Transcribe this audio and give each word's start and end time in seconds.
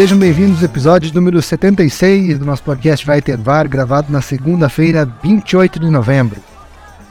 Sejam 0.00 0.18
bem-vindos 0.18 0.60
ao 0.60 0.64
episódio 0.64 1.12
número 1.12 1.42
76 1.42 2.38
do 2.38 2.46
nosso 2.46 2.62
podcast 2.62 3.04
Vai 3.04 3.20
Ter 3.20 3.36
VAR, 3.36 3.68
gravado 3.68 4.10
na 4.10 4.22
segunda-feira, 4.22 5.04
28 5.22 5.78
de 5.78 5.90
novembro. 5.90 6.40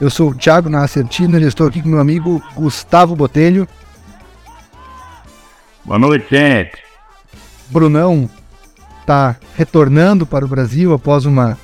Eu 0.00 0.10
sou 0.10 0.30
o 0.30 0.34
Thiago 0.34 0.68
Nascertino 0.68 1.38
e 1.38 1.44
estou 1.44 1.68
aqui 1.68 1.80
com 1.80 1.88
meu 1.88 2.00
amigo 2.00 2.42
Gustavo 2.56 3.14
Botelho. 3.14 3.68
Boa 5.84 6.00
noite, 6.00 6.26
gente. 6.30 6.82
Brunão 7.68 8.28
está 9.02 9.36
retornando 9.56 10.26
para 10.26 10.44
o 10.44 10.48
Brasil 10.48 10.92
após 10.92 11.24
uma 11.24 11.56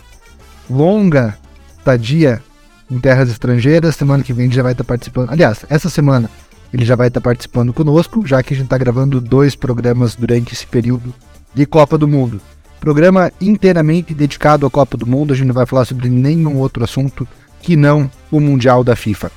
longa 0.70 1.36
estadia 1.76 2.40
em 2.88 3.00
terras 3.00 3.28
estrangeiras. 3.28 3.96
Semana 3.96 4.22
que 4.22 4.32
vem 4.32 4.48
já 4.48 4.62
vai 4.62 4.70
estar 4.70 4.84
participando. 4.84 5.32
Aliás, 5.32 5.66
essa 5.68 5.90
semana 5.90 6.30
ele 6.72 6.84
já 6.84 6.96
vai 6.96 7.08
estar 7.08 7.20
participando 7.20 7.72
conosco, 7.72 8.26
já 8.26 8.42
que 8.42 8.54
a 8.54 8.56
gente 8.56 8.66
está 8.66 8.78
gravando 8.78 9.20
dois 9.20 9.54
programas 9.54 10.14
durante 10.14 10.52
esse 10.52 10.66
período 10.66 11.14
de 11.54 11.64
Copa 11.66 11.96
do 11.96 12.08
Mundo. 12.08 12.40
Programa 12.80 13.32
inteiramente 13.40 14.14
dedicado 14.14 14.66
à 14.66 14.70
Copa 14.70 14.96
do 14.96 15.06
Mundo, 15.06 15.32
a 15.32 15.36
gente 15.36 15.46
não 15.46 15.54
vai 15.54 15.66
falar 15.66 15.84
sobre 15.84 16.08
nenhum 16.08 16.58
outro 16.58 16.84
assunto 16.84 17.26
que 17.60 17.76
não 17.76 18.10
o 18.30 18.40
Mundial 18.40 18.84
da 18.84 18.94
FIFA. 18.94 19.30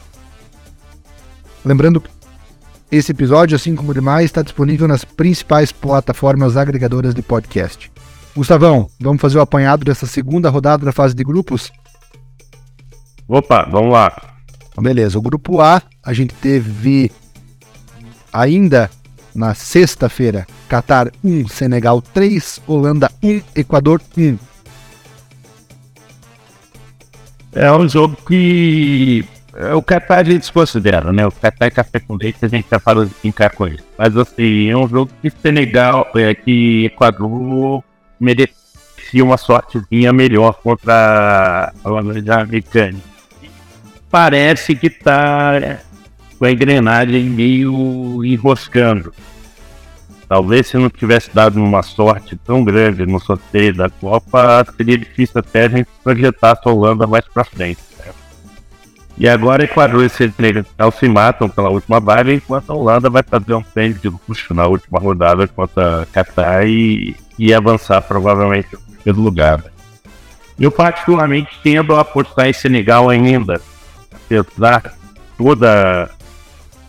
Lembrando 1.63 2.01
que 2.01 2.09
esse 2.91 3.11
episódio, 3.11 3.55
assim 3.55 3.75
como 3.75 3.93
demais, 3.93 4.25
está 4.25 4.41
disponível 4.41 4.87
nas 4.87 5.05
principais 5.05 5.71
plataformas 5.71 6.57
agregadoras 6.57 7.13
de 7.13 7.21
podcast. 7.21 7.91
Gustavão, 8.35 8.89
vamos 8.99 9.21
fazer 9.21 9.37
o 9.37 9.41
apanhado 9.41 9.85
dessa 9.85 10.05
segunda 10.05 10.49
rodada 10.49 10.85
da 10.85 10.91
fase 10.91 11.13
de 11.13 11.23
grupos? 11.23 11.71
Opa, 13.27 13.67
vamos 13.69 13.93
lá. 13.93 14.28
Beleza, 14.81 15.17
o 15.17 15.21
grupo 15.21 15.61
A, 15.61 15.81
a 16.03 16.13
gente 16.13 16.33
teve 16.35 17.11
ainda 18.31 18.89
na 19.35 19.53
sexta-feira, 19.53 20.47
Qatar 20.67 21.11
1, 21.23 21.47
Senegal 21.47 22.01
3, 22.01 22.61
Holanda 22.67 23.11
1, 23.23 23.41
Equador 23.55 24.01
1. 24.17 24.37
É 27.53 27.71
um 27.71 27.87
jogo 27.89 28.17
que 28.27 29.25
é, 29.53 29.73
o 29.73 29.81
Qatar 29.81 30.19
a 30.19 30.23
gente 30.23 30.51
considera, 30.51 31.11
né? 31.11 31.25
O 31.25 31.31
Qatar 31.31 31.67
é 31.67 31.71
café 31.71 31.99
com 31.99 32.15
leite, 32.15 32.37
a 32.43 32.47
gente 32.47 32.67
já 32.69 32.79
fala 32.79 33.05
de 33.05 33.13
brincar 33.21 33.49
com 33.51 33.67
ele. 33.67 33.81
Mas 33.97 34.15
assim, 34.15 34.69
é 34.69 34.77
um 34.77 34.87
jogo 34.87 35.11
que 35.21 35.29
Senegal, 35.29 36.07
é, 36.15 36.33
que 36.33 36.85
Equador 36.85 37.83
merecia 38.19 39.23
uma 39.23 39.37
sortezinha 39.37 40.13
melhor 40.13 40.59
contra 40.61 41.73
a 41.83 41.89
Holanda 41.89 42.41
americana. 42.41 43.08
Parece 44.09 44.75
que 44.75 44.89
tá 44.89 45.79
com 46.37 46.45
a 46.45 46.51
engrenagem 46.51 47.23
meio 47.25 48.23
enroscando. 48.23 49.13
Talvez 50.27 50.67
se 50.67 50.77
não 50.77 50.89
tivesse 50.89 51.29
dado 51.33 51.61
uma 51.61 51.81
sorte 51.81 52.35
tão 52.35 52.63
grande 52.63 53.05
no 53.05 53.19
sorteio 53.19 53.73
da 53.73 53.89
Copa, 53.89 54.65
seria 54.77 54.97
difícil 54.97 55.39
até 55.39 55.65
a 55.65 55.69
gente 55.69 55.89
projetar 56.03 56.57
a 56.63 56.69
Holanda 56.69 57.07
mais 57.07 57.25
para 57.27 57.43
frente. 57.43 57.89
E 59.17 59.27
agora 59.27 59.65
Equador 59.65 60.05
e 60.05 60.09
Senegal 60.09 60.91
se 60.97 61.09
matam 61.09 61.49
pela 61.49 61.69
última 61.69 61.99
vaga, 61.99 62.33
enquanto 62.33 62.69
a 62.69 62.73
Holanda 62.73 63.09
vai 63.09 63.21
fazer 63.21 63.53
um 63.53 63.61
prêmio 63.61 63.99
de 63.99 64.07
luxo 64.07 64.53
na 64.53 64.65
última 64.65 64.97
rodada 64.97 65.45
contra 65.45 66.07
Qatar 66.13 66.65
e, 66.65 67.15
e 67.37 67.53
avançar 67.53 68.01
provavelmente 68.01 68.69
pelo 69.03 69.21
lugar. 69.21 69.61
Eu 70.57 70.71
particularmente 70.71 71.49
tendo 71.61 71.95
a 71.95 72.01
apostar 72.01 72.47
em 72.47 72.53
Senegal 72.53 73.09
ainda, 73.09 73.61
apesar 74.37 74.93
toda 75.37 76.09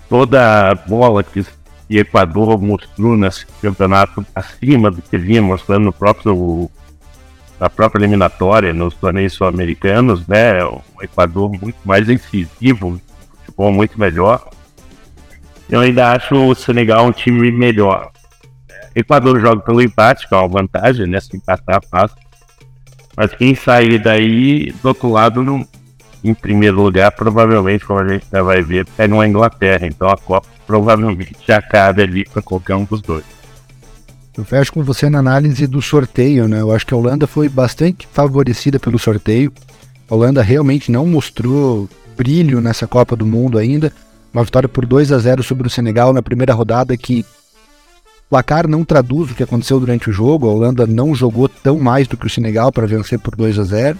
toda 0.08 0.70
a 0.70 0.74
bola 0.74 1.22
que 1.22 1.40
o 1.40 1.46
Equador 1.88 2.60
mostrou 2.60 3.16
nesse 3.16 3.46
campeonato 3.62 4.24
acima 4.34 4.90
do 4.90 5.00
que 5.00 5.16
vinha 5.16 5.40
mostrando 5.40 5.84
no 5.84 5.92
próprio 5.92 6.70
na 7.58 7.68
própria 7.68 8.00
eliminatória 8.00 8.72
nos 8.72 8.94
torneios 8.94 9.34
sul-americanos, 9.34 10.26
né? 10.26 10.64
O 10.64 10.82
Equador 11.02 11.50
muito 11.50 11.76
mais 11.84 12.08
incisivo, 12.08 13.00
futebol 13.44 13.70
muito 13.70 14.00
melhor. 14.00 14.48
Eu 15.68 15.80
ainda 15.80 16.12
acho 16.12 16.34
o 16.34 16.54
Senegal 16.54 17.06
um 17.06 17.12
time 17.12 17.52
melhor. 17.52 18.10
O 18.96 18.98
Equador 18.98 19.38
joga 19.40 19.60
pelo 19.60 19.82
empate, 19.82 20.26
que 20.26 20.34
é 20.34 20.38
uma 20.38 20.48
vantagem, 20.48 21.06
né? 21.06 21.20
Se 21.20 21.36
empatar 21.36 21.80
fácil. 21.88 22.16
Mas 23.14 23.32
quem 23.34 23.54
sair 23.54 24.02
daí, 24.02 24.72
do 24.82 24.88
outro 24.88 25.10
lado, 25.10 25.42
não, 25.42 25.66
em 26.22 26.34
primeiro 26.34 26.82
lugar, 26.82 27.10
provavelmente, 27.12 27.84
como 27.84 28.00
a 28.00 28.08
gente 28.08 28.26
já 28.30 28.42
vai 28.42 28.62
ver, 28.62 28.86
pega 28.96 29.14
uma 29.14 29.26
Inglaterra. 29.26 29.86
Então 29.86 30.08
a 30.08 30.16
Copa 30.16 30.48
provavelmente 30.66 31.36
já 31.46 31.60
cabe 31.60 32.02
ali 32.02 32.24
para 32.24 32.42
qualquer 32.42 32.76
um 32.76 32.84
dos 32.84 33.00
dois. 33.00 33.24
Eu 34.36 34.44
fecho 34.44 34.72
com 34.72 34.82
você 34.82 35.10
na 35.10 35.18
análise 35.18 35.66
do 35.66 35.82
sorteio, 35.82 36.46
né? 36.46 36.60
Eu 36.60 36.72
acho 36.72 36.86
que 36.86 36.94
a 36.94 36.96
Holanda 36.96 37.26
foi 37.26 37.48
bastante 37.48 38.06
favorecida 38.12 38.78
pelo 38.78 38.98
sorteio. 38.98 39.52
A 40.08 40.14
Holanda 40.14 40.42
realmente 40.42 40.90
não 40.90 41.06
mostrou 41.06 41.88
brilho 42.16 42.60
nessa 42.60 42.86
Copa 42.86 43.16
do 43.16 43.26
Mundo 43.26 43.58
ainda. 43.58 43.92
Uma 44.32 44.44
vitória 44.44 44.68
por 44.68 44.86
2 44.86 45.10
a 45.12 45.18
0 45.18 45.42
sobre 45.42 45.66
o 45.66 45.70
Senegal 45.70 46.12
na 46.12 46.22
primeira 46.22 46.54
rodada 46.54 46.96
que 46.96 47.24
o 48.26 48.30
placar 48.30 48.68
não 48.68 48.84
traduz 48.84 49.30
o 49.30 49.34
que 49.34 49.42
aconteceu 49.42 49.80
durante 49.80 50.08
o 50.08 50.12
jogo. 50.12 50.48
A 50.48 50.52
Holanda 50.52 50.86
não 50.86 51.14
jogou 51.14 51.48
tão 51.48 51.78
mais 51.78 52.06
do 52.06 52.16
que 52.16 52.26
o 52.26 52.30
Senegal 52.30 52.70
para 52.70 52.86
vencer 52.86 53.18
por 53.18 53.34
2 53.34 53.58
a 53.58 53.64
0. 53.64 53.98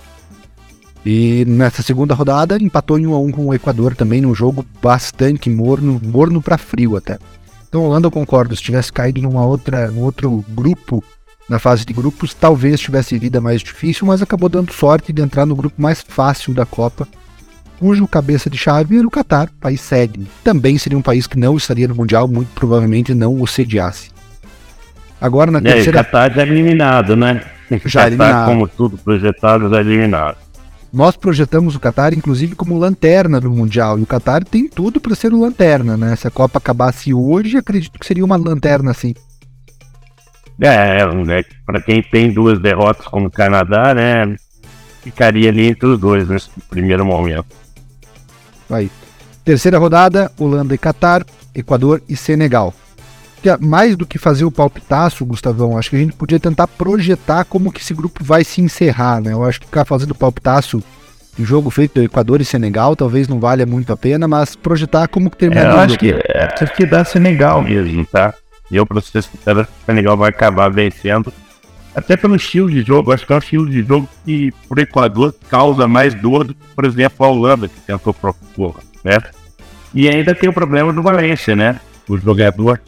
E 1.05 1.45
nessa 1.47 1.83
segunda 1.83 2.15
rodada 2.15 2.59
empatou 2.61 2.99
em 2.99 3.07
1 3.07 3.15
a 3.15 3.19
1 3.21 3.31
com 3.33 3.47
o 3.47 3.55
Equador 3.55 3.95
também 3.95 4.21
num 4.21 4.35
jogo 4.35 4.65
bastante 4.83 5.49
morno, 5.49 6.01
morno 6.03 6.43
para 6.43 6.59
frio 6.59 6.97
até. 6.97 7.19
Então, 7.69 7.85
Holanda, 7.85 8.09
eu 8.09 8.11
concordo, 8.11 8.55
se 8.55 8.63
tivesse 8.63 8.93
caído 8.93 9.23
numa 9.23 9.45
outra, 9.45 9.91
num 9.91 10.03
outro 10.03 10.45
grupo, 10.49 11.03
na 11.49 11.59
fase 11.59 11.85
de 11.87 11.93
grupos, 11.93 12.35
talvez 12.35 12.81
tivesse 12.81 13.17
vida 13.17 13.41
mais 13.41 13.63
difícil, 13.63 14.07
mas 14.07 14.21
acabou 14.21 14.49
dando 14.49 14.73
sorte 14.73 15.13
de 15.13 15.23
entrar 15.23 15.47
no 15.47 15.55
grupo 15.55 15.81
mais 15.81 16.03
fácil 16.07 16.53
da 16.53 16.67
Copa, 16.67 17.09
cujo 17.79 18.07
cabeça 18.07 18.51
de 18.51 18.59
chave 18.59 18.99
era 18.99 19.07
o 19.07 19.11
Catar, 19.11 19.49
país 19.61 19.81
sede. 19.81 20.27
Também 20.45 20.77
seria 20.79 20.99
um 20.99 21.03
país 21.03 21.27
que 21.27 21.39
não 21.39 21.57
estaria 21.57 21.89
no 21.89 21.95
Mundial, 21.95 22.29
muito 22.29 22.51
provavelmente 22.55 23.15
não 23.15 23.41
o 23.41 23.47
sediasse. 23.47 24.11
Agora 25.21 25.51
na 25.51 25.59
é, 25.59 25.63
terceira. 25.63 26.01
O 26.01 26.05
Catar 26.05 26.33
já 26.33 26.43
é 26.43 26.47
eliminado, 26.47 27.17
né? 27.17 27.43
Já 27.71 28.01
Catar, 28.01 28.07
eliminado. 28.09 28.47
como 28.47 28.69
tudo 28.69 28.99
projetado, 28.99 29.71
já 29.71 29.79
é 29.79 29.81
eliminado. 29.81 30.37
Nós 30.93 31.17
projetamos 31.17 31.77
o 31.77 31.81
Qatar, 31.81 32.13
inclusive, 32.13 32.57
como 32.57 32.77
lanterna 32.77 33.41
do 33.41 33.51
Mundial. 33.51 33.99
E 33.99 34.03
o 34.03 34.07
Qatar 34.07 34.45
tem 34.45 34.69
tudo 34.69 35.01
para 35.01 35.15
ser 35.15 35.33
o 35.33 35.41
lanterna, 35.41 35.97
né? 35.97 36.17
Se 36.17 36.27
a 36.27 36.31
Copa 36.31 36.59
acabasse 36.59 37.15
hoje, 37.15 37.57
acredito 37.57 37.99
que 37.99 38.07
seria 38.07 38.25
uma 38.25 38.37
lanterna 38.37 38.91
assim. 38.91 39.15
É, 40.61 41.07
né, 41.25 41.43
para 41.65 41.81
quem 41.81 42.03
tem 42.03 42.31
duas 42.31 42.59
derrotas 42.59 43.07
como 43.07 43.29
o 43.29 43.31
Canadá, 43.31 43.95
né? 43.95 44.37
Ficaria 45.01 45.49
ali 45.49 45.69
entre 45.69 45.87
os 45.87 45.99
dois 45.99 46.29
nesse 46.29 46.51
primeiro 46.69 47.05
momento. 47.05 47.47
Aí. 48.69 48.91
Terceira 49.43 49.79
rodada, 49.79 50.31
Holanda 50.39 50.75
e 50.75 50.79
Qatar, 50.79 51.25
Equador 51.55 52.03
e 52.09 52.15
Senegal. 52.15 52.75
Que, 53.43 53.57
mais 53.65 53.97
do 53.97 54.07
que 54.07 54.19
fazer 54.19 54.45
o 54.45 54.51
palpitaço, 54.51 55.25
Gustavão, 55.25 55.79
acho 55.79 55.89
que 55.91 55.97
a 55.97 55.99
gente 56.01 56.13
podia 56.13 56.39
tentar 56.39 56.67
projetar 56.67 57.45
como 57.45 57.73
que 57.73 57.81
esse 57.81 57.95
grupo 57.95 58.23
vai 58.23 58.45
se 58.45 58.61
encerrar, 58.61 59.21
né? 59.21 59.33
Eu 59.33 59.45
acho 59.45 59.61
que 59.61 59.67
ficar 59.67 59.85
fazendo 59.87 60.15
palpitaço 60.15 60.83
de 61.39 61.45
jogo 61.45 61.71
feito 61.71 61.95
do 61.95 62.03
Equador 62.03 62.41
e 62.41 62.45
Senegal 62.45 62.95
talvez 62.95 63.29
não 63.29 63.41
valha 63.41 63.65
muito 63.65 63.93
a 63.93 63.97
pena, 63.97 64.29
mas 64.29 64.55
projetar 64.55 65.09
como 65.09 65.31
que 65.31 65.39
termina 65.39 65.63
É, 65.63 65.65
eu 65.71 65.77
o 65.77 65.79
acho 65.79 65.97
grupo. 65.99 65.99
que, 66.01 66.11
é, 66.29 66.55
acho 66.61 66.75
que 66.75 66.85
dá 66.85 67.03
Senegal 67.05 67.63
mesmo, 67.63 68.05
tá? 68.05 68.35
E 68.71 68.77
eu, 68.77 68.85
pra 68.85 69.01
ser 69.01 69.23
sincero, 69.23 69.61
acho 69.61 69.69
que 69.71 69.75
o 69.83 69.87
Senegal 69.87 70.17
vai 70.19 70.29
acabar 70.29 70.69
vencendo. 70.71 71.33
Até 71.95 72.17
pelo 72.17 72.37
estilo 72.37 72.71
de 72.71 72.83
jogo, 72.83 73.11
acho 73.11 73.27
que 73.27 73.33
é 73.33 73.37
um 73.37 73.39
estilo 73.41 73.69
de 73.71 73.83
jogo 73.83 74.09
que, 74.25 74.53
por 74.69 74.79
Equador, 74.79 75.35
causa 75.49 75.89
mais 75.89 76.15
dor 76.15 76.45
do 76.45 76.55
que, 76.55 76.61
por 76.77 76.85
exemplo, 76.85 77.27
a 77.27 77.29
Holanda, 77.31 77.69
que 77.69 77.81
tentou 77.81 78.13
propor, 78.15 78.81
né? 79.03 79.19
E 79.95 80.09
ainda 80.09 80.35
tem 80.35 80.49
o 80.49 80.53
problema 80.53 80.93
do 80.93 81.03
Valência, 81.03 81.57
né? 81.57 81.81
O 82.09 82.17
jogador 82.19 82.81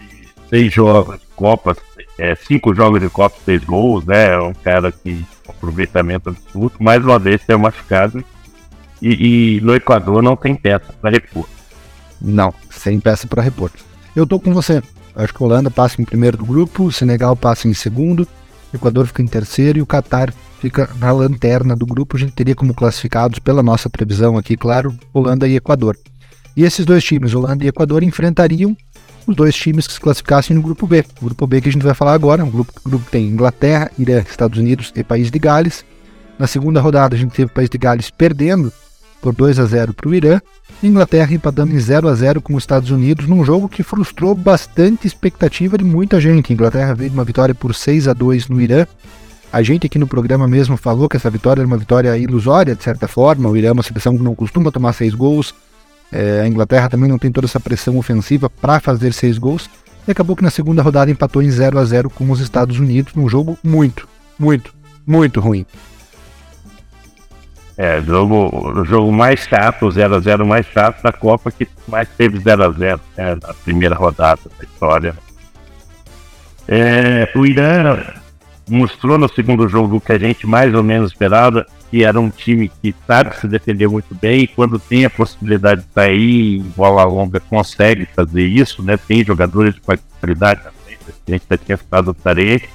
seis 0.52 0.70
jogos 0.70 1.18
de 1.18 1.26
Copa, 1.34 1.74
é, 2.18 2.34
cinco 2.34 2.74
jogos 2.74 3.00
de 3.00 3.08
Copa, 3.08 3.34
seis 3.42 3.64
gols, 3.64 4.04
né? 4.04 4.34
É 4.34 4.38
um 4.38 4.52
cara 4.52 4.92
que 4.92 5.24
aproveitamento 5.48 6.28
absurdo, 6.28 6.74
mais 6.78 7.02
uma 7.02 7.18
vez 7.18 7.40
é 7.48 7.56
machucado. 7.56 8.22
E, 9.00 9.56
e 9.56 9.60
no 9.62 9.74
Equador 9.74 10.22
não 10.22 10.36
tem 10.36 10.54
peça 10.54 10.92
para 11.00 11.10
repor. 11.10 11.48
Não, 12.20 12.52
sem 12.70 13.00
peça 13.00 13.26
para 13.26 13.42
repor. 13.42 13.70
Eu 14.14 14.26
tô 14.26 14.38
com 14.38 14.52
você. 14.52 14.82
Acho 15.16 15.32
que 15.32 15.42
a 15.42 15.46
Holanda 15.46 15.70
passa 15.70 16.00
em 16.00 16.04
primeiro 16.04 16.36
do 16.36 16.44
grupo, 16.44 16.84
o 16.84 16.92
Senegal 16.92 17.34
passa 17.34 17.66
em 17.66 17.74
segundo, 17.74 18.28
o 18.72 18.76
Equador 18.76 19.06
fica 19.06 19.22
em 19.22 19.26
terceiro 19.26 19.78
e 19.78 19.82
o 19.82 19.86
Catar 19.86 20.32
fica 20.60 20.88
na 20.98 21.10
lanterna 21.10 21.74
do 21.74 21.86
grupo. 21.86 22.16
A 22.16 22.20
gente 22.20 22.32
teria 22.32 22.54
como 22.54 22.74
classificados, 22.74 23.38
pela 23.38 23.62
nossa 23.62 23.88
previsão 23.88 24.36
aqui, 24.36 24.56
claro, 24.56 24.94
Holanda 25.14 25.48
e 25.48 25.56
Equador. 25.56 25.96
E 26.54 26.62
esses 26.62 26.84
dois 26.84 27.02
times, 27.02 27.34
Holanda 27.34 27.64
e 27.64 27.68
Equador, 27.68 28.02
enfrentariam 28.02 28.76
os 29.26 29.36
dois 29.36 29.54
times 29.54 29.86
que 29.86 29.92
se 29.92 30.00
classificassem 30.00 30.56
no 30.56 30.62
grupo 30.62 30.86
B. 30.86 31.04
O 31.20 31.26
grupo 31.26 31.46
B 31.46 31.60
que 31.60 31.68
a 31.68 31.72
gente 31.72 31.84
vai 31.84 31.94
falar 31.94 32.12
agora, 32.12 32.44
um 32.44 32.50
grupo, 32.50 32.72
um 32.84 32.90
grupo 32.90 33.04
que 33.04 33.10
tem 33.10 33.26
Inglaterra, 33.26 33.90
Irã, 33.98 34.20
Estados 34.20 34.58
Unidos 34.58 34.92
e 34.94 35.04
País 35.04 35.30
de 35.30 35.38
Gales. 35.38 35.84
Na 36.38 36.46
segunda 36.46 36.80
rodada 36.80 37.14
a 37.14 37.18
gente 37.18 37.32
teve 37.32 37.50
o 37.50 37.54
País 37.54 37.68
de 37.68 37.78
Gales 37.78 38.10
perdendo 38.10 38.72
por 39.20 39.32
2 39.32 39.58
a 39.60 39.64
0 39.64 39.94
para 39.94 40.08
o 40.08 40.14
Irã. 40.14 40.40
Inglaterra 40.82 41.32
empatando 41.32 41.72
em 41.72 41.78
0 41.78 42.08
a 42.08 42.14
0 42.14 42.42
com 42.42 42.54
os 42.54 42.64
Estados 42.64 42.90
Unidos 42.90 43.28
num 43.28 43.44
jogo 43.44 43.68
que 43.68 43.84
frustrou 43.84 44.34
bastante 44.34 45.06
expectativa 45.06 45.78
de 45.78 45.84
muita 45.84 46.20
gente. 46.20 46.52
Inglaterra 46.52 46.94
veio 46.94 47.10
de 47.10 47.16
uma 47.16 47.24
vitória 47.24 47.54
por 47.54 47.74
6 47.74 48.08
a 48.08 48.12
2 48.12 48.48
no 48.48 48.60
Irã. 48.60 48.84
A 49.52 49.62
gente 49.62 49.86
aqui 49.86 49.98
no 49.98 50.06
programa 50.06 50.48
mesmo 50.48 50.76
falou 50.76 51.08
que 51.08 51.16
essa 51.16 51.30
vitória 51.30 51.60
era 51.60 51.66
uma 51.66 51.76
vitória 51.76 52.16
ilusória, 52.18 52.74
de 52.74 52.82
certa 52.82 53.06
forma. 53.06 53.48
O 53.48 53.56
Irã 53.56 53.68
é 53.68 53.72
uma 53.72 53.82
seleção 53.82 54.16
que 54.16 54.24
não 54.24 54.34
costuma 54.34 54.72
tomar 54.72 54.92
seis 54.94 55.14
gols. 55.14 55.54
É, 56.12 56.42
a 56.42 56.46
Inglaterra 56.46 56.90
também 56.90 57.08
não 57.08 57.18
tem 57.18 57.32
toda 57.32 57.46
essa 57.46 57.58
pressão 57.58 57.96
ofensiva 57.96 58.50
para 58.50 58.78
fazer 58.78 59.12
seis 59.12 59.38
gols. 59.38 59.68
E 60.06 60.10
acabou 60.10 60.36
que 60.36 60.42
na 60.42 60.50
segunda 60.50 60.82
rodada 60.82 61.10
empatou 61.10 61.42
em 61.42 61.50
0 61.50 61.78
a 61.78 61.84
0 61.84 62.10
com 62.10 62.30
os 62.30 62.40
Estados 62.40 62.78
Unidos, 62.78 63.14
num 63.14 63.28
jogo 63.28 63.58
muito, 63.64 64.06
muito, 64.38 64.74
muito 65.06 65.40
ruim. 65.40 65.64
É, 67.78 67.98
o 68.00 68.84
jogo 68.84 69.10
mais 69.10 69.40
chato, 69.40 69.86
o 69.86 69.88
0x0 69.88 70.44
mais 70.44 70.66
chato 70.66 71.02
da 71.02 71.10
Copa 71.10 71.50
que 71.50 71.66
mais 71.88 72.06
teve 72.10 72.38
0x0 72.38 73.00
né, 73.16 73.34
na 73.40 73.54
primeira 73.54 73.94
rodada 73.94 74.40
da 74.58 74.64
história. 74.64 75.14
É, 76.68 77.28
o 77.34 77.46
Irã 77.46 77.96
mostrou 78.68 79.18
no 79.18 79.28
segundo 79.28 79.68
jogo 79.68 80.00
que 80.00 80.12
a 80.12 80.18
gente 80.18 80.46
mais 80.46 80.74
ou 80.74 80.82
menos 80.82 81.10
esperava, 81.10 81.66
que 81.90 82.04
era 82.04 82.18
um 82.20 82.30
time 82.30 82.70
que 82.80 82.94
sabe 83.06 83.36
se 83.36 83.46
defender 83.46 83.88
muito 83.88 84.14
bem 84.14 84.42
e 84.42 84.46
quando 84.46 84.78
tem 84.78 85.04
a 85.04 85.10
possibilidade 85.10 85.82
de 85.82 85.92
sair 85.92 86.58
em 86.58 86.62
bola 86.76 87.04
longa 87.04 87.40
consegue 87.40 88.06
fazer 88.06 88.46
isso, 88.46 88.82
né? 88.82 88.96
Tem 88.96 89.24
jogadores 89.24 89.74
de 89.74 89.80
qualidade 89.80 90.62
também, 90.62 90.98
a 91.06 91.30
gente 91.30 91.44
já 91.48 91.56
tinha 91.58 91.76
ficado 91.76 92.08
o 92.08 92.14
Tarek, 92.14 92.68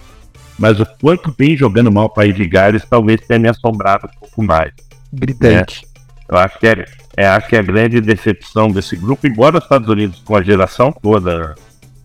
mas 0.59 0.79
o 0.79 0.85
quanto 0.99 1.33
vem 1.37 1.55
jogando 1.55 1.91
mal 1.91 2.05
o 2.05 2.09
País 2.09 2.35
de 2.35 2.45
Gales 2.45 2.83
talvez 2.89 3.21
tenha 3.21 3.39
me 3.39 3.49
assombrado 3.49 4.07
um 4.07 4.19
pouco 4.19 4.43
mais 4.43 4.71
gritante. 5.11 5.85
É, 5.85 6.33
eu 6.33 6.37
acho 6.37 6.59
que 6.59 6.67
é, 6.67 6.85
é, 7.15 7.27
acho 7.27 7.47
que 7.47 7.55
é 7.55 7.59
a 7.59 7.63
grande 7.63 8.01
decepção 8.01 8.69
desse 8.69 8.95
grupo, 8.95 9.25
embora 9.25 9.57
os 9.57 9.63
Estados 9.63 9.87
Unidos, 9.87 10.21
com 10.25 10.35
a 10.35 10.43
geração 10.43 10.91
toda, 10.91 11.55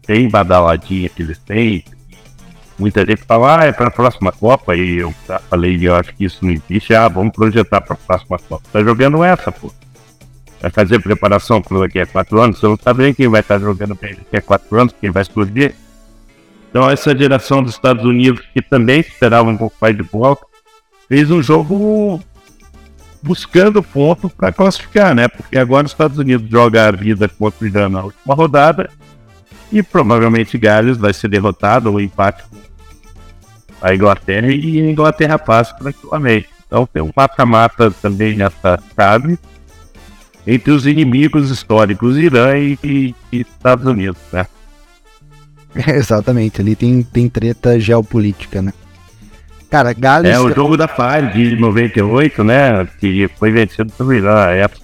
tem 0.06 0.28
badaladinha 0.28 1.08
que 1.08 1.22
eles 1.22 1.38
têm, 1.38 1.84
muita 2.82 3.06
gente 3.06 3.22
fala, 3.22 3.60
ah, 3.60 3.64
é 3.64 3.72
para 3.72 3.86
a 3.86 3.90
próxima 3.90 4.32
Copa, 4.32 4.74
e 4.74 4.98
eu 4.98 5.14
já 5.26 5.38
falei, 5.38 5.78
eu 5.80 5.94
acho 5.94 6.12
que 6.14 6.24
isso 6.24 6.44
não 6.44 6.50
existe, 6.50 6.92
ah, 6.94 7.08
vamos 7.08 7.32
projetar 7.32 7.80
para 7.80 7.94
a 7.94 7.96
próxima 7.96 8.38
Copa. 8.38 8.64
Tá 8.72 8.82
jogando 8.82 9.22
essa, 9.22 9.52
pô. 9.52 9.72
Vai 10.60 10.70
fazer 10.70 11.00
preparação 11.00 11.62
para 11.62 11.80
daqui 11.80 12.00
a 12.00 12.06
quatro 12.06 12.40
anos, 12.40 12.58
você 12.58 12.66
não 12.66 12.76
sabe 12.76 13.04
nem 13.04 13.14
quem 13.14 13.28
vai 13.28 13.40
estar 13.40 13.58
jogando 13.58 13.94
bem 13.94 14.14
daqui 14.14 14.36
a 14.36 14.42
quatro 14.42 14.80
anos, 14.80 14.94
quem 15.00 15.10
vai 15.10 15.22
explodir. 15.22 15.74
Então 16.70 16.88
essa 16.88 17.16
geração 17.16 17.62
dos 17.62 17.74
Estados 17.74 18.04
Unidos, 18.04 18.42
que 18.52 18.62
também 18.62 19.00
esperava 19.00 19.48
um 19.48 19.56
pouco 19.56 19.76
mais 19.80 19.96
de 19.96 20.02
bola, 20.02 20.38
fez 21.08 21.30
um 21.30 21.42
jogo 21.42 22.20
buscando 23.22 23.82
ponto 23.82 24.28
para 24.28 24.52
classificar, 24.52 25.14
né? 25.14 25.28
Porque 25.28 25.58
agora 25.58 25.86
os 25.86 25.92
Estados 25.92 26.18
Unidos 26.18 26.48
joga 26.50 26.88
a 26.88 26.90
vida 26.90 27.28
contra 27.28 27.64
o 27.64 27.68
Irã 27.68 27.88
na 27.88 28.04
última 28.04 28.34
rodada 28.34 28.88
e 29.72 29.82
provavelmente 29.82 30.58
Gales 30.58 30.98
vai 30.98 31.12
ser 31.12 31.28
derrotado 31.28 31.90
ou 31.90 32.00
empate 32.00 32.44
com 32.48 32.56
a 33.82 33.94
Inglaterra 33.94 34.48
e 34.48 34.80
a 34.80 34.90
Inglaterra 34.90 35.38
passa 35.38 35.74
tranquilamente. 35.74 36.48
Então 36.66 36.86
tem 36.86 37.02
um 37.02 37.10
mata-mata 37.14 37.90
também 37.90 38.36
nessa 38.36 38.80
chave 38.94 39.38
entre 40.46 40.70
os 40.72 40.86
inimigos 40.86 41.50
históricos 41.50 42.16
Irã 42.16 42.56
e, 42.56 42.78
e, 42.82 43.14
e 43.32 43.40
Estados 43.40 43.84
Unidos, 43.84 44.20
né? 44.32 44.46
É, 45.74 45.92
exatamente, 45.96 46.60
ali 46.60 46.74
tem, 46.74 47.02
tem 47.02 47.28
treta 47.28 47.78
geopolítica, 47.78 48.62
né? 48.62 48.72
Cara, 49.70 49.92
Gales. 49.94 50.30
É 50.30 50.38
o 50.38 50.54
jogo 50.54 50.76
da 50.76 50.86
Fire 50.86 51.32
de 51.32 51.56
98, 51.56 52.44
né? 52.44 52.86
Que 53.00 53.26
foi 53.38 53.50
vencido 53.50 53.90
pelo 53.92 54.12
Irã 54.12 54.34
na 54.34 54.50
época. 54.50 54.82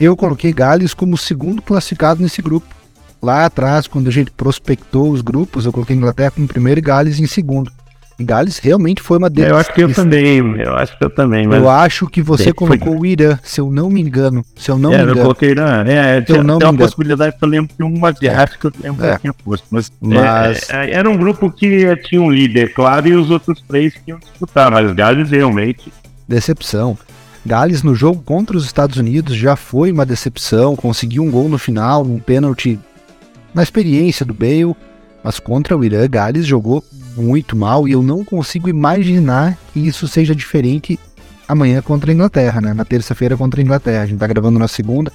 Eu 0.00 0.16
coloquei 0.16 0.52
Gales 0.52 0.92
como 0.92 1.16
segundo 1.16 1.62
classificado 1.62 2.20
nesse 2.20 2.42
grupo. 2.42 2.79
Lá 3.22 3.44
atrás, 3.44 3.86
quando 3.86 4.08
a 4.08 4.10
gente 4.10 4.30
prospectou 4.30 5.10
os 5.10 5.20
grupos, 5.20 5.66
eu 5.66 5.72
coloquei 5.72 5.94
Inglaterra 5.94 6.30
como 6.30 6.48
primeiro 6.48 6.80
e 6.80 6.82
Gales 6.82 7.18
em 7.18 7.26
segundo. 7.26 7.70
Gales 8.24 8.58
realmente 8.58 9.02
foi 9.02 9.18
uma 9.18 9.30
delas. 9.30 9.50
Eu 9.50 9.56
acho 9.56 9.74
que 9.74 9.82
eu 9.82 9.94
também, 9.94 10.38
eu 10.38 10.76
acho 10.76 10.96
que 10.96 11.04
eu 11.04 11.10
também. 11.10 11.46
Mas... 11.46 11.58
Eu 11.58 11.68
acho 11.68 12.06
que 12.06 12.22
você 12.22 12.52
colocou 12.52 13.00
o 13.00 13.06
Irã, 13.06 13.38
se 13.42 13.60
eu 13.60 13.70
não 13.70 13.88
me 13.88 14.00
engano. 14.00 14.44
Se 14.56 14.70
eu 14.70 14.78
não 14.78 14.92
é, 14.92 14.98
me 14.98 15.02
engano. 15.02 15.18
eu 15.18 15.22
coloquei 15.22 15.50
Irã. 15.50 15.84
É, 15.86 16.18
é 16.18 16.24
eu 16.28 16.42
não 16.42 16.58
tem 16.58 16.68
uma 16.68 16.78
possibilidade 16.78 17.36
que 17.36 17.44
eu 17.44 17.48
lembro 17.48 17.74
que 17.74 17.82
uma 17.82 18.10
asiática 18.10 18.68
eu 18.68 18.72
lembro 18.82 19.06
é. 19.06 19.14
que 19.14 19.20
tinha 19.20 19.32
posto. 19.32 19.66
Mas, 19.70 19.90
mas... 20.00 20.70
É, 20.70 20.86
é, 20.86 20.90
era 20.92 21.08
um 21.08 21.16
grupo 21.16 21.50
que 21.50 21.96
tinha 22.04 22.20
um 22.20 22.30
líder, 22.30 22.74
claro, 22.74 23.08
e 23.08 23.14
os 23.14 23.30
outros 23.30 23.62
três 23.66 23.94
que 23.94 24.10
iam 24.10 24.18
disputar, 24.18 24.70
mas 24.70 24.92
Gales 24.92 25.30
realmente. 25.30 25.92
Decepção. 26.28 26.98
Gales 27.44 27.82
no 27.82 27.94
jogo 27.94 28.22
contra 28.22 28.56
os 28.56 28.66
Estados 28.66 28.98
Unidos 28.98 29.34
já 29.34 29.56
foi 29.56 29.90
uma 29.90 30.04
decepção, 30.04 30.76
conseguiu 30.76 31.22
um 31.22 31.30
gol 31.30 31.48
no 31.48 31.58
final, 31.58 32.02
um 32.02 32.18
pênalti 32.18 32.78
na 33.54 33.62
experiência 33.62 34.24
do 34.24 34.34
Bale, 34.34 34.74
mas 35.22 35.38
contra 35.38 35.76
o 35.76 35.84
Irã, 35.84 36.06
Gales 36.08 36.46
jogou 36.46 36.84
muito 37.16 37.56
mal 37.56 37.86
e 37.86 37.92
eu 37.92 38.02
não 38.02 38.24
consigo 38.24 38.68
imaginar 38.68 39.58
que 39.72 39.80
isso 39.80 40.08
seja 40.08 40.34
diferente 40.34 40.98
amanhã 41.46 41.82
contra 41.82 42.10
a 42.10 42.14
Inglaterra, 42.14 42.60
né? 42.60 42.72
Na 42.72 42.84
terça-feira 42.84 43.36
contra 43.36 43.60
a 43.60 43.64
Inglaterra. 43.64 44.02
A 44.02 44.06
gente 44.06 44.18
tá 44.18 44.26
gravando 44.26 44.58
na 44.58 44.68
segunda. 44.68 45.12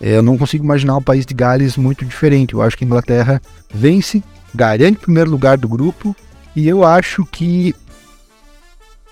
É, 0.00 0.16
eu 0.16 0.22
não 0.22 0.38
consigo 0.38 0.64
imaginar 0.64 0.96
o 0.96 1.02
país 1.02 1.26
de 1.26 1.34
Gales 1.34 1.76
muito 1.76 2.04
diferente. 2.04 2.54
Eu 2.54 2.62
acho 2.62 2.76
que 2.76 2.84
a 2.84 2.86
Inglaterra 2.86 3.42
vence, 3.72 4.22
garante 4.54 4.98
o 4.98 5.02
primeiro 5.02 5.30
lugar 5.30 5.58
do 5.58 5.68
grupo 5.68 6.16
e 6.56 6.66
eu 6.66 6.84
acho 6.84 7.24
que 7.26 7.74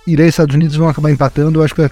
Irã 0.06 0.24
e 0.24 0.28
Estados 0.28 0.54
Unidos 0.54 0.76
vão 0.76 0.88
acabar 0.88 1.10
empatando. 1.10 1.60
Eu 1.60 1.64
acho 1.64 1.74
que 1.74 1.82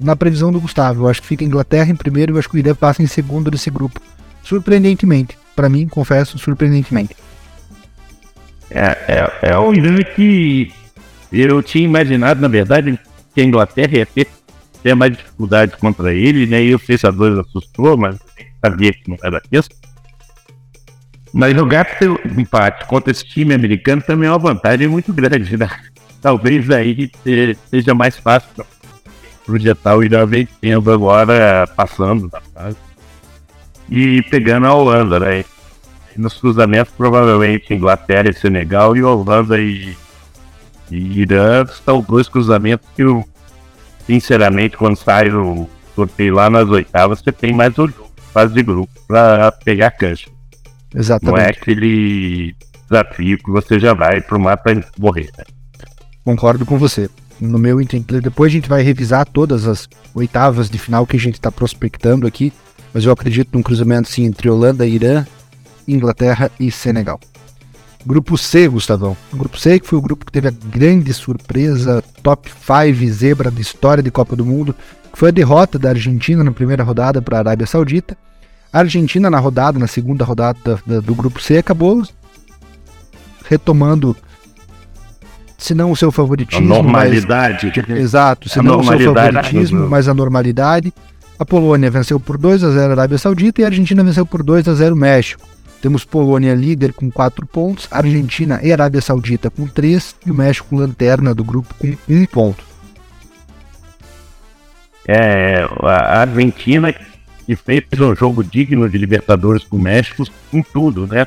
na 0.00 0.16
previsão 0.16 0.50
do 0.50 0.60
Gustavo, 0.60 1.04
eu 1.04 1.08
acho 1.08 1.20
que 1.20 1.28
fica 1.28 1.44
a 1.44 1.46
Inglaterra 1.46 1.90
em 1.90 1.96
primeiro 1.96 2.32
e 2.32 2.34
eu 2.34 2.38
acho 2.38 2.48
que 2.48 2.56
o 2.56 2.58
Irã 2.58 2.74
passa 2.74 3.02
em 3.02 3.06
segundo 3.06 3.50
desse 3.50 3.70
grupo. 3.70 4.00
Surpreendentemente, 4.42 5.36
para 5.56 5.70
mim, 5.70 5.88
confesso, 5.88 6.38
surpreendentemente. 6.38 7.16
É, 8.70 9.30
é, 9.42 9.50
é 9.50 9.58
o 9.58 9.72
Irã 9.72 9.96
que 10.02 10.70
eu 11.32 11.62
tinha 11.62 11.84
imaginado, 11.84 12.40
na 12.40 12.48
verdade, 12.48 12.98
que 13.34 13.40
a 13.40 13.44
Inglaterra 13.44 13.98
ia 13.98 14.06
ter, 14.06 14.28
ter 14.82 14.94
mais 14.94 15.16
dificuldade 15.16 15.76
contra 15.78 16.12
ele, 16.12 16.46
né? 16.46 16.62
E 16.62 16.74
o 16.74 16.78
6 16.78 17.04
a 17.04 17.10
2 17.10 17.38
assustou, 17.38 17.96
mas 17.96 18.18
sabia 18.64 18.92
que 18.92 19.08
não 19.08 19.16
era 19.22 19.42
isso. 19.50 19.70
Mas 21.32 21.54
jogar 21.54 21.98
pelo 21.98 22.18
empate 22.38 22.86
contra 22.86 23.10
esse 23.10 23.24
time 23.24 23.54
americano 23.54 24.02
também 24.02 24.28
é 24.28 24.32
uma 24.32 24.38
vantagem 24.38 24.88
muito 24.88 25.12
grande, 25.12 25.56
né? 25.56 25.68
Talvez 26.20 26.68
aí 26.70 27.10
seja 27.70 27.94
mais 27.94 28.16
fácil 28.16 28.64
projetar 29.44 29.96
o 29.96 30.02
Irã 30.02 30.26
vencendo 30.26 30.92
agora, 30.92 31.66
passando 31.76 32.28
na 32.32 32.40
fase. 32.40 32.85
E 33.88 34.22
pegando 34.22 34.66
a 34.66 34.74
Holanda, 34.74 35.20
né? 35.20 35.44
nos 36.16 36.34
cruzamentos, 36.34 36.92
provavelmente 36.96 37.74
Inglaterra 37.74 38.30
e 38.30 38.34
Senegal 38.34 38.96
e 38.96 39.02
Holanda 39.02 39.58
e, 39.60 39.96
e 40.90 41.20
Irã 41.20 41.66
são 41.84 42.00
dois 42.00 42.28
cruzamentos 42.28 42.88
que, 42.94 43.02
eu, 43.02 43.24
sinceramente, 44.06 44.76
quando 44.76 44.96
sai 44.96 45.30
o 45.30 45.68
sorteio 45.94 46.34
lá 46.34 46.48
nas 46.50 46.68
oitavas, 46.68 47.20
você 47.20 47.32
tem 47.32 47.52
mais 47.52 47.74
jogo, 47.74 47.92
fase 48.32 48.54
de 48.54 48.62
grupo, 48.62 48.90
para 49.06 49.52
pegar 49.52 49.90
cancha. 49.90 50.28
Exatamente. 50.94 51.36
Não 51.36 51.42
é 51.42 51.50
aquele 51.50 52.54
desafio 52.88 53.38
que 53.38 53.50
você 53.50 53.78
já 53.78 53.92
vai 53.92 54.20
pro 54.20 54.40
mar 54.40 54.56
para 54.56 54.82
morrer. 54.98 55.30
Né? 55.36 55.44
Concordo 56.24 56.64
com 56.64 56.78
você. 56.78 57.10
No 57.38 57.58
meu 57.58 57.80
entendimento, 57.82 58.22
depois 58.22 58.50
a 58.50 58.54
gente 58.54 58.68
vai 58.68 58.82
revisar 58.82 59.26
todas 59.26 59.66
as 59.66 59.86
oitavas 60.14 60.70
de 60.70 60.78
final 60.78 61.06
que 61.06 61.16
a 61.16 61.20
gente 61.20 61.34
está 61.34 61.52
prospectando 61.52 62.26
aqui, 62.26 62.50
mas 62.96 63.04
eu 63.04 63.12
acredito 63.12 63.50
num 63.52 63.62
cruzamento 63.62 64.08
sim 64.08 64.24
entre 64.24 64.48
Holanda 64.48 64.86
Irã, 64.86 65.26
Inglaterra 65.86 66.50
e 66.58 66.70
Senegal. 66.70 67.20
Grupo 68.06 68.38
C, 68.38 68.66
Gustavão. 68.68 69.14
O 69.30 69.36
grupo 69.36 69.58
C 69.58 69.78
que 69.78 69.86
foi 69.86 69.98
o 69.98 70.00
grupo 70.00 70.24
que 70.24 70.32
teve 70.32 70.48
a 70.48 70.50
grande 70.50 71.12
surpresa, 71.12 72.02
top 72.22 72.50
5 72.50 73.12
zebra 73.12 73.50
da 73.50 73.60
história 73.60 74.02
de 74.02 74.10
Copa 74.10 74.34
do 74.34 74.46
Mundo, 74.46 74.74
que 75.12 75.18
foi 75.18 75.28
a 75.28 75.30
derrota 75.30 75.78
da 75.78 75.90
Argentina 75.90 76.42
na 76.42 76.50
primeira 76.52 76.82
rodada 76.82 77.20
para 77.20 77.36
a 77.36 77.40
Arábia 77.40 77.66
Saudita. 77.66 78.16
A 78.72 78.78
Argentina 78.78 79.28
na 79.28 79.38
rodada, 79.38 79.78
na 79.78 79.86
segunda 79.86 80.24
rodada 80.24 80.58
da, 80.64 80.78
da, 80.86 81.00
do 81.00 81.14
grupo 81.14 81.38
C, 81.38 81.58
acabou 81.58 82.02
retomando, 83.46 84.16
se 85.58 85.74
não 85.74 85.90
o 85.90 85.96
seu 85.96 86.10
favoritismo, 86.10 86.64
a 86.64 86.78
normalidade. 86.78 87.70
Mas, 87.76 87.98
exato, 87.98 88.48
se 88.48 88.58
a 88.58 88.62
não 88.62 88.80
o 88.80 88.84
seu 88.84 89.12
favoritismo, 89.12 89.86
mas 89.86 90.08
a 90.08 90.14
normalidade. 90.14 90.94
A 91.38 91.44
Polônia 91.44 91.90
venceu 91.90 92.18
por 92.18 92.38
2 92.38 92.64
a 92.64 92.70
0 92.70 92.88
a 92.88 92.90
Arábia 92.92 93.18
Saudita 93.18 93.60
e 93.60 93.64
a 93.64 93.68
Argentina 93.68 94.02
venceu 94.02 94.24
por 94.24 94.42
2 94.42 94.68
a 94.68 94.74
0 94.74 94.94
o 94.94 94.98
México 94.98 95.46
Temos 95.82 96.04
Polônia 96.04 96.54
líder 96.54 96.92
com 96.92 97.10
4 97.10 97.46
pontos, 97.46 97.86
Argentina 97.90 98.58
e 98.62 98.72
Arábia 98.72 99.00
Saudita 99.00 99.50
com 99.50 99.66
3 99.66 100.16
e 100.26 100.30
o 100.30 100.34
México 100.34 100.74
lanterna 100.74 101.34
do 101.34 101.44
grupo 101.44 101.74
com 101.74 101.94
1 102.08 102.26
ponto. 102.26 102.64
É, 105.06 105.64
a 105.82 106.20
Argentina 106.22 106.92
que 107.46 107.54
fez 107.54 107.84
um 108.00 108.14
jogo 108.14 108.42
digno 108.42 108.88
de 108.88 108.98
Libertadores 108.98 109.62
com 109.62 109.76
o 109.76 109.80
México 109.80 110.24
com 110.50 110.60
tudo, 110.62 111.06
né? 111.06 111.26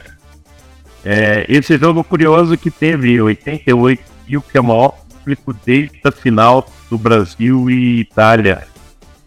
É, 1.05 1.45
esse 1.47 1.77
jogo 1.77 2.03
curioso 2.03 2.57
que 2.57 2.69
teve 2.69 3.21
88 3.21 4.03
mil, 4.27 4.41
que 4.41 4.57
é 4.57 4.61
o 4.61 4.63
maior 4.65 4.89
público 4.89 5.55
desde 5.65 6.01
a 6.03 6.11
final 6.11 6.69
do 6.89 6.97
Brasil 6.97 7.69
e 7.69 8.01
Itália 8.01 8.67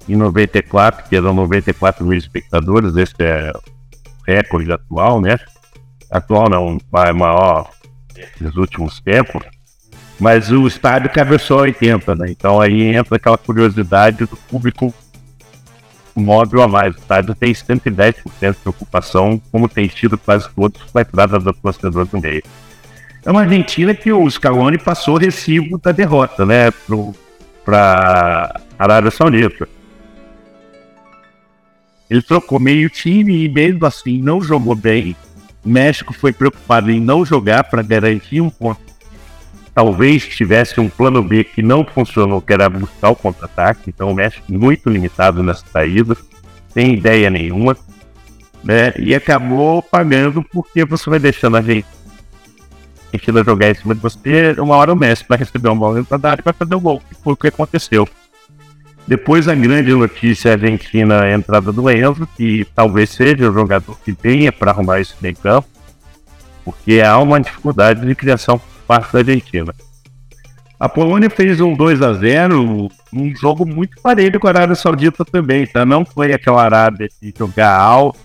em 0.08 0.16
94, 0.16 1.08
que 1.08 1.16
eram 1.16 1.34
94 1.34 2.04
mil 2.04 2.18
espectadores, 2.18 2.96
esse 2.96 3.14
é 3.20 3.52
o 3.54 3.60
recorde 4.26 4.72
atual, 4.72 5.20
né? 5.20 5.38
Atual 6.10 6.48
não, 6.48 6.78
maior 7.14 7.70
nesses 8.40 8.56
últimos 8.56 9.00
tempos, 9.00 9.42
mas 10.20 10.52
o 10.52 10.66
estádio 10.66 11.10
cabe 11.10 11.38
só 11.38 11.58
80, 11.60 12.14
né? 12.14 12.26
Então 12.30 12.60
aí 12.60 12.94
entra 12.94 13.16
aquela 13.16 13.38
curiosidade 13.38 14.18
do 14.26 14.36
público 14.36 14.92
móvel 16.14 16.62
a 16.62 16.68
mais. 16.68 16.94
O 16.94 16.98
estádio 16.98 17.34
tem 17.34 17.52
110% 17.52 18.56
de 18.62 18.68
ocupação, 18.68 19.40
como 19.50 19.68
tem 19.68 19.86
tido 19.88 20.18
quase 20.18 20.48
todos 20.54 20.82
com 20.82 20.98
a 20.98 21.02
entrada 21.02 21.38
do 21.38 21.52
torcedor 21.52 22.06
do 22.06 22.20
meio. 22.20 22.42
É 23.24 23.30
uma 23.30 23.42
Argentina 23.42 23.94
que 23.94 24.12
o 24.12 24.28
Scaloni 24.28 24.78
passou 24.78 25.16
recibo 25.16 25.78
da 25.78 25.92
derrota, 25.92 26.44
né, 26.44 26.70
para 27.64 28.60
a 28.78 28.82
Arábia 28.84 29.10
Saudita. 29.10 29.68
Ele 32.12 32.20
trocou 32.20 32.60
meio 32.60 32.90
time 32.90 33.42
e 33.42 33.48
mesmo 33.48 33.86
assim 33.86 34.20
não 34.20 34.38
jogou 34.42 34.74
bem. 34.74 35.16
O 35.64 35.68
México 35.70 36.12
foi 36.12 36.30
preocupado 36.30 36.90
em 36.90 37.00
não 37.00 37.24
jogar 37.24 37.64
para 37.64 37.80
garantir 37.80 38.42
um 38.42 38.50
ponto. 38.50 38.82
Talvez 39.74 40.22
tivesse 40.28 40.78
um 40.78 40.90
plano 40.90 41.22
B 41.22 41.42
que 41.42 41.62
não 41.62 41.82
funcionou, 41.82 42.42
que 42.42 42.52
era 42.52 42.68
buscar 42.68 43.08
o 43.08 43.16
contra-ataque. 43.16 43.84
Então 43.88 44.10
o 44.10 44.14
México 44.14 44.44
muito 44.52 44.90
limitado 44.90 45.42
nessa 45.42 45.64
saída, 45.72 46.14
sem 46.68 46.92
ideia 46.92 47.30
nenhuma. 47.30 47.74
Né? 48.62 48.92
E 48.98 49.14
acabou 49.14 49.82
pagando 49.82 50.44
porque 50.52 50.84
você 50.84 51.08
vai 51.08 51.18
deixando 51.18 51.56
a 51.56 51.62
gente 51.62 51.86
Argentina 53.10 53.42
jogar 53.42 53.70
em 53.70 53.74
cima 53.74 53.94
de 53.94 54.02
você, 54.02 54.54
uma 54.58 54.76
hora 54.76 54.92
o 54.92 54.96
Messi 54.96 55.24
vai 55.26 55.38
receber 55.38 55.70
uma 55.70 55.76
bola 55.76 55.94
dentro 55.94 56.14
e 56.14 56.42
vai 56.42 56.52
fazer 56.52 56.74
o 56.74 56.80
gol, 56.80 57.00
que 57.08 57.14
foi 57.14 57.32
o 57.32 57.36
que 57.36 57.46
aconteceu. 57.48 58.06
Depois 59.06 59.48
a 59.48 59.54
grande 59.54 59.92
notícia 59.92 60.50
é 60.50 60.52
a 60.52 60.54
Argentina, 60.54 61.22
a 61.22 61.32
entrada 61.32 61.72
do 61.72 61.90
Enzo, 61.90 62.26
que 62.36 62.66
talvez 62.74 63.10
seja 63.10 63.50
o 63.50 63.52
jogador 63.52 63.98
que 64.04 64.12
venha 64.12 64.52
para 64.52 64.70
arrumar 64.70 65.00
isso 65.00 65.16
em 65.22 65.34
campo, 65.34 65.68
porque 66.64 67.00
há 67.00 67.18
uma 67.18 67.40
dificuldade 67.40 68.06
de 68.06 68.14
criação 68.14 68.58
por 68.58 68.68
parte 68.86 69.12
da 69.12 69.18
Argentina. 69.18 69.74
A 70.78 70.88
Polônia 70.88 71.30
fez 71.30 71.60
um 71.60 71.74
2 71.74 72.02
a 72.02 72.12
0 72.12 72.90
um 73.12 73.36
jogo 73.36 73.64
muito 73.64 74.00
parelho 74.02 74.40
com 74.40 74.48
a 74.48 74.50
Arábia 74.50 74.74
Saudita 74.74 75.24
também, 75.24 75.66
tá? 75.66 75.84
Não 75.84 76.04
foi 76.04 76.32
aquela 76.32 76.62
Arábia 76.62 77.08
de 77.20 77.32
jogar 77.36 77.72
alto. 77.72 78.18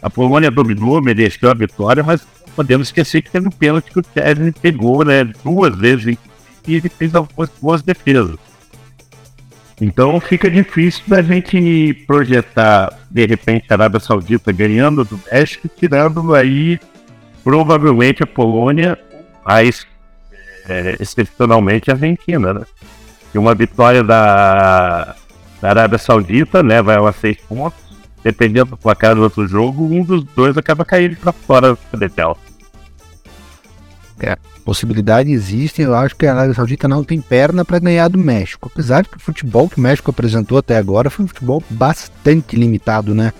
A 0.00 0.08
Polônia 0.08 0.50
dominou, 0.50 1.02
mereceu 1.02 1.50
a 1.50 1.54
vitória, 1.54 2.02
mas 2.02 2.26
podemos 2.54 2.88
esquecer 2.88 3.20
que 3.20 3.30
teve 3.30 3.48
um 3.48 3.50
pênalti 3.50 3.90
que 3.90 3.98
o 3.98 4.04
Chesney 4.14 4.52
pegou, 4.52 5.04
né? 5.04 5.24
Duas 5.44 5.76
vezes 5.76 6.16
e 6.66 6.74
ele 6.76 6.88
fez 6.88 7.14
algumas 7.14 7.50
boas 7.60 7.82
defesas. 7.82 8.36
Então 9.80 10.18
fica 10.20 10.50
difícil 10.50 11.02
da 11.06 11.20
gente 11.20 11.92
projetar, 12.06 12.98
de 13.10 13.26
repente, 13.26 13.66
a 13.68 13.74
Arábia 13.74 14.00
Saudita 14.00 14.50
ganhando 14.50 15.04
do 15.04 15.20
México, 15.30 15.68
tirando 15.68 16.34
aí 16.34 16.80
provavelmente 17.44 18.22
a 18.22 18.26
Polônia, 18.26 18.98
mas 19.44 19.86
é, 20.68 20.96
excepcionalmente 20.98 21.90
a 21.90 21.94
Argentina, 21.94 22.54
né? 22.54 22.62
E 23.34 23.38
uma 23.38 23.54
vitória 23.54 24.02
da, 24.02 25.14
da 25.60 25.68
Arábia 25.68 25.98
Saudita 25.98 26.62
leva 26.62 26.94
ela 26.94 27.10
a 27.10 27.12
seis 27.12 27.36
pontos. 27.36 27.84
Dependendo 28.24 28.70
do 28.70 28.76
placar 28.76 29.14
do 29.14 29.22
outro 29.22 29.46
jogo, 29.46 29.84
um 29.84 30.02
dos 30.02 30.24
dois 30.24 30.56
acaba 30.56 30.84
caindo 30.84 31.16
para 31.16 31.30
fora 31.32 31.70
do 31.70 31.76
credencial. 31.76 32.36
É, 34.18 34.36
possibilidade 34.66 35.30
existe. 35.30 35.80
Eu 35.80 35.94
acho 35.94 36.16
que 36.16 36.26
a 36.26 36.34
Arábia 36.34 36.54
Saudita 36.54 36.88
não 36.88 37.04
tem 37.04 37.20
perna 37.20 37.64
para 37.64 37.78
ganhar 37.78 38.08
do 38.08 38.18
México. 38.18 38.68
Apesar 38.72 39.02
de 39.02 39.08
que 39.08 39.16
o 39.16 39.20
futebol 39.20 39.68
que 39.68 39.78
o 39.78 39.80
México 39.80 40.10
apresentou 40.10 40.58
até 40.58 40.76
agora 40.76 41.08
foi 41.08 41.24
um 41.24 41.28
futebol 41.28 41.62
bastante 41.70 42.56
limitado, 42.56 43.14
né? 43.14 43.32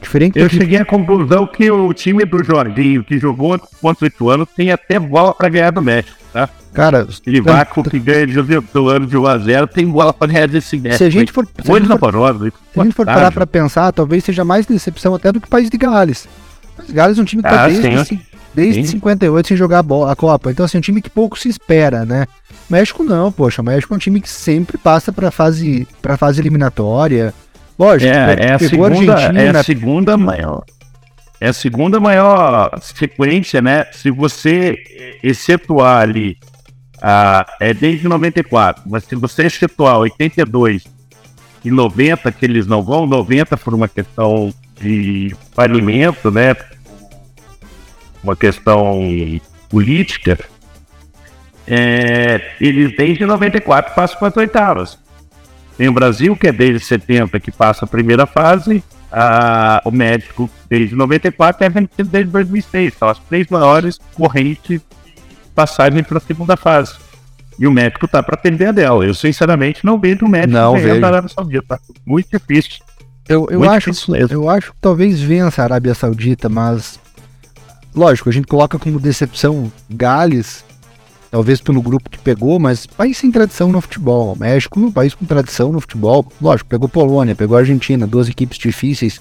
Diferente 0.00 0.36
Eu 0.36 0.48
cheguei 0.48 0.78
à 0.78 0.84
conclusão 0.84 1.46
que 1.46 1.70
o 1.70 1.92
time 1.92 2.24
do 2.24 2.42
Jorginho, 2.42 3.04
que 3.04 3.18
jogou 3.18 3.56
contra 3.80 4.04
o 4.04 4.08
Ituano, 4.08 4.46
tem 4.46 4.72
até 4.72 4.98
bola 4.98 5.32
para 5.32 5.48
ganhar 5.48 5.70
do 5.70 5.82
México, 5.82 6.16
tá? 6.32 6.48
Cara, 6.72 7.06
ele 7.26 7.40
vai 7.40 7.64
com 7.66 7.82
que 7.84 8.00
ganha 8.00 8.26
de 8.26 8.38
Ituano 8.40 9.06
de 9.06 9.16
1x0, 9.16 9.68
tem 9.68 9.86
bola 9.86 10.12
para 10.12 10.32
ganhar 10.32 10.48
desse 10.48 10.76
México. 10.76 10.98
Se 10.98 11.04
a 11.04 11.10
gente 11.10 11.30
for, 11.30 11.46
se 11.46 11.70
a 11.70 11.78
gente 11.78 11.86
for, 11.86 12.12
se 12.72 12.80
a 12.80 12.82
gente 12.82 12.94
for 12.94 13.06
parar 13.06 13.30
para 13.30 13.46
pensar, 13.46 13.92
talvez 13.92 14.24
seja 14.24 14.44
mais 14.44 14.66
decepção 14.66 15.14
até 15.14 15.30
do 15.30 15.40
que 15.40 15.46
o 15.46 15.50
país 15.50 15.70
de 15.70 15.76
Gales. 15.76 16.26
Mas 16.76 16.90
Gales 16.90 17.18
é 17.18 17.22
um 17.22 17.24
time 17.24 17.42
que 17.42 17.48
tá 17.48 17.64
ah, 17.64 17.68
desde, 17.68 18.04
sim, 18.06 18.20
desde 18.54 18.84
sim. 18.84 18.92
58 18.92 19.48
sem 19.48 19.56
jogar 19.56 19.78
a, 19.78 19.82
bola, 19.82 20.12
a 20.12 20.16
Copa. 20.16 20.50
Então, 20.50 20.64
assim, 20.64 20.78
um 20.78 20.82
time 20.82 21.02
que 21.02 21.10
pouco 21.10 21.38
se 21.38 21.48
espera, 21.48 22.04
né? 22.04 22.26
México 22.68 23.02
não, 23.02 23.30
poxa. 23.30 23.62
O 23.62 23.64
México 23.64 23.92
é 23.92 23.96
um 23.96 24.00
time 24.00 24.20
que 24.20 24.28
sempre 24.28 24.78
passa 24.78 25.12
para 25.12 25.30
fase, 25.30 25.86
pra 26.00 26.16
fase 26.16 26.40
eliminatória. 26.40 27.34
Lógico, 27.78 28.12
é, 28.12 28.36
é 28.38 28.52
a 28.52 28.58
segunda, 28.58 29.20
é 29.20 29.48
a 29.48 29.62
segunda 29.62 30.16
maior. 30.16 30.62
É 31.40 31.48
a 31.48 31.52
segunda 31.52 31.98
maior 31.98 32.78
sequência, 32.80 33.60
né? 33.60 33.86
Se 33.92 34.10
você 34.10 34.76
excetuar 35.22 36.02
ali, 36.02 36.38
a, 37.00 37.44
é 37.60 37.74
desde 37.74 38.06
94, 38.06 38.84
mas 38.86 39.04
se 39.04 39.16
você 39.16 39.46
excetuar 39.46 39.98
82 39.98 40.84
e 41.64 41.70
90, 41.70 42.30
que 42.30 42.44
eles 42.44 42.66
não 42.66 42.82
vão, 42.82 43.06
90 43.06 43.56
por 43.56 43.74
uma 43.74 43.88
questão 43.88 44.54
de 44.80 45.34
falimento, 45.52 46.30
né? 46.30 46.54
Uma 48.22 48.36
questão 48.36 49.00
política, 49.68 50.38
é, 51.66 52.52
eles 52.60 52.96
desde 52.96 53.24
94 53.24 53.94
passam 53.94 54.18
para 54.18 54.28
as 54.28 54.36
oitavas. 54.36 54.98
Tem 55.76 55.88
o 55.88 55.92
Brasil, 55.92 56.36
que 56.36 56.46
é 56.46 56.52
desde 56.52 56.84
70 56.84 57.40
que 57.40 57.50
passa 57.50 57.84
a 57.84 57.88
primeira 57.88 58.26
fase, 58.26 58.84
a, 59.10 59.80
o 59.84 59.90
México 59.90 60.48
desde 60.68 60.94
94 60.94 61.62
e 61.62 61.64
a 61.64 61.68
Argentina 61.68 62.08
desde 62.10 62.30
2006. 62.30 62.94
São 62.94 63.08
as 63.08 63.18
três 63.20 63.48
maiores 63.48 63.98
correntes 64.14 64.80
passagem 65.54 66.02
para 66.02 66.18
a 66.18 66.20
segunda 66.20 66.56
fase. 66.56 66.94
E 67.58 67.66
o 67.66 67.72
México 67.72 68.06
está 68.06 68.22
para 68.22 68.34
atender 68.34 68.66
a 68.66 68.72
dela. 68.72 69.04
Eu, 69.04 69.14
sinceramente, 69.14 69.84
não 69.84 69.98
vejo 69.98 70.24
o 70.24 70.28
México 70.28 70.52
não 70.52 70.74
ganhando 70.74 71.04
a 71.04 71.08
Arábia 71.08 71.28
Saudita. 71.28 71.80
Muito 72.04 72.28
difícil. 72.30 72.82
Eu, 73.28 73.46
eu, 73.50 73.60
Muito 73.60 73.70
acho, 73.70 73.90
difícil 73.90 74.16
eu 74.16 74.48
acho 74.48 74.72
que 74.72 74.78
talvez 74.80 75.20
vença 75.20 75.62
a 75.62 75.64
Arábia 75.64 75.94
Saudita, 75.94 76.48
mas 76.48 76.98
lógico, 77.94 78.28
a 78.28 78.32
gente 78.32 78.46
coloca 78.46 78.78
como 78.78 79.00
decepção 79.00 79.70
Gales, 79.88 80.64
talvez 81.30 81.60
pelo 81.60 81.80
grupo 81.80 82.10
que 82.10 82.18
pegou, 82.18 82.58
mas 82.58 82.86
país 82.86 83.16
sem 83.16 83.30
tradição 83.30 83.72
no 83.72 83.80
futebol. 83.80 84.36
México, 84.38 84.92
país 84.92 85.14
com 85.14 85.24
tradição 85.24 85.72
no 85.72 85.80
futebol. 85.80 86.30
Lógico, 86.40 86.68
pegou 86.68 86.88
Polônia, 86.88 87.34
pegou 87.34 87.56
Argentina, 87.56 88.06
duas 88.06 88.28
equipes 88.28 88.58
difíceis, 88.58 89.20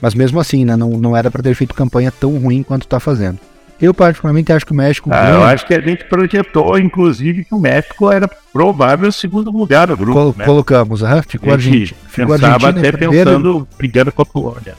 mas 0.00 0.14
mesmo 0.14 0.40
assim, 0.40 0.64
né, 0.64 0.76
não, 0.76 0.90
não 0.90 1.16
era 1.16 1.30
para 1.30 1.42
ter 1.42 1.54
feito 1.54 1.74
campanha 1.74 2.10
tão 2.10 2.38
ruim 2.38 2.62
quanto 2.62 2.82
está 2.82 2.98
fazendo. 2.98 3.38
Eu, 3.82 3.92
particularmente, 3.92 4.52
acho 4.52 4.64
que 4.64 4.70
o 4.70 4.76
México. 4.76 5.10
Ah, 5.12 5.30
eu 5.30 5.42
acho 5.42 5.66
que 5.66 5.74
a 5.74 5.80
gente 5.80 6.04
projetou, 6.04 6.78
inclusive, 6.78 7.44
que 7.44 7.52
o 7.52 7.58
México 7.58 8.12
era 8.12 8.28
provável 8.52 9.10
segundo 9.10 9.50
lugar 9.50 9.88
no 9.88 9.96
grupo. 9.96 10.12
Col 10.12 10.34
né? 10.38 10.44
Colocamos, 10.44 11.02
aham, 11.02 11.20
ficou 11.22 11.50
a 11.50 11.54
Argentina. 11.54 11.98
Ficou 12.06 12.34
Argentina 12.34 12.70
até 12.70 12.92
primeiro, 12.92 13.30
pensando, 13.30 13.68
brigando 13.76 14.12
com 14.12 14.22
a 14.22 14.26
Polônia. 14.26 14.76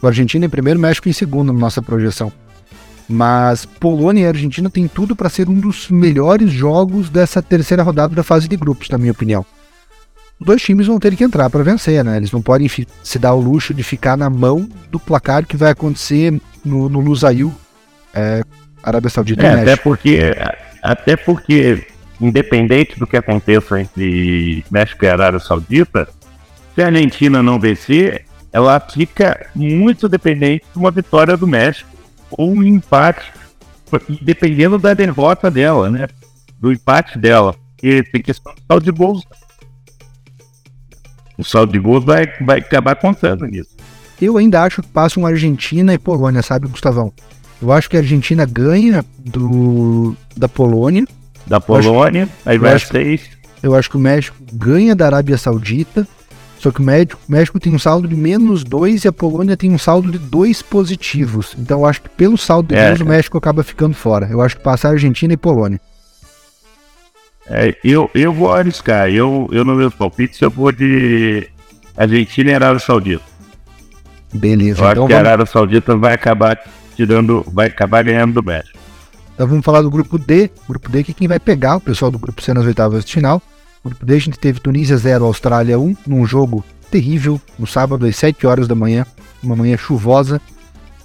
O 0.00 0.06
Argentina 0.06 0.46
em 0.46 0.48
primeiro, 0.48 0.78
México 0.78 1.08
em 1.08 1.12
segundo 1.12 1.52
na 1.52 1.58
nossa 1.58 1.82
projeção. 1.82 2.32
Mas 3.08 3.64
Polônia 3.64 4.24
e 4.24 4.26
Argentina 4.26 4.68
têm 4.68 4.86
tudo 4.86 5.16
para 5.16 5.30
ser 5.30 5.48
um 5.48 5.58
dos 5.58 5.88
melhores 5.88 6.52
jogos 6.52 7.08
dessa 7.08 7.40
terceira 7.40 7.82
rodada 7.82 8.14
da 8.14 8.22
fase 8.22 8.46
de 8.46 8.56
grupos, 8.56 8.90
na 8.90 8.98
minha 8.98 9.12
opinião. 9.12 9.46
Os 10.38 10.46
dois 10.46 10.62
times 10.62 10.86
vão 10.86 10.98
ter 10.98 11.16
que 11.16 11.24
entrar 11.24 11.48
para 11.48 11.64
vencer, 11.64 12.04
né? 12.04 12.16
Eles 12.16 12.30
não 12.30 12.42
podem 12.42 12.68
se 12.68 13.18
dar 13.18 13.32
o 13.32 13.40
luxo 13.40 13.72
de 13.72 13.82
ficar 13.82 14.16
na 14.16 14.28
mão 14.28 14.68
do 14.90 15.00
placar 15.00 15.46
que 15.46 15.56
vai 15.56 15.70
acontecer 15.70 16.38
no, 16.64 16.88
no 16.88 17.00
Lusail, 17.00 17.52
é, 18.14 18.42
Arábia 18.82 19.10
Saudita 19.10 19.44
é, 19.44 19.62
Até 19.62 19.76
porque, 19.76 20.36
até 20.82 21.16
porque, 21.16 21.86
independente 22.20 22.98
do 22.98 23.06
que 23.06 23.16
aconteça 23.16 23.80
entre 23.80 24.64
México 24.70 25.04
e 25.04 25.08
Arábia 25.08 25.40
Saudita, 25.40 26.08
se 26.74 26.82
a 26.82 26.86
Argentina 26.86 27.42
não 27.42 27.58
vencer, 27.58 28.24
ela 28.52 28.78
fica 28.78 29.46
muito 29.54 30.08
dependente 30.08 30.64
de 30.72 30.78
uma 30.78 30.90
vitória 30.90 31.36
do 31.36 31.46
México 31.46 31.97
ou 32.30 32.50
um 32.52 32.62
empate, 32.62 33.32
dependendo 34.22 34.78
da 34.78 34.94
derrota 34.94 35.50
dela, 35.50 35.90
né? 35.90 36.08
Do 36.58 36.72
empate 36.72 37.18
dela. 37.18 37.54
Porque 37.76 38.02
tem 38.02 38.22
questão 38.22 38.52
do 38.54 38.60
saldo 38.66 38.84
de 38.84 38.90
gols. 38.90 39.24
O 41.36 41.44
saldo 41.44 41.72
de 41.72 41.78
gols 41.78 42.04
vai, 42.04 42.26
vai 42.40 42.58
acabar 42.58 42.96
contando 42.96 43.46
nisso. 43.46 43.76
Eu 44.20 44.36
ainda 44.36 44.62
acho 44.62 44.82
que 44.82 44.88
passam 44.88 45.24
Argentina 45.24 45.94
e 45.94 45.98
Polônia, 45.98 46.42
sabe, 46.42 46.66
Gustavão? 46.66 47.12
Eu 47.62 47.72
acho 47.72 47.88
que 47.88 47.96
a 47.96 48.00
Argentina 48.00 48.44
ganha 48.44 49.04
do 49.18 50.16
da 50.36 50.48
Polônia. 50.48 51.04
Da 51.46 51.60
Polônia, 51.60 52.24
acho, 52.24 52.32
aí 52.44 52.58
vai 52.58 52.78
seis. 52.78 53.22
Eu 53.62 53.74
acho 53.74 53.90
que 53.90 53.96
o 53.96 54.00
México 54.00 54.36
ganha 54.52 54.94
da 54.94 55.06
Arábia 55.06 55.38
Saudita. 55.38 56.06
Só 56.58 56.72
que 56.72 56.80
o 56.80 56.82
México, 56.82 57.20
o 57.28 57.32
México 57.32 57.60
tem 57.60 57.74
um 57.74 57.78
saldo 57.78 58.08
de 58.08 58.16
menos 58.16 58.64
dois 58.64 59.04
e 59.04 59.08
a 59.08 59.12
Polônia 59.12 59.56
tem 59.56 59.70
um 59.70 59.78
saldo 59.78 60.10
de 60.10 60.18
dois 60.18 60.60
positivos. 60.60 61.54
Então 61.56 61.80
eu 61.80 61.86
acho 61.86 62.02
que 62.02 62.08
pelo 62.08 62.36
saldo 62.36 62.68
de 62.68 62.74
é, 62.74 62.94
o 62.94 63.06
México 63.06 63.38
acaba 63.38 63.62
ficando 63.62 63.94
fora. 63.94 64.28
Eu 64.30 64.40
acho 64.40 64.56
que 64.56 64.62
passa 64.62 64.88
a 64.88 64.90
Argentina 64.90 65.32
e 65.32 65.36
Polônia. 65.36 65.80
É, 67.46 67.74
eu, 67.84 68.10
eu 68.12 68.32
vou 68.32 68.52
arriscar. 68.52 69.08
Eu, 69.08 69.48
eu 69.52 69.64
no 69.64 69.74
meu 69.74 69.90
palpite 69.90 70.42
eu 70.42 70.50
vou 70.50 70.72
de 70.72 71.48
Argentina 71.96 72.50
e 72.50 72.54
Arábia 72.54 72.80
Saudita. 72.80 73.22
Beleza. 74.34 74.82
Eu 74.82 74.90
então 74.90 75.04
acho 75.04 75.06
que 75.06 75.14
a 75.14 75.18
Arábia 75.18 75.46
Saudita 75.46 75.96
vai 75.96 76.14
acabar 76.14 76.58
tirando, 76.96 77.44
vai 77.52 77.68
acabar 77.68 78.02
ganhando 78.02 78.34
do 78.34 78.42
México. 78.42 78.76
Então 79.32 79.46
vamos 79.46 79.64
falar 79.64 79.82
do 79.82 79.90
grupo 79.90 80.18
D. 80.18 80.50
Grupo 80.68 80.90
D 80.90 81.04
que 81.04 81.14
quem 81.14 81.28
vai 81.28 81.38
pegar 81.38 81.76
o 81.76 81.80
pessoal 81.80 82.10
do 82.10 82.18
grupo 82.18 82.42
C 82.42 82.52
nas 82.52 82.66
oitavas 82.66 83.04
de 83.04 83.12
final. 83.14 83.40
No 83.88 83.90
grupo 83.90 84.04
D 84.04 84.14
a 84.14 84.18
gente 84.18 84.38
teve 84.38 84.60
Tunísia 84.60 84.96
0, 84.96 85.24
Austrália 85.24 85.78
1, 85.78 85.96
num 86.06 86.26
jogo 86.26 86.62
terrível, 86.90 87.40
no 87.58 87.66
sábado 87.66 88.04
às 88.04 88.16
7 88.16 88.46
horas 88.46 88.68
da 88.68 88.74
manhã, 88.74 89.06
uma 89.42 89.56
manhã 89.56 89.76
chuvosa. 89.76 90.40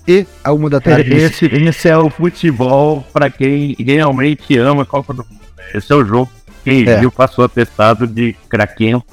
E 0.05 0.27
a 0.43 0.51
uma 0.51 0.69
da 0.69 0.81
tarde. 0.81 1.13
Esse, 1.13 1.45
esse 1.45 1.87
é 1.87 1.97
o 1.97 2.09
futebol 2.09 3.05
para 3.13 3.29
quem 3.29 3.73
realmente 3.79 4.57
ama 4.57 4.83
a 4.83 4.85
Copa 4.85 5.13
do 5.13 5.23
Mundo. 5.23 5.39
Esse 5.73 5.93
é 5.93 5.95
o 5.95 6.03
jogo 6.03 6.29
que 6.61 6.87
é. 6.89 6.99
viu 6.99 7.09
passou 7.09 7.45
atestado 7.45 8.05
de 8.05 8.35
craquento 8.49 9.05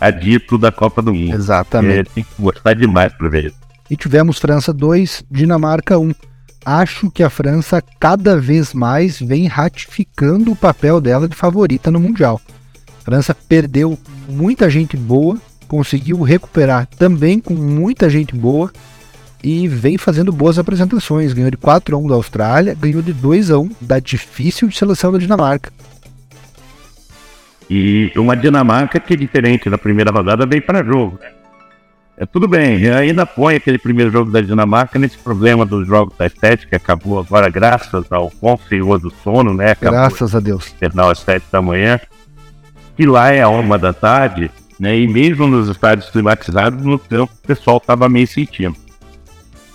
adito 0.00 0.58
da 0.58 0.72
Copa 0.72 1.00
do 1.00 1.14
Mundo. 1.14 1.34
Exatamente. 1.34 2.10
É, 2.10 2.14
tem 2.14 2.24
que 2.24 2.42
gostar 2.42 2.74
demais 2.74 3.12
para 3.12 3.28
ver 3.28 3.46
isso. 3.46 3.56
E 3.88 3.96
tivemos 3.96 4.38
França 4.38 4.72
2, 4.72 5.24
Dinamarca 5.30 5.96
1. 5.96 6.12
Acho 6.64 7.08
que 7.08 7.22
a 7.22 7.30
França 7.30 7.80
cada 8.00 8.36
vez 8.40 8.74
mais 8.74 9.20
vem 9.20 9.46
ratificando 9.46 10.50
o 10.50 10.56
papel 10.56 11.00
dela 11.00 11.28
de 11.28 11.36
favorita 11.36 11.88
no 11.88 12.00
Mundial. 12.00 12.40
França 13.06 13.32
perdeu 13.48 13.96
muita 14.28 14.68
gente 14.68 14.96
boa, 14.96 15.38
conseguiu 15.68 16.22
recuperar 16.22 16.88
também 16.98 17.38
com 17.38 17.54
muita 17.54 18.10
gente 18.10 18.34
boa 18.34 18.72
e 19.44 19.68
vem 19.68 19.96
fazendo 19.96 20.32
boas 20.32 20.58
apresentações. 20.58 21.32
Ganhou 21.32 21.52
de 21.52 21.56
4 21.56 21.94
a 21.94 21.98
1 22.00 22.08
da 22.08 22.16
Austrália, 22.16 22.74
ganhou 22.74 23.00
de 23.00 23.12
2 23.12 23.52
a 23.52 23.60
1 23.60 23.70
da 23.80 24.00
difícil 24.00 24.66
de 24.66 24.76
seleção 24.76 25.12
da 25.12 25.18
Dinamarca. 25.18 25.70
E 27.70 28.10
uma 28.16 28.36
Dinamarca 28.36 28.98
que 28.98 29.14
diferente 29.14 29.70
da 29.70 29.78
primeira 29.78 30.10
rodada 30.10 30.44
veio 30.44 30.62
para 30.62 30.82
jogo. 30.82 31.16
Né? 31.22 31.30
É 32.16 32.26
tudo 32.26 32.48
bem, 32.48 32.90
ainda 32.90 33.24
põe 33.24 33.54
aquele 33.54 33.78
primeiro 33.78 34.10
jogo 34.10 34.32
da 34.32 34.40
Dinamarca 34.40 34.98
nesse 34.98 35.18
problema 35.18 35.64
dos 35.64 35.86
jogos 35.86 36.16
da 36.18 36.26
estética, 36.26 36.70
que 36.70 36.74
acabou 36.74 37.20
agora 37.20 37.48
graças 37.48 38.04
ao 38.10 38.32
Senhor 38.68 38.98
do 38.98 39.12
sono, 39.22 39.54
né? 39.54 39.70
Acabou 39.70 40.00
graças 40.00 40.34
a 40.34 40.40
Deus. 40.40 40.74
Final 40.80 41.10
às 41.10 41.20
sete 41.20 41.44
da 41.52 41.62
manhã. 41.62 42.00
E 42.98 43.06
lá 43.06 43.30
é 43.30 43.42
a 43.42 43.48
uma 43.48 43.78
da 43.78 43.92
tarde, 43.92 44.50
né? 44.78 44.98
E 44.98 45.06
mesmo 45.06 45.46
nos 45.46 45.68
estádios 45.68 46.10
climatizados, 46.10 46.84
no 46.84 46.98
campo, 46.98 47.32
o 47.32 47.46
pessoal 47.46 47.78
estava 47.78 48.08
meio 48.08 48.26
sentindo. 48.26 48.76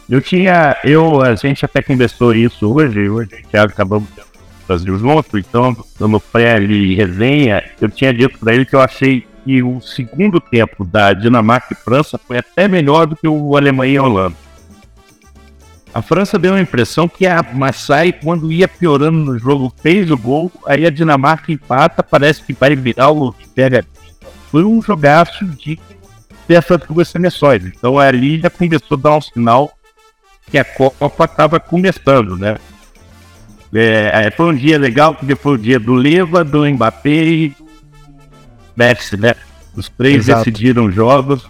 Eu 0.10 0.20
tinha, 0.20 0.76
eu, 0.84 1.22
a 1.22 1.36
gente 1.36 1.64
até 1.64 1.82
conversou 1.82 2.34
isso 2.34 2.74
hoje, 2.74 3.10
hoje, 3.10 3.30
acabamos 3.54 4.10
de 4.10 4.22
Brasil 4.68 4.98
junto, 4.98 5.38
então, 5.38 5.76
no 6.00 6.20
pré-resenha, 6.20 7.64
eu 7.80 7.90
tinha 7.90 8.14
dito 8.14 8.38
para 8.38 8.54
ele 8.54 8.66
que 8.66 8.76
eu 8.76 8.82
achei 8.82 9.26
que 9.44 9.64
o 9.64 9.80
segundo 9.82 10.40
tempo 10.40 10.84
da 10.84 11.14
Dinamarca 11.14 11.74
e 11.74 11.76
França 11.76 12.18
foi 12.18 12.38
até 12.38 12.68
melhor 12.68 13.06
do 13.06 13.16
que 13.16 13.28
o 13.28 13.56
Alemanha 13.56 13.94
e 13.94 14.00
Holanda. 14.00 14.36
A 15.94 16.02
França 16.02 16.40
deu 16.40 16.54
a 16.54 16.62
impressão 16.62 17.08
que 17.08 17.28
a 17.28 17.44
Massai, 17.54 18.14
quando 18.14 18.52
ia 18.52 18.68
piorando 18.68 19.18
no 19.18 19.38
jogo, 19.38 19.74
fez 19.82 20.10
o 20.10 20.18
gol, 20.18 20.52
aí 20.66 20.86
a 20.86 20.90
Dinamarca 20.90 21.52
empata, 21.52 22.02
parece 22.02 22.42
que 22.42 22.54
vai 22.54 22.76
virar 22.76 23.12
o 23.12 23.34
pega. 23.54 23.86
Foi 24.50 24.64
um 24.64 24.82
jogaço 24.82 25.46
de 25.46 25.78
dessas 26.48 26.80
duas 26.88 27.08
seleções. 27.08 27.66
Então 27.66 28.00
ali 28.00 28.40
já 28.40 28.50
começou 28.50 28.98
a 28.98 29.02
dar 29.02 29.18
um 29.18 29.22
sinal 29.22 29.72
que 30.50 30.58
a 30.58 30.66
Copa 30.66 31.26
estava 31.26 31.60
começando, 31.60 32.38
né? 32.38 32.58
É, 33.74 34.26
é, 34.26 34.32
foi 34.32 34.48
um 34.48 34.56
dia 34.56 34.78
legal, 34.78 35.16
porque 35.16 35.36
foi 35.36 35.54
o 35.54 35.58
dia 35.58 35.80
do 35.80 35.94
Leva, 35.94 36.44
do 36.44 36.66
Mbappé 36.66 37.10
e 37.10 37.50
do 37.50 37.68
Messi, 38.76 39.16
né? 39.16 39.34
Os 39.76 39.88
três 39.88 40.28
Exato. 40.28 40.40
decidiram 40.40 40.92
jogos 40.92 41.48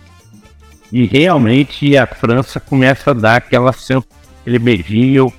e 0.91 1.05
realmente 1.05 1.97
a 1.97 2.05
França 2.05 2.59
começa 2.59 3.11
a 3.11 3.13
dar 3.15 3.37
aquela 3.37 3.73
aquele 4.41 4.59
beijinho 4.59 5.31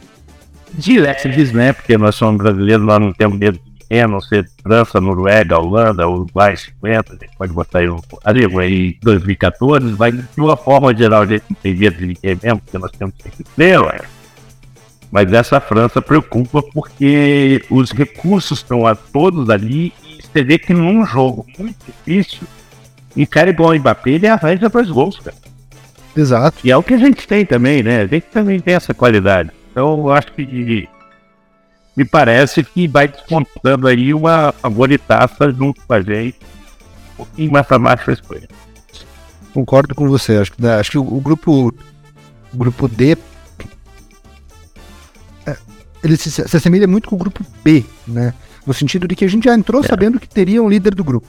de 0.75 0.99
leves, 0.99 1.53
né? 1.53 1.73
Porque 1.73 1.99
nós 1.99 2.15
somos 2.15 2.43
brasileiros, 2.43 2.85
nós 2.85 3.01
não 3.01 3.13
temos 3.13 3.39
medo 3.39 3.59
de 3.59 3.73
ninguém, 3.83 4.03
a 4.03 4.09
não 4.09 4.21
ser 4.21 4.49
França, 4.63 5.01
Noruega, 5.01 5.59
Holanda, 5.59 6.09
Uruguai 6.09 6.57
50, 6.57 7.13
a 7.13 7.17
gente 7.17 7.37
pode 7.37 7.53
botar 7.53 7.81
aí, 7.81 7.89
ali, 8.25 8.59
aí 8.59 8.99
2014, 9.03 9.93
vai 9.93 10.13
de 10.13 10.25
uma 10.39 10.57
forma 10.57 10.97
geral, 10.97 11.23
a 11.23 11.27
gente 11.27 11.45
não 11.51 11.57
tem 11.63 11.75
medo 11.75 11.99
de 11.99 12.07
ninguém 12.07 12.39
mesmo, 12.43 12.61
porque 12.61 12.79
nós 12.79 12.93
temos 12.93 13.15
que 13.17 13.45
ter, 13.45 13.79
ué. 13.79 14.01
Mas 15.11 15.31
essa 15.31 15.61
França 15.61 16.01
preocupa 16.01 16.63
porque 16.63 17.63
os 17.69 17.93
recursos 17.93 18.61
estão 18.61 18.87
a 18.87 18.95
todos 18.95 19.51
ali 19.51 19.93
e 20.09 20.23
você 20.23 20.43
vê 20.43 20.59
que 20.59 20.73
num 20.73 21.05
jogo 21.05 21.47
muito 21.59 21.77
difícil, 21.85 22.47
e 23.15 23.27
cara 23.27 23.51
igual 23.51 23.73
o 23.73 23.79
Mbappé, 23.79 24.13
ele 24.13 24.27
arranja 24.27 24.71
dois 24.71 24.89
gols, 24.89 25.19
cara. 25.19 25.37
Exato. 26.17 26.59
E 26.65 26.71
é 26.71 26.77
o 26.77 26.83
que 26.83 26.95
a 26.95 26.99
gente 26.99 27.27
tem 27.27 27.45
também, 27.47 27.83
né? 27.83 28.03
A 28.03 28.07
gente 28.07 28.27
também 28.27 28.61
tem 28.61 28.75
essa 28.75 28.93
qualidade. 28.93 29.51
Então 29.71 29.99
eu 29.99 30.13
acho 30.13 30.33
que 30.33 30.89
me 31.97 32.05
parece 32.05 32.63
que 32.63 32.87
vai 32.87 33.09
descontando 33.09 33.87
aí 33.87 34.13
uma 34.13 34.53
favoritaça 34.53 35.51
junto 35.51 35.81
com 35.87 35.95
a 35.95 36.01
gente. 36.01 36.37
Um 37.15 37.17
pouquinho 37.17 37.53
mais 37.53 37.67
pra 37.67 37.79
baixo 37.79 38.11
a 38.11 38.13
escolha. 38.15 38.49
Concordo 39.55 39.95
com 39.95 40.09
você. 40.09 40.37
Acho 40.37 40.53
que, 40.53 40.63
né, 40.63 40.75
acho 40.75 40.91
que 40.91 40.99
o, 40.99 41.03
o 41.03 41.21
grupo 41.21 41.75
o 42.53 42.57
grupo 42.57 42.89
D 42.89 43.17
ele 46.03 46.17
se, 46.17 46.31
se, 46.31 46.43
assemelha 46.43 46.87
muito 46.87 47.09
com 47.09 47.15
o 47.15 47.19
grupo 47.19 47.45
B, 47.63 47.85
né? 48.07 48.35
No 48.67 48.75
sentido 48.75 49.07
de 49.07 49.15
que 49.15 49.25
a 49.25 49.29
gente 49.29 49.45
já 49.45 49.55
entrou 49.55 49.83
é. 49.85 49.87
sabendo 49.87 50.19
que 50.19 50.29
teria 50.29 50.63
um 50.63 50.69
líder 50.69 50.95
do 50.95 51.05
grupo. 51.05 51.27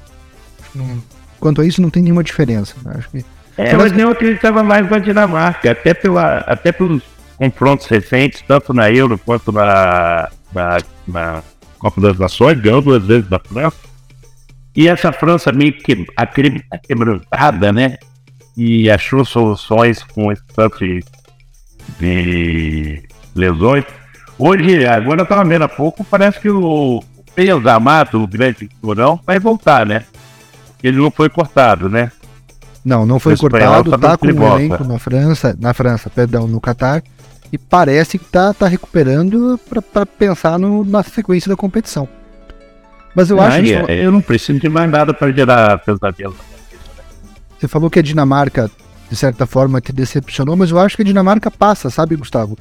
Quanto 1.39 1.61
a 1.61 1.65
isso, 1.65 1.81
não 1.81 1.89
tem 1.89 2.01
nenhuma 2.01 2.23
diferença. 2.23 2.75
Né? 2.83 2.93
Acho 2.97 3.09
que... 3.09 3.25
É, 3.57 3.75
mas 3.75 3.97
eu 3.97 4.09
acreditava 4.09 4.63
mais 4.63 4.89
na 4.89 4.99
Dinamarca, 4.99 5.71
até, 5.71 5.93
pela, 5.93 6.37
até 6.39 6.71
pelos 6.71 7.03
confrontos 7.37 7.85
recentes, 7.87 8.43
tanto 8.47 8.73
na 8.73 8.89
Euro 8.91 9.17
quanto 9.17 9.51
na, 9.51 10.29
na, 10.53 10.77
na 11.07 11.43
Copa 11.77 12.01
das 12.01 12.17
Nações, 12.17 12.59
ganhou 12.59 12.81
duas 12.81 13.05
vezes 13.05 13.27
da 13.29 13.39
França. 13.39 13.77
E 14.75 14.87
essa 14.87 15.11
França 15.11 15.51
meio 15.51 15.73
que 15.73 16.05
quebrantada, 16.87 17.71
né? 17.71 17.97
E 18.57 18.89
achou 18.89 19.23
soluções 19.23 20.03
com 20.03 20.31
esse 20.31 20.43
tanto 20.55 20.79
de, 20.79 21.03
de 21.99 23.03
lesões. 23.35 23.85
Hoje, 24.37 24.85
agora 24.87 25.21
eu 25.21 25.25
tava 25.25 25.45
vendo 25.45 25.63
há 25.63 25.69
pouco, 25.69 26.03
parece 26.03 26.39
que 26.39 26.49
o 26.49 27.03
Pedro 27.35 27.69
Amato, 27.69 28.21
o 28.21 28.27
grande 28.27 28.59
cinturão, 28.59 29.19
vai 29.25 29.39
voltar, 29.39 29.85
né? 29.85 30.05
Ele 30.81 30.97
não 30.97 31.11
foi 31.11 31.29
cortado, 31.29 31.87
né? 31.87 32.11
Não, 32.83 33.05
não 33.05 33.19
foi 33.19 33.37
cortado, 33.37 33.91
tá, 33.91 33.97
tá 33.97 34.17
com 34.17 34.27
um 34.27 34.55
elenco 34.55 34.83
na 34.83 34.99
França, 34.99 35.55
na 35.59 35.73
França, 35.73 36.09
perdão, 36.09 36.47
no 36.47 36.59
Catar, 36.59 37.01
e 37.51 37.57
parece 37.57 38.17
que 38.17 38.25
tá, 38.25 38.53
tá 38.53 38.67
recuperando 38.67 39.59
para 39.93 40.05
pensar 40.05 40.59
no, 40.59 40.83
na 40.83 41.01
sequência 41.01 41.49
da 41.49 41.55
competição. 41.55 42.07
Mas 43.15 43.29
eu 43.29 43.39
acho 43.39 43.61
que. 43.61 43.71
Eu 43.71 44.11
não 44.11 44.21
preciso 44.21 44.59
de 44.59 44.67
mais 44.67 44.89
nada 44.89 45.13
para 45.13 45.31
gerar 45.31 45.77
pesadelo. 45.77 46.35
Você 47.59 47.67
falou 47.67 47.89
que 47.89 47.99
a 47.99 48.01
Dinamarca, 48.01 48.69
de 49.09 49.15
certa 49.15 49.45
forma, 49.45 49.79
te 49.79 49.93
decepcionou, 49.93 50.55
mas 50.55 50.71
eu 50.71 50.79
acho 50.79 50.95
que 50.95 51.03
a 51.03 51.05
Dinamarca 51.05 51.49
passa, 51.49 51.89
sabe, 51.89 52.15
Gustavo? 52.15 52.57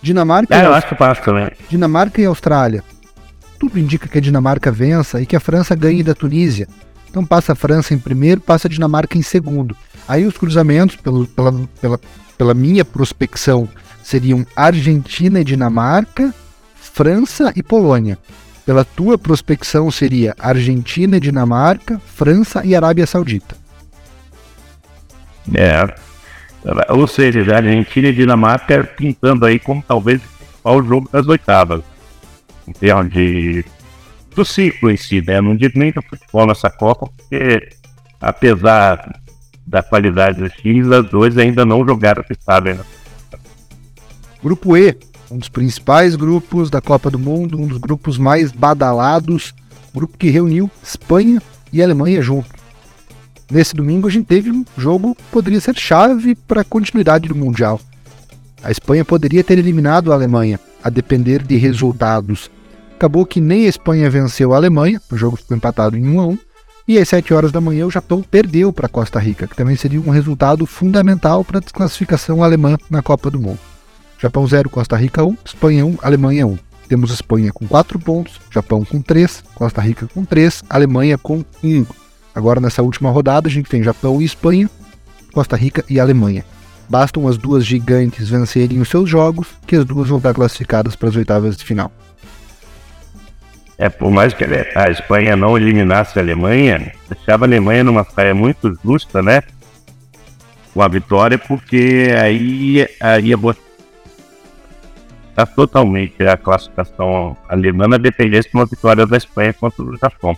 Dinamarca. 0.00 0.54
É, 0.54 0.64
eu 0.64 0.72
acho 0.72 0.88
que 0.88 0.94
passa 0.94 1.20
também. 1.20 1.50
Dinamarca 1.68 2.20
e 2.20 2.24
Austrália. 2.24 2.82
Tudo 3.58 3.78
indica 3.78 4.06
que 4.06 4.18
a 4.18 4.20
Dinamarca 4.20 4.70
vença 4.70 5.20
e 5.20 5.26
que 5.26 5.34
a 5.34 5.40
França 5.40 5.74
ganhe 5.74 6.02
da 6.02 6.14
Tunísia. 6.14 6.68
Então 7.08 7.24
passa 7.24 7.52
a 7.52 7.56
França 7.56 7.94
em 7.94 7.98
primeiro, 7.98 8.40
passa 8.40 8.68
a 8.68 8.70
Dinamarca 8.70 9.16
em 9.16 9.22
segundo. 9.22 9.76
Aí 10.06 10.24
os 10.24 10.36
cruzamentos, 10.36 10.96
pelo, 10.96 11.26
pela, 11.26 11.52
pela, 11.80 12.00
pela 12.36 12.54
minha 12.54 12.84
prospecção, 12.84 13.68
seriam 14.02 14.46
Argentina 14.54 15.40
e 15.40 15.44
Dinamarca, 15.44 16.34
França 16.76 17.52
e 17.56 17.62
Polônia. 17.62 18.18
Pela 18.64 18.84
tua 18.84 19.16
prospecção 19.16 19.90
seria 19.90 20.34
Argentina 20.38 21.16
e 21.16 21.20
Dinamarca, 21.20 22.00
França 22.04 22.64
e 22.64 22.74
Arábia 22.74 23.06
Saudita. 23.06 23.56
É, 25.54 25.94
ou 26.88 27.06
seja, 27.06 27.40
Argentina 27.54 28.08
e 28.08 28.12
Dinamarca 28.12 28.82
pintando 28.82 29.46
aí 29.46 29.58
como 29.58 29.84
talvez 29.86 30.20
o 30.64 30.82
jogo 30.82 31.08
das 31.12 31.26
oitavas. 31.28 31.82
Em 32.66 32.72
termos 32.72 33.12
de. 33.12 33.64
Do 34.36 34.44
ciclo 34.44 34.90
em 34.90 34.96
si, 34.96 35.20
né? 35.20 35.40
Não 35.40 35.56
digo 35.56 35.78
nem 35.78 35.90
do 35.90 36.02
futebol 36.02 36.46
nessa 36.46 36.70
Copa, 36.70 37.08
porque 37.16 37.70
apesar 38.20 39.20
da 39.66 39.82
qualidade 39.82 40.40
dos 40.40 40.52
times, 40.52 40.92
as 40.92 41.08
duas 41.08 41.36
ainda 41.36 41.64
não 41.64 41.84
jogaram, 41.84 42.22
se 42.22 42.34
sabem, 42.40 42.74
né? 42.74 42.84
Grupo 44.42 44.76
E, 44.76 44.96
um 45.30 45.38
dos 45.38 45.48
principais 45.48 46.14
grupos 46.14 46.70
da 46.70 46.80
Copa 46.80 47.10
do 47.10 47.18
Mundo, 47.18 47.58
um 47.58 47.66
dos 47.66 47.78
grupos 47.78 48.16
mais 48.16 48.52
badalados, 48.52 49.52
grupo 49.92 50.16
que 50.16 50.30
reuniu 50.30 50.70
Espanha 50.82 51.42
e 51.72 51.82
Alemanha 51.82 52.22
junto. 52.22 52.54
Nesse 53.50 53.74
domingo 53.74 54.06
a 54.06 54.10
gente 54.10 54.26
teve 54.26 54.50
um 54.50 54.64
jogo 54.76 55.14
que 55.14 55.22
poderia 55.32 55.60
ser 55.60 55.76
chave 55.76 56.34
para 56.34 56.60
a 56.60 56.64
continuidade 56.64 57.28
do 57.28 57.34
Mundial. 57.34 57.80
A 58.62 58.70
Espanha 58.70 59.04
poderia 59.04 59.42
ter 59.42 59.58
eliminado 59.58 60.12
a 60.12 60.14
Alemanha, 60.14 60.60
a 60.82 60.90
depender 60.90 61.42
de 61.42 61.56
resultados. 61.56 62.50
Acabou 62.96 63.26
que 63.26 63.42
nem 63.42 63.66
a 63.66 63.68
Espanha 63.68 64.08
venceu 64.08 64.54
a 64.54 64.56
Alemanha, 64.56 64.98
o 65.12 65.16
jogo 65.18 65.36
ficou 65.36 65.54
empatado 65.54 65.98
em 65.98 66.08
1 66.08 66.18
a 66.18 66.26
1, 66.28 66.38
e 66.88 66.98
às 66.98 67.06
7 67.10 67.34
horas 67.34 67.52
da 67.52 67.60
manhã 67.60 67.84
o 67.84 67.90
Japão 67.90 68.22
perdeu 68.22 68.72
para 68.72 68.88
Costa 68.88 69.18
Rica, 69.18 69.46
que 69.46 69.54
também 69.54 69.76
seria 69.76 70.00
um 70.00 70.08
resultado 70.08 70.64
fundamental 70.64 71.44
para 71.44 71.58
a 71.58 71.60
desclassificação 71.60 72.42
alemã 72.42 72.78
na 72.88 73.02
Copa 73.02 73.30
do 73.30 73.38
Mundo. 73.38 73.58
Japão 74.18 74.46
0, 74.46 74.70
Costa 74.70 74.96
Rica 74.96 75.22
1, 75.22 75.36
Espanha 75.44 75.84
1, 75.84 75.98
Alemanha 76.00 76.46
1. 76.46 76.58
Temos 76.88 77.10
Espanha 77.10 77.52
com 77.52 77.66
4 77.66 77.98
pontos, 77.98 78.40
Japão 78.50 78.82
com 78.82 79.02
3, 79.02 79.44
Costa 79.54 79.82
Rica 79.82 80.08
com 80.14 80.24
3, 80.24 80.64
Alemanha 80.70 81.18
com 81.18 81.44
1. 81.62 81.84
Agora 82.34 82.60
nessa 82.60 82.82
última 82.82 83.10
rodada 83.10 83.46
a 83.46 83.50
gente 83.50 83.68
tem 83.68 83.82
Japão 83.82 84.22
e 84.22 84.24
Espanha, 84.24 84.70
Costa 85.34 85.54
Rica 85.54 85.84
e 85.90 86.00
Alemanha. 86.00 86.46
Bastam 86.88 87.28
as 87.28 87.36
duas 87.36 87.66
gigantes 87.66 88.30
vencerem 88.30 88.80
os 88.80 88.88
seus 88.88 89.10
jogos, 89.10 89.48
que 89.66 89.76
as 89.76 89.84
duas 89.84 90.08
vão 90.08 90.16
estar 90.16 90.32
classificadas 90.32 90.96
para 90.96 91.10
as 91.10 91.16
oitavas 91.16 91.58
de 91.58 91.64
final. 91.64 91.92
É, 93.78 93.88
por 93.88 94.10
mais 94.10 94.32
que 94.32 94.44
a 94.44 94.90
Espanha 94.90 95.36
não 95.36 95.56
eliminasse 95.56 96.18
a 96.18 96.22
Alemanha, 96.22 96.92
deixava 97.08 97.44
a 97.44 97.48
Alemanha 97.48 97.84
numa 97.84 98.04
saia 98.04 98.34
muito 98.34 98.78
justa, 98.82 99.22
né? 99.22 99.42
Com 100.72 100.80
a 100.82 100.88
vitória, 100.88 101.38
porque 101.38 102.08
aí, 102.18 102.88
aí 103.00 103.26
ia 103.26 103.36
botar 103.36 103.60
totalmente 105.54 106.26
a 106.26 106.36
classificação 106.36 107.36
alemã 107.48 107.86
na 107.86 107.98
dependência 107.98 108.50
de 108.50 108.56
uma 108.56 108.64
vitória 108.64 109.06
da 109.06 109.16
Espanha 109.16 109.52
contra 109.52 109.82
o 109.82 109.96
Japão. 109.96 110.36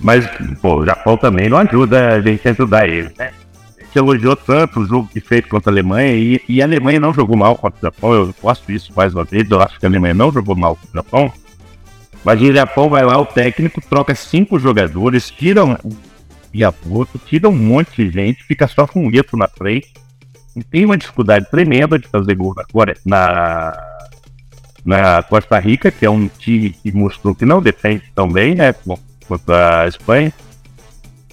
Mas, 0.00 0.26
pô, 0.60 0.76
o 0.76 0.86
Japão 0.86 1.16
também 1.16 1.48
não 1.48 1.58
ajuda 1.58 2.14
a 2.14 2.20
gente 2.20 2.48
a 2.48 2.50
ajudar 2.52 2.88
ele, 2.88 3.12
né? 3.18 3.32
gente 3.96 3.98
elogiou 3.98 4.36
tanto 4.36 4.80
o 4.80 4.86
jogo 4.86 5.08
que 5.08 5.20
fez 5.20 5.44
contra 5.46 5.70
a 5.70 5.72
Alemanha 5.72 6.14
e, 6.14 6.40
e, 6.48 6.60
a 6.60 6.64
Alemanha 6.64 7.00
não 7.00 7.14
jogou 7.14 7.36
mal 7.36 7.56
contra 7.56 7.78
o 7.78 7.82
Japão. 7.82 8.12
Eu 8.12 8.34
posto 8.34 8.70
isso 8.70 8.92
mais 8.94 9.14
uma 9.14 9.24
vez. 9.24 9.50
Eu 9.50 9.60
acho 9.60 9.78
que 9.78 9.86
a 9.86 9.88
Alemanha 9.88 10.14
não 10.14 10.30
jogou 10.30 10.54
mal 10.54 10.76
contra 10.76 10.90
o 10.90 11.04
Japão. 11.04 11.32
Mas 12.26 12.42
o 12.42 12.52
Japão 12.52 12.88
vai 12.88 13.04
lá, 13.04 13.16
o 13.20 13.24
técnico 13.24 13.80
troca 13.80 14.12
cinco 14.12 14.58
jogadores, 14.58 15.30
tira 15.30 15.64
um 15.64 15.76
Iapoto, 16.52 17.20
tira 17.24 17.48
um 17.48 17.56
monte 17.56 18.04
de 18.04 18.10
gente, 18.10 18.42
fica 18.42 18.66
só 18.66 18.84
com 18.84 19.06
o 19.06 19.14
Ito 19.14 19.36
na 19.36 19.46
frente. 19.46 19.94
E 20.56 20.64
tem 20.64 20.84
uma 20.84 20.98
dificuldade 20.98 21.48
tremenda 21.48 21.96
de 21.96 22.08
fazer 22.08 22.34
gol 22.34 22.52
na, 23.04 23.80
na, 24.84 25.22
Costa 25.22 25.56
Rica, 25.60 25.92
que 25.92 26.04
é 26.04 26.10
um 26.10 26.26
time 26.26 26.70
que 26.70 26.90
mostrou 26.90 27.32
que 27.32 27.46
não 27.46 27.62
defende 27.62 28.02
tão 28.12 28.28
bem, 28.28 28.56
né? 28.56 28.74
Contra 29.28 29.82
a 29.82 29.86
Espanha. 29.86 30.32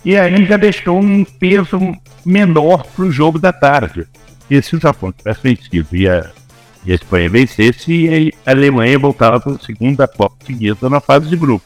E 0.06 0.16
aí 0.16 0.46
já 0.46 0.58
deixou 0.58 1.00
um 1.00 1.26
peso 1.26 1.80
menor 2.24 2.86
para 2.96 3.06
o 3.06 3.12
jogo 3.12 3.40
da 3.40 3.52
tarde. 3.52 4.06
E 4.48 4.62
se 4.62 4.76
o 4.76 4.80
Japão 4.80 5.12
tivesse 5.12 5.42
vencido 5.42 5.88
e 5.92 6.08
a, 6.08 6.30
e 6.86 6.92
a 6.92 6.96
Espanha 6.96 7.30
vencesse, 7.30 8.34
a 8.46 8.52
Alemanha 8.52 9.00
voltava 9.00 9.40
para 9.40 9.54
a 9.54 9.60
segunda 9.60 10.08
Copa 10.08 10.36
seguida 10.46 10.90
na 10.90 11.00
fase 11.00 11.28
de 11.28 11.36
grupo. 11.36 11.66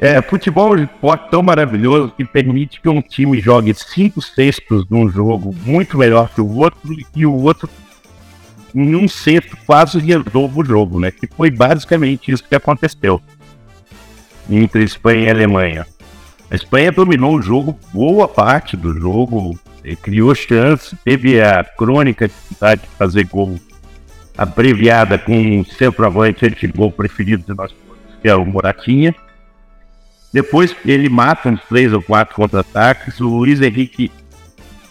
É, 0.00 0.22
futebol 0.22 0.76
é 0.76 0.80
um 0.80 0.84
esporte 0.84 1.28
tão 1.30 1.42
maravilhoso 1.42 2.12
que 2.16 2.24
permite 2.24 2.80
que 2.80 2.88
um 2.88 3.02
time 3.02 3.40
jogue 3.40 3.74
cinco 3.74 4.22
sextos 4.22 4.88
num 4.88 5.10
jogo 5.10 5.54
muito 5.64 5.98
melhor 5.98 6.28
que 6.32 6.40
o 6.40 6.56
outro 6.56 6.96
e 7.16 7.26
o 7.26 7.34
outro 7.34 7.68
em 8.74 8.94
um 8.94 9.08
sexto 9.08 9.56
quase 9.66 9.98
resolva 9.98 10.60
o 10.60 10.64
jogo, 10.64 11.00
né? 11.00 11.10
Que 11.10 11.26
foi 11.26 11.50
basicamente 11.50 12.30
isso 12.30 12.44
que 12.44 12.54
aconteceu 12.54 13.20
entre 14.48 14.84
Espanha 14.84 15.26
e 15.26 15.30
Alemanha. 15.30 15.86
A 16.50 16.54
Espanha 16.54 16.92
dominou 16.92 17.34
o 17.34 17.42
jogo, 17.42 17.78
boa 17.92 18.28
parte 18.28 18.76
do 18.76 18.94
jogo, 18.98 19.58
criou 19.96 20.34
chance, 20.34 20.96
teve 21.04 21.40
a 21.40 21.64
crônica 21.64 22.28
de 22.28 22.34
de 22.34 22.88
fazer 22.98 23.24
gol 23.24 23.58
abreviada 24.36 25.18
com 25.18 25.60
o 25.60 25.64
centroavante 25.64 26.46
anti-gol 26.46 26.90
preferido 26.90 27.44
de 27.44 27.56
nós 27.56 27.72
que 28.20 28.28
é 28.28 28.34
o 28.34 28.44
Moratinha. 28.44 29.14
Depois 30.32 30.74
ele 30.84 31.08
mata 31.08 31.48
uns 31.48 31.60
três 31.68 31.92
ou 31.92 32.02
quatro 32.02 32.34
contra-ataques, 32.34 33.20
o 33.20 33.28
Luiz 33.28 33.60
Henrique 33.60 34.10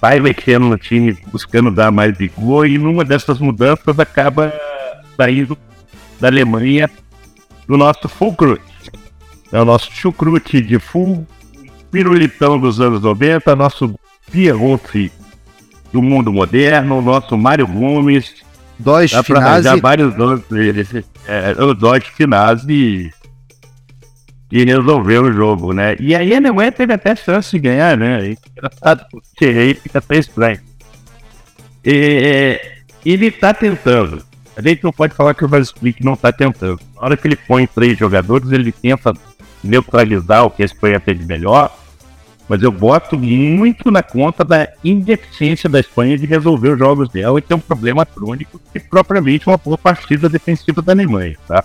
vai 0.02 0.20
mexendo 0.20 0.66
no 0.66 0.78
time, 0.78 1.18
buscando 1.32 1.72
dar 1.72 1.92
mais 1.92 2.18
vigor, 2.18 2.68
e 2.68 2.78
numa 2.78 3.04
dessas 3.04 3.40
mudanças 3.40 4.00
acaba 4.00 4.54
saindo 5.16 5.58
da 6.20 6.28
Alemanha 6.28 6.90
do 7.68 7.78
nosso 7.78 8.08
Fulcrute. 8.08 8.64
É 9.52 9.60
o 9.60 9.66
nosso 9.66 9.92
chucrute 9.92 10.62
de 10.62 10.80
full 10.80 11.26
pirulitão 11.92 12.60
dos 12.60 12.82
anos 12.82 13.02
90, 13.02 13.56
nosso 13.56 13.96
Pierrot 14.32 15.12
do 15.92 16.02
mundo 16.02 16.32
moderno, 16.32 17.02
nosso 17.02 17.38
Mário 17.38 17.68
Gomes. 17.68 18.36
Dodge 18.80 19.16
Finazzi. 19.24 19.80
vários 19.82 20.16
nomes 20.16 20.44
dele. 20.48 21.06
É, 21.28 21.56
o 21.64 21.74
Dodge 21.74 22.12
Finazzi 22.12 23.12
e 24.52 24.64
resolveu 24.64 25.24
o 25.24 25.34
jogo, 25.34 25.74
né? 25.74 25.96
E 26.00 26.16
aí 26.16 26.34
a 26.34 26.38
Alemanha 26.38 26.72
teve 26.72 26.94
até 26.94 27.16
chance 27.16 27.52
de 27.52 27.60
ganhar, 27.60 27.98
né? 27.98 28.36
Engraçado, 28.56 29.06
porque 29.12 29.46
aí 29.46 29.74
fica 29.74 30.00
até 30.00 30.18
estranho. 30.18 30.60
E, 31.84 32.60
ele 33.06 33.32
tá 33.32 33.54
tentando. 33.54 34.24
A 34.56 34.62
gente 34.62 34.84
não 34.84 34.92
pode 34.92 35.14
falar 35.14 35.34
que 35.34 35.46
o 35.46 35.48
Vasquik 35.48 36.04
não 36.04 36.16
tá 36.16 36.32
tentando. 36.32 36.80
Na 36.96 37.04
hora 37.04 37.18
que 37.18 37.28
ele 37.28 37.36
põe 37.36 37.68
três 37.68 37.98
jogadores, 37.98 38.52
ele 38.52 38.72
tenta 38.72 39.14
neutralizar 39.64 40.46
o 40.46 40.50
que 40.50 40.64
a 40.64 40.66
Espanha 40.66 41.00
fez 41.00 41.20
de 41.20 41.26
melhor, 41.26 41.77
mas 42.48 42.64
eu 42.64 42.72
boto 42.72 43.18
muito 43.18 43.92
na 43.92 44.02
conta 44.02 44.44
da 44.44 44.70
ineficiência 44.84 45.70
da 45.70 45.80
Espanha 45.80 46.18
de 46.18 46.26
resolver 46.26 46.70
os 46.70 46.80
jogos 46.80 47.10
dela 47.10 47.40
e 47.40 47.42
ter 47.42 47.54
um 47.54 47.60
problema 47.60 48.06
crônico 48.06 48.60
que 48.72 48.80
propriamente 48.80 49.48
uma 49.48 49.58
boa 49.58 49.78
partida 49.78 50.30
defensiva 50.30 50.82
da 50.82 50.94
Alemanha, 50.94 51.36
tá? 51.48 51.64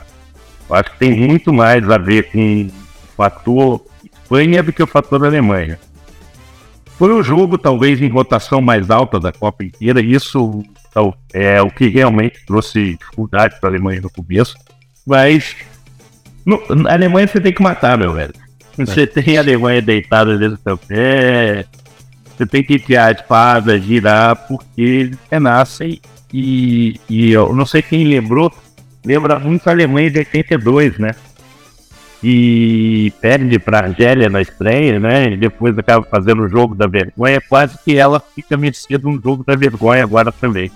Eu 0.69 0.77
acho 0.77 0.91
que 0.91 0.99
tem 0.99 1.15
muito 1.15 1.53
mais 1.53 1.89
a 1.89 1.99
ver 1.99 2.31
com 2.33 2.67
o 2.67 2.71
fator 3.17 3.85
Espanha 4.05 4.63
do 4.63 4.73
que 4.73 4.83
o 4.83 4.87
fator 4.87 5.25
Alemanha. 5.25 5.79
Foi 6.99 7.13
um 7.13 7.23
jogo, 7.23 7.59
talvez, 7.59 8.01
em 8.01 8.09
rotação 8.09 8.61
mais 8.61 8.91
alta 8.91 9.19
da 9.19 9.33
Copa 9.33 9.65
inteira, 9.65 10.01
e 10.01 10.13
isso 10.13 10.63
é 11.35 11.61
o 11.61 11.71
que 11.71 11.89
realmente 11.89 12.45
trouxe 12.47 12.97
dificuldade 12.97 13.59
para 13.61 13.71
a 13.71 13.73
Alemanha 13.73 14.01
no 14.01 14.11
começo. 14.11 14.57
Mas 15.07 15.57
no, 16.45 16.63
a 16.89 16.93
Alemanha 16.93 17.27
você 17.27 17.41
tem 17.41 17.53
que 17.53 17.63
matar, 17.63 17.99
meu 17.99 18.13
velho. 18.13 18.33
Você 18.77 19.07
tem 19.07 19.37
a 19.37 19.41
Alemanha 19.41 19.83
deitada 19.83 20.39
dentro 20.39 20.57
do 20.57 20.63
seu 20.63 20.79
pé, 20.79 21.67
você 22.37 22.47
tem 22.47 22.63
que 22.63 22.79
tirar 22.79 23.07
a 23.07 23.13
espada, 23.13 23.79
girar, 23.79 24.37
porque 24.49 24.81
eles 24.81 25.19
renascem. 25.31 26.01
E, 26.33 26.99
e 27.09 27.31
eu 27.31 27.55
não 27.55 27.67
sei 27.67 27.83
quem 27.83 28.05
lembrou, 28.05 28.51
lembra 29.05 29.39
muito 29.39 29.69
a 29.69 29.73
Alemanha 29.73 30.11
de 30.11 30.19
82, 30.19 30.99
né? 30.99 31.15
E 32.25 33.13
perde 33.21 33.59
para 33.59 33.81
a 33.81 33.83
Argélia 33.85 34.31
na 34.31 34.41
estreia, 34.41 34.99
né? 34.99 35.33
E 35.33 35.37
depois 35.37 35.77
acaba 35.77 36.07
fazendo 36.07 36.43
o 36.43 36.49
jogo 36.49 36.75
da 36.75 36.87
vergonha. 36.87 37.41
Quase 37.49 37.77
que 37.85 37.97
ela 37.97 38.21
fica 38.21 38.57
merecendo 38.57 39.09
um 39.09 39.21
jogo 39.21 39.45
da 39.45 39.57
vergonha 39.57 40.05
agora 40.05 40.31
também. 40.33 40.71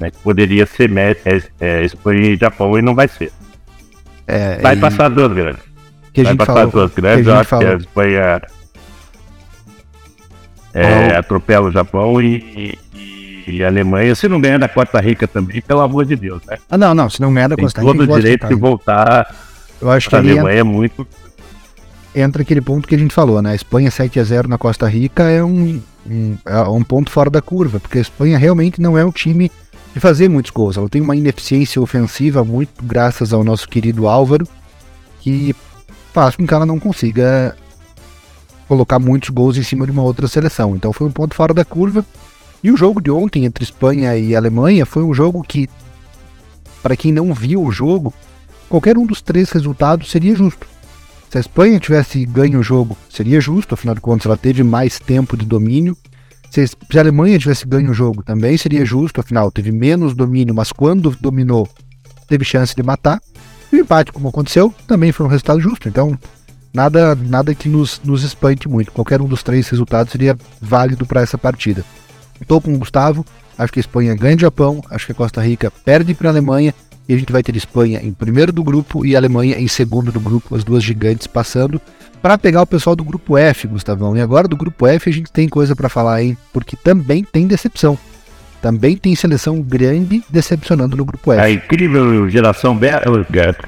Né? 0.00 0.10
Que 0.10 0.18
poderia 0.18 0.64
ser 0.64 0.90
é, 0.96 1.16
é, 1.60 1.84
Espanha 1.84 2.30
e 2.30 2.36
Japão 2.36 2.78
e 2.78 2.82
não 2.82 2.94
vai 2.94 3.08
ser. 3.08 3.30
É, 4.26 4.56
vai 4.56 4.74
e... 4.74 4.80
passar 4.80 5.08
duas 5.10 5.32
grandes. 5.32 5.69
Que 6.12 6.22
vai 6.22 6.34
passar 6.34 6.54
falou, 6.54 6.70
duas 6.70 6.92
grandes, 6.92 7.28
acho 7.28 7.48
falou. 7.48 7.66
que 7.66 7.72
a 7.72 7.76
Espanha 7.76 8.42
é, 10.74 11.16
atropela 11.16 11.68
o 11.68 11.72
Japão 11.72 12.20
e, 12.20 12.78
e, 12.94 13.44
e, 13.46 13.64
a 13.64 13.68
Alemanha, 13.68 14.14
se 14.14 14.28
não 14.28 14.40
ganhar 14.40 14.58
da 14.58 14.68
Costa 14.68 15.00
Rica 15.00 15.26
também, 15.26 15.60
pelo 15.60 15.80
amor 15.80 16.04
de 16.04 16.16
Deus, 16.16 16.42
né? 16.46 16.58
Ah, 16.70 16.78
não, 16.78 16.94
não, 16.94 17.10
se 17.10 17.20
não 17.20 17.32
ganhar 17.32 17.48
da 17.48 17.56
Costa 17.56 17.80
Rica. 17.80 17.92
Tem 17.92 18.06
todo 18.06 18.12
o 18.12 18.20
direito 18.20 18.46
de 18.46 18.54
voltar. 18.54 19.34
Eu 19.80 19.90
acho 19.90 20.08
que 20.08 20.14
a 20.14 20.18
Alemanha 20.18 20.60
entra, 20.60 20.60
é 20.60 20.62
muito. 20.62 21.06
Entra 22.14 22.42
aquele 22.42 22.60
ponto 22.60 22.86
que 22.86 22.94
a 22.94 22.98
gente 22.98 23.14
falou, 23.14 23.40
né? 23.40 23.52
A 23.52 23.54
Espanha 23.54 23.90
7 23.90 24.20
a 24.20 24.24
0 24.24 24.48
na 24.48 24.58
Costa 24.58 24.86
Rica 24.88 25.24
é 25.24 25.42
um, 25.42 25.80
um, 26.08 26.36
é 26.44 26.60
um 26.62 26.82
ponto 26.82 27.10
fora 27.10 27.30
da 27.30 27.40
curva, 27.40 27.80
porque 27.80 27.98
a 27.98 28.02
Espanha 28.02 28.38
realmente 28.38 28.80
não 28.80 28.96
é 28.96 29.04
um 29.04 29.10
time 29.10 29.50
de 29.92 30.00
fazer 30.00 30.28
muitos 30.28 30.50
gols. 30.50 30.76
Ela 30.76 30.88
tem 30.88 31.00
uma 31.00 31.16
ineficiência 31.16 31.80
ofensiva 31.80 32.44
muito 32.44 32.82
graças 32.82 33.32
ao 33.32 33.42
nosso 33.42 33.68
querido 33.68 34.06
Álvaro, 34.06 34.46
que 35.20 35.54
faz 36.12 36.36
com 36.36 36.46
que 36.46 36.54
ela 36.54 36.66
não 36.66 36.78
consiga 36.78 37.56
colocar 38.68 38.98
muitos 38.98 39.30
gols 39.30 39.56
em 39.56 39.62
cima 39.62 39.84
de 39.84 39.92
uma 39.92 40.02
outra 40.02 40.28
seleção. 40.28 40.76
Então 40.76 40.92
foi 40.92 41.06
um 41.06 41.10
ponto 41.10 41.34
fora 41.34 41.52
da 41.52 41.64
curva. 41.64 42.04
E 42.62 42.70
o 42.70 42.76
jogo 42.76 43.00
de 43.00 43.10
ontem 43.10 43.44
entre 43.44 43.64
Espanha 43.64 44.16
e 44.16 44.36
Alemanha 44.36 44.84
foi 44.84 45.02
um 45.02 45.14
jogo 45.14 45.42
que, 45.42 45.68
para 46.82 46.94
quem 46.94 47.10
não 47.10 47.32
viu 47.32 47.62
o 47.62 47.72
jogo, 47.72 48.12
qualquer 48.68 48.98
um 48.98 49.06
dos 49.06 49.22
três 49.22 49.50
resultados 49.50 50.10
seria 50.10 50.34
justo. 50.36 50.66
Se 51.30 51.38
a 51.38 51.40
Espanha 51.40 51.80
tivesse 51.80 52.24
ganho 52.26 52.60
o 52.60 52.62
jogo, 52.62 52.96
seria 53.08 53.40
justo, 53.40 53.74
afinal 53.74 53.94
de 53.94 54.00
contas 54.00 54.26
ela 54.26 54.36
teve 54.36 54.62
mais 54.62 54.98
tempo 54.98 55.36
de 55.36 55.46
domínio. 55.46 55.96
Se 56.50 56.64
a 56.96 57.00
Alemanha 57.00 57.38
tivesse 57.38 57.66
ganho 57.66 57.90
o 57.90 57.94
jogo, 57.94 58.22
também 58.22 58.56
seria 58.58 58.84
justo, 58.84 59.20
afinal 59.20 59.50
teve 59.50 59.72
menos 59.72 60.14
domínio, 60.14 60.54
mas 60.54 60.70
quando 60.70 61.16
dominou, 61.20 61.68
teve 62.28 62.44
chance 62.44 62.74
de 62.74 62.82
matar. 62.82 63.20
E 63.72 63.76
o 63.76 63.80
empate, 63.80 64.12
como 64.12 64.28
aconteceu, 64.28 64.74
também 64.86 65.12
foi 65.12 65.26
um 65.26 65.28
resultado 65.28 65.60
justo. 65.60 65.88
Então, 65.88 66.18
nada, 66.72 67.14
nada 67.14 67.54
que 67.54 67.68
nos, 67.68 68.00
nos 68.04 68.22
espante 68.22 68.68
muito. 68.68 68.92
Qualquer 68.92 69.20
um 69.20 69.26
dos 69.26 69.42
três 69.42 69.68
resultados 69.68 70.12
seria 70.12 70.36
válido 70.60 71.06
para 71.06 71.20
essa 71.20 71.38
partida. 71.38 71.84
Estou 72.40 72.60
com 72.60 72.74
o 72.74 72.78
Gustavo, 72.78 73.24
acho 73.56 73.72
que 73.72 73.78
a 73.78 73.82
Espanha 73.82 74.14
ganha 74.14 74.36
o 74.36 74.40
Japão, 74.40 74.82
acho 74.90 75.06
que 75.06 75.12
a 75.12 75.14
Costa 75.14 75.42
Rica 75.42 75.70
perde 75.84 76.14
para 76.14 76.28
a 76.28 76.32
Alemanha 76.32 76.74
e 77.08 77.14
a 77.14 77.18
gente 77.18 77.32
vai 77.32 77.42
ter 77.42 77.54
Espanha 77.56 78.00
em 78.02 78.12
primeiro 78.12 78.52
do 78.52 78.62
grupo 78.62 79.04
e 79.04 79.16
Alemanha 79.16 79.58
em 79.58 79.68
segundo 79.68 80.10
do 80.12 80.20
grupo, 80.20 80.54
as 80.54 80.64
duas 80.64 80.82
gigantes 80.82 81.26
passando, 81.26 81.80
para 82.22 82.38
pegar 82.38 82.62
o 82.62 82.66
pessoal 82.66 82.94
do 82.94 83.04
grupo 83.04 83.36
F, 83.36 83.66
Gustavão. 83.66 84.16
E 84.16 84.20
agora 84.20 84.46
do 84.46 84.56
grupo 84.56 84.86
F 84.86 85.10
a 85.10 85.12
gente 85.12 85.30
tem 85.30 85.48
coisa 85.48 85.74
para 85.74 85.88
falar, 85.88 86.22
hein? 86.22 86.36
Porque 86.52 86.76
também 86.76 87.24
tem 87.24 87.46
decepção. 87.46 87.98
Também 88.60 88.96
tem 88.96 89.14
seleção 89.16 89.62
grande 89.62 90.22
decepcionando 90.28 90.96
no 90.96 91.04
grupo 91.04 91.32
F. 91.32 91.40
A 91.40 91.50
incrível 91.50 92.28
geração 92.28 92.76
belga. 92.76 93.06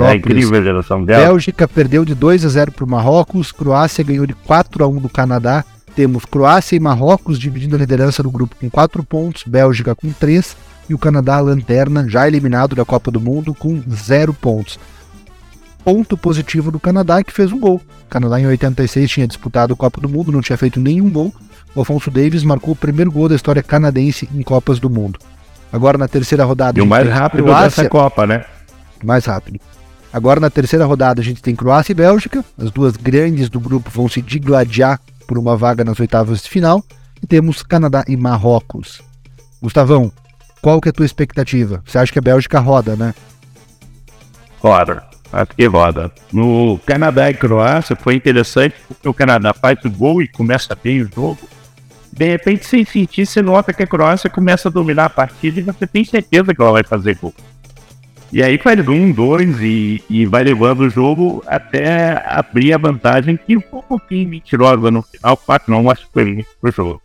A 0.00 0.14
incrível 0.14 0.62
geração 0.62 1.04
belga. 1.04 1.26
Bélgica 1.26 1.68
perdeu 1.68 2.04
de 2.04 2.14
2 2.14 2.44
a 2.44 2.48
0 2.48 2.72
para 2.72 2.84
o 2.84 2.88
Marrocos, 2.88 3.52
Croácia 3.52 4.04
ganhou 4.04 4.26
de 4.26 4.34
4 4.34 4.84
a 4.84 4.88
1 4.88 4.96
do 4.96 5.08
Canadá. 5.08 5.64
Temos 5.94 6.24
Croácia 6.24 6.76
e 6.76 6.80
Marrocos 6.80 7.38
dividindo 7.38 7.74
a 7.74 7.78
liderança 7.78 8.22
do 8.22 8.30
grupo 8.30 8.56
com 8.58 8.70
4 8.70 9.02
pontos, 9.02 9.44
Bélgica 9.46 9.94
com 9.94 10.10
3 10.12 10.56
e 10.88 10.94
o 10.94 10.98
Canadá 10.98 11.38
lanterna, 11.40 12.08
já 12.08 12.26
eliminado 12.26 12.74
da 12.74 12.84
Copa 12.84 13.10
do 13.10 13.20
Mundo, 13.20 13.54
com 13.54 13.82
zero 13.90 14.32
pontos. 14.32 14.78
Ponto 15.84 16.16
positivo 16.16 16.70
do 16.70 16.80
Canadá 16.80 17.22
que 17.22 17.32
fez 17.32 17.52
um 17.52 17.58
gol. 17.58 17.80
O 18.08 18.10
Canadá 18.10 18.40
em 18.40 18.46
86 18.46 19.10
tinha 19.10 19.28
disputado 19.28 19.74
a 19.74 19.76
Copa 19.76 20.00
do 20.00 20.08
Mundo, 20.08 20.32
não 20.32 20.40
tinha 20.40 20.56
feito 20.56 20.80
nenhum 20.80 21.10
gol. 21.10 21.30
O 21.74 21.80
Alfonso 21.80 22.10
Davis 22.10 22.42
marcou 22.42 22.72
o 22.72 22.76
primeiro 22.76 23.12
gol 23.12 23.28
da 23.28 23.34
história 23.34 23.62
canadense 23.62 24.26
em 24.34 24.42
Copas 24.42 24.80
do 24.80 24.88
Mundo. 24.88 25.18
Agora 25.70 25.98
na 25.98 26.08
terceira 26.08 26.42
rodada. 26.42 26.78
E 26.78 26.82
o 26.82 26.86
mais 26.86 27.06
rápido 27.06 27.44
Croácia, 27.44 27.82
dessa 27.82 27.88
Copa, 27.90 28.26
né? 28.26 28.46
Mais 29.04 29.26
rápido. 29.26 29.60
Agora 30.10 30.40
na 30.40 30.48
terceira 30.48 30.86
rodada 30.86 31.20
a 31.20 31.24
gente 31.24 31.42
tem 31.42 31.54
Croácia 31.54 31.92
e 31.92 31.94
Bélgica. 31.94 32.42
As 32.56 32.70
duas 32.70 32.96
grandes 32.96 33.50
do 33.50 33.60
grupo 33.60 33.90
vão 33.90 34.08
se 34.08 34.22
digladiar 34.22 34.98
por 35.26 35.36
uma 35.36 35.54
vaga 35.54 35.84
nas 35.84 36.00
oitavas 36.00 36.40
de 36.40 36.48
final. 36.48 36.82
E 37.22 37.26
temos 37.26 37.62
Canadá 37.62 38.04
e 38.08 38.16
Marrocos. 38.16 39.02
Gustavão, 39.60 40.10
qual 40.62 40.80
que 40.80 40.88
é 40.88 40.90
a 40.90 40.94
tua 40.94 41.04
expectativa? 41.04 41.82
Você 41.84 41.98
acha 41.98 42.10
que 42.10 42.18
a 42.18 42.22
Bélgica 42.22 42.58
roda, 42.58 42.96
né? 42.96 43.14
Roda. 44.60 45.04
Acho 45.32 45.54
que 45.54 45.66
roda. 45.66 46.10
No 46.32 46.78
Canadá 46.86 47.30
e 47.30 47.34
Croácia 47.34 47.94
foi 47.94 48.14
interessante 48.14 48.74
porque 48.86 49.08
o 49.08 49.14
Canadá 49.14 49.52
faz 49.52 49.78
o 49.84 49.90
gol 49.90 50.22
e 50.22 50.28
começa 50.28 50.76
bem 50.82 51.02
o 51.02 51.10
jogo. 51.14 51.38
De 52.10 52.26
repente, 52.26 52.66
sem 52.66 52.84
sentir, 52.84 53.26
você 53.26 53.42
nota 53.42 53.72
que 53.72 53.82
a 53.82 53.86
Croácia 53.86 54.30
começa 54.30 54.68
a 54.68 54.72
dominar 54.72 55.04
a 55.04 55.10
partida 55.10 55.60
e 55.60 55.62
você 55.62 55.86
tem 55.86 56.04
certeza 56.04 56.54
que 56.54 56.60
ela 56.60 56.72
vai 56.72 56.82
fazer 56.82 57.16
gol. 57.16 57.34
E 58.32 58.42
aí 58.42 58.58
faz 58.58 58.86
um, 58.86 59.10
dois 59.10 59.60
e, 59.60 60.02
e 60.08 60.26
vai 60.26 60.44
levando 60.44 60.80
o 60.80 60.90
jogo 60.90 61.42
até 61.46 62.22
abrir 62.26 62.74
a 62.74 62.78
vantagem 62.78 63.36
que 63.38 63.56
um 63.56 63.60
pouquinho 63.60 64.28
mentirosa 64.28 64.90
no 64.90 65.02
final, 65.02 65.36
4 65.36 65.72
não, 65.72 65.82
mas 65.82 66.00
foi 66.12 66.44
pro 66.60 66.72
jogo. 66.72 67.02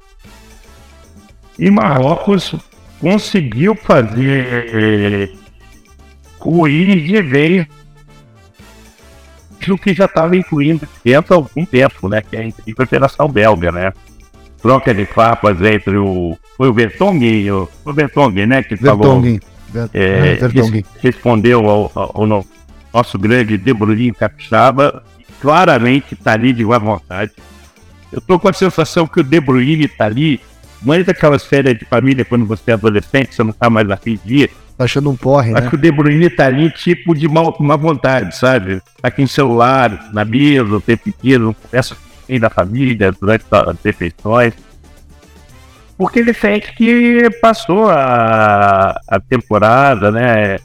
E 1.57 1.69
Marrocos 1.69 2.55
conseguiu 2.99 3.75
fazer 3.75 5.31
o 6.41 6.67
de 6.67 7.21
veio 7.21 7.67
o 9.71 9.78
que 9.78 9.93
já 9.93 10.06
estava 10.06 10.36
incluindo 10.36 10.88
dentro 11.04 11.34
há 11.34 11.38
algum 11.38 11.65
tempo, 11.65 12.10
né? 12.10 12.21
Que 12.21 12.38
é 12.38 12.47
a 12.47 12.86
Federação 12.86 13.28
Belga, 13.28 13.71
né? 13.71 13.93
Troca 14.62 14.93
de 14.93 15.06
papas 15.06 15.62
entre 15.62 15.97
o. 15.97 16.38
Foi 16.58 16.69
o 16.69 16.73
Vertonghen, 16.73 17.52
o, 17.52 17.69
o 17.86 17.93
Vertonghen, 17.93 18.45
né? 18.45 18.63
Que 18.63 18.76
Vertonghen. 18.76 19.39
falou. 19.73 19.89
É, 19.93 20.36
Vertonghen. 20.36 20.86
respondeu 21.02 21.69
ao, 21.69 21.91
ao, 21.95 22.12
ao, 22.21 22.45
nosso 22.93 23.17
grande 23.17 23.58
De 23.58 23.73
Bruyne 23.73 24.13
Capixaba, 24.13 25.04
claramente 25.41 26.13
está 26.13 26.34
ali 26.34 26.54
de 26.54 26.63
boa 26.63 26.80
vontade. 26.80 27.32
Eu 28.12 28.19
estou 28.19 28.39
com 28.39 28.47
a 28.47 28.54
sensação 28.54 29.08
que 29.08 29.19
o 29.19 29.23
De 29.23 29.39
Bruyne 29.39 29.86
está 29.86 30.06
ali 30.06 30.39
Mãe 30.84 31.02
daquelas 31.02 31.45
férias 31.45 31.78
de 31.80 31.86
família 31.86 32.26
quando 32.26 32.45
você 32.45 32.71
é 32.71 32.73
adolescente, 32.73 33.34
você 33.34 33.41
não 33.41 33.54
tá 33.54 33.69
mais 33.69 33.89
afim 33.89 34.19
de 34.23 34.43
ir. 34.43 34.52
Tá 34.77 34.86
achando 34.86 35.09
um 35.09 35.15
porre, 35.15 35.51
Acho 35.51 35.53
né? 35.53 35.59
Acho 35.59 35.69
que 35.69 35.75
o 35.75 35.79
De 35.79 35.91
Bruyne 35.91 36.29
tá 36.29 36.47
ali 36.47 36.69
tipo 36.71 37.13
de 37.13 37.27
mal, 37.27 37.55
má 37.59 37.75
vontade, 37.75 38.36
sabe? 38.36 38.81
Tá 39.01 39.09
aqui 39.09 39.21
em 39.21 39.27
celular, 39.27 40.09
na 40.12 40.25
mesa, 40.25 40.75
o 40.75 40.81
tempo 40.81 41.09
inteiro, 41.09 41.45
não 41.45 41.53
conversa 41.53 41.95
com 41.95 42.39
da 42.39 42.49
família 42.49 43.12
durante 43.12 43.45
as 43.51 43.77
refeições. 43.83 44.53
Porque 45.97 46.19
ele 46.19 46.33
sente 46.33 46.73
que 46.73 47.29
passou 47.41 47.89
a, 47.89 48.99
a 49.07 49.19
temporada, 49.19 50.12
né? 50.12 50.57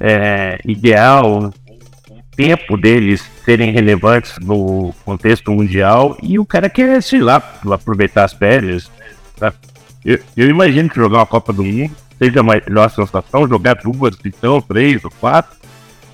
É, 0.00 0.60
ideal, 0.64 1.50
tempo 2.36 2.76
deles 2.76 3.28
serem 3.44 3.72
relevantes 3.72 4.34
no 4.40 4.94
contexto 5.04 5.50
mundial 5.50 6.16
e 6.22 6.38
o 6.38 6.46
cara 6.46 6.70
quer, 6.70 7.02
sei 7.02 7.18
lá, 7.20 7.42
aproveitar 7.72 8.22
as 8.22 8.32
férias, 8.32 8.88
eu, 10.04 10.20
eu, 10.36 10.48
imagino 10.48 10.88
que 10.88 10.94
jogar 10.94 11.18
uma 11.18 11.26
Copa 11.26 11.52
do 11.52 11.64
Mundo 11.64 11.90
seja 12.18 12.40
a 12.42 12.88
sensação, 12.88 13.48
jogar 13.48 13.74
duas, 13.74 14.16
então, 14.24 14.60
três 14.60 15.04
ou 15.04 15.10
quatro. 15.10 15.56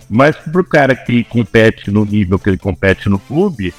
Mas 0.09 0.37
pro 0.37 0.62
cara 0.62 0.95
que 0.95 1.25
compete 1.25 1.90
no 1.90 2.05
nível 2.05 2.38
que 2.38 2.51
ele 2.51 2.59
compete 2.59 3.09
no 3.09 3.19
clube, 3.19 3.73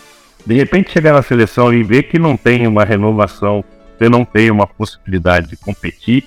de 0.46 0.54
repente 0.56 0.92
chegar 0.92 1.14
na 1.14 1.22
seleção 1.22 1.74
e 1.74 1.84
ver 1.84 2.04
que 2.04 2.20
não 2.20 2.36
tem 2.36 2.68
uma 2.68 2.84
renovação, 2.84 3.64
você 3.98 4.10
não 4.10 4.26
tem 4.26 4.52
uma 4.52 4.68
possibilidade 4.68 5.50
de 5.50 5.58
competir, 5.58 6.26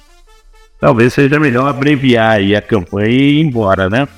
talvez 0.80 1.12
seja 1.12 1.38
melhor 1.38 1.68
abreviar 1.68 2.36
aí 2.36 2.54
a 2.54 2.62
campanha 2.62 3.08
e 3.08 3.40
ir 3.40 3.44
embora, 3.44 3.90
né? 3.90 4.08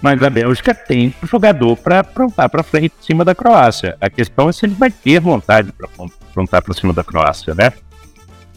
Mas 0.00 0.22
a 0.22 0.28
Bélgica 0.28 0.74
tem 0.74 1.14
jogador 1.22 1.76
para 1.78 2.00
aprontar 2.00 2.50
para 2.50 2.62
frente 2.62 2.92
em 3.00 3.04
cima 3.06 3.24
da 3.24 3.34
Croácia. 3.34 3.96
A 3.98 4.10
questão 4.10 4.50
é 4.50 4.52
se 4.52 4.66
ele 4.66 4.74
vai 4.74 4.90
ter 4.90 5.18
vontade 5.18 5.72
para 5.72 5.88
aprontar 5.88 6.62
para 6.62 6.74
cima 6.74 6.92
da 6.92 7.02
Croácia, 7.02 7.54
né? 7.54 7.72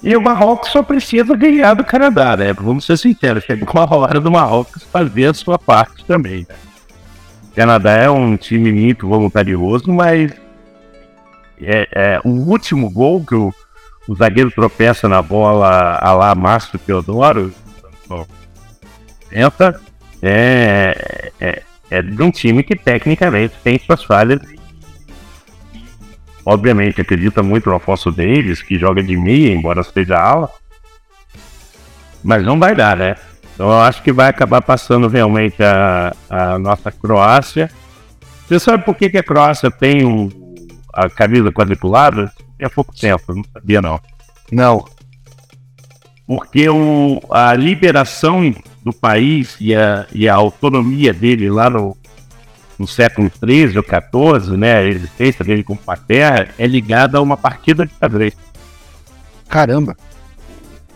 E 0.08 0.15
o 0.15 0.22
Marrocos 0.22 0.70
só 0.70 0.82
precisa 0.82 1.36
ganhar 1.36 1.74
do 1.74 1.84
Canadá, 1.84 2.38
né? 2.38 2.54
Vamos 2.54 2.86
ser 2.86 2.98
sinceros, 2.98 3.43
chegou 3.43 3.82
a 3.82 3.93
hora 3.93 4.22
do 4.22 4.32
Marrocos 4.32 4.84
fazer 4.84 5.26
a 5.26 5.34
sua 5.34 5.60
parte 5.60 6.06
também. 6.06 6.48
Né? 6.48 6.56
O 7.52 7.54
Canadá 7.54 7.91
é 7.91 8.10
um 8.10 8.38
time 8.38 8.72
muito 8.72 9.06
voluntarioso, 9.06 9.91
mas 9.91 10.32
é, 11.62 11.89
é, 11.91 12.22
o 12.24 12.30
último 12.30 12.89
gol 12.89 13.22
que 13.26 13.36
o, 13.36 13.54
o 14.08 14.15
zagueiro 14.15 14.50
tropeça 14.50 15.10
na 15.10 15.22
bola 15.22 16.00
a 16.02 16.13
lá 16.13 16.34
Márcio 16.34 16.80
Teodoro, 16.80 17.54
entra, 19.30 19.78
é, 20.22 21.32
é, 21.38 21.63
é 21.91 22.02
de 22.02 22.24
um 22.24 22.32
time 22.32 22.63
que 22.63 22.78
tecnicamente 22.78 23.56
tem 23.62 23.78
suas 23.78 24.06
falhas 24.06 24.39
obviamente 26.48 27.02
acredita 27.02 27.44
muito 27.44 27.70
no 27.70 27.76
Afonso 27.76 28.10
Davis, 28.10 28.62
que 28.62 28.80
joga 28.80 29.04
de 29.04 29.18
meia, 29.18 29.52
embora 29.52 29.84
seja 29.84 30.18
ala. 30.18 30.50
Mas 32.24 32.42
não 32.46 32.58
vai 32.58 32.74
dar, 32.74 32.96
né? 32.96 33.18
Então 33.54 33.68
eu 33.68 33.80
acho 33.82 34.02
que 34.02 34.14
vai 34.14 34.30
acabar 34.30 34.62
passando 34.62 35.10
realmente 35.10 35.62
a, 35.62 36.16
a 36.30 36.58
nossa 36.58 36.90
Croácia. 36.90 37.70
Você 38.48 38.60
sabe 38.62 38.86
por 38.86 38.96
que, 38.96 39.10
que 39.10 39.18
a 39.18 39.24
Croácia 39.24 39.70
tem 39.70 40.06
um, 40.06 40.30
a 40.94 41.10
camisa 41.10 41.52
quadriculada? 41.52 42.32
Há 42.64 42.70
pouco 42.70 42.96
tempo, 42.96 43.36
não 43.36 43.44
sabia 43.52 43.82
não. 43.82 44.00
Não. 44.50 44.86
Porque 46.26 46.70
o, 46.70 47.20
a 47.30 47.54
liberação 47.56 48.56
do 48.86 48.94
país 48.94 49.58
e 49.60 49.76
a, 49.76 50.08
e 50.14 50.30
a 50.30 50.36
autonomia 50.36 51.14
dele 51.14 51.50
lá 51.50 51.70
no, 51.70 51.97
no 52.78 52.88
século 52.88 53.32
XIII 53.44 53.78
ou 53.78 53.84
XIV, 53.84 54.58
né, 54.58 54.78
a 54.78 54.84
existência 54.84 55.44
dele 55.44 55.63
como 55.63 55.80
paterra, 55.80 56.48
é 56.58 56.68
ligada 56.68 57.18
a 57.18 57.22
uma 57.22 57.38
partida 57.38 57.86
de 57.86 57.94
xadrez. 58.00 58.36
Caramba! 59.50 59.96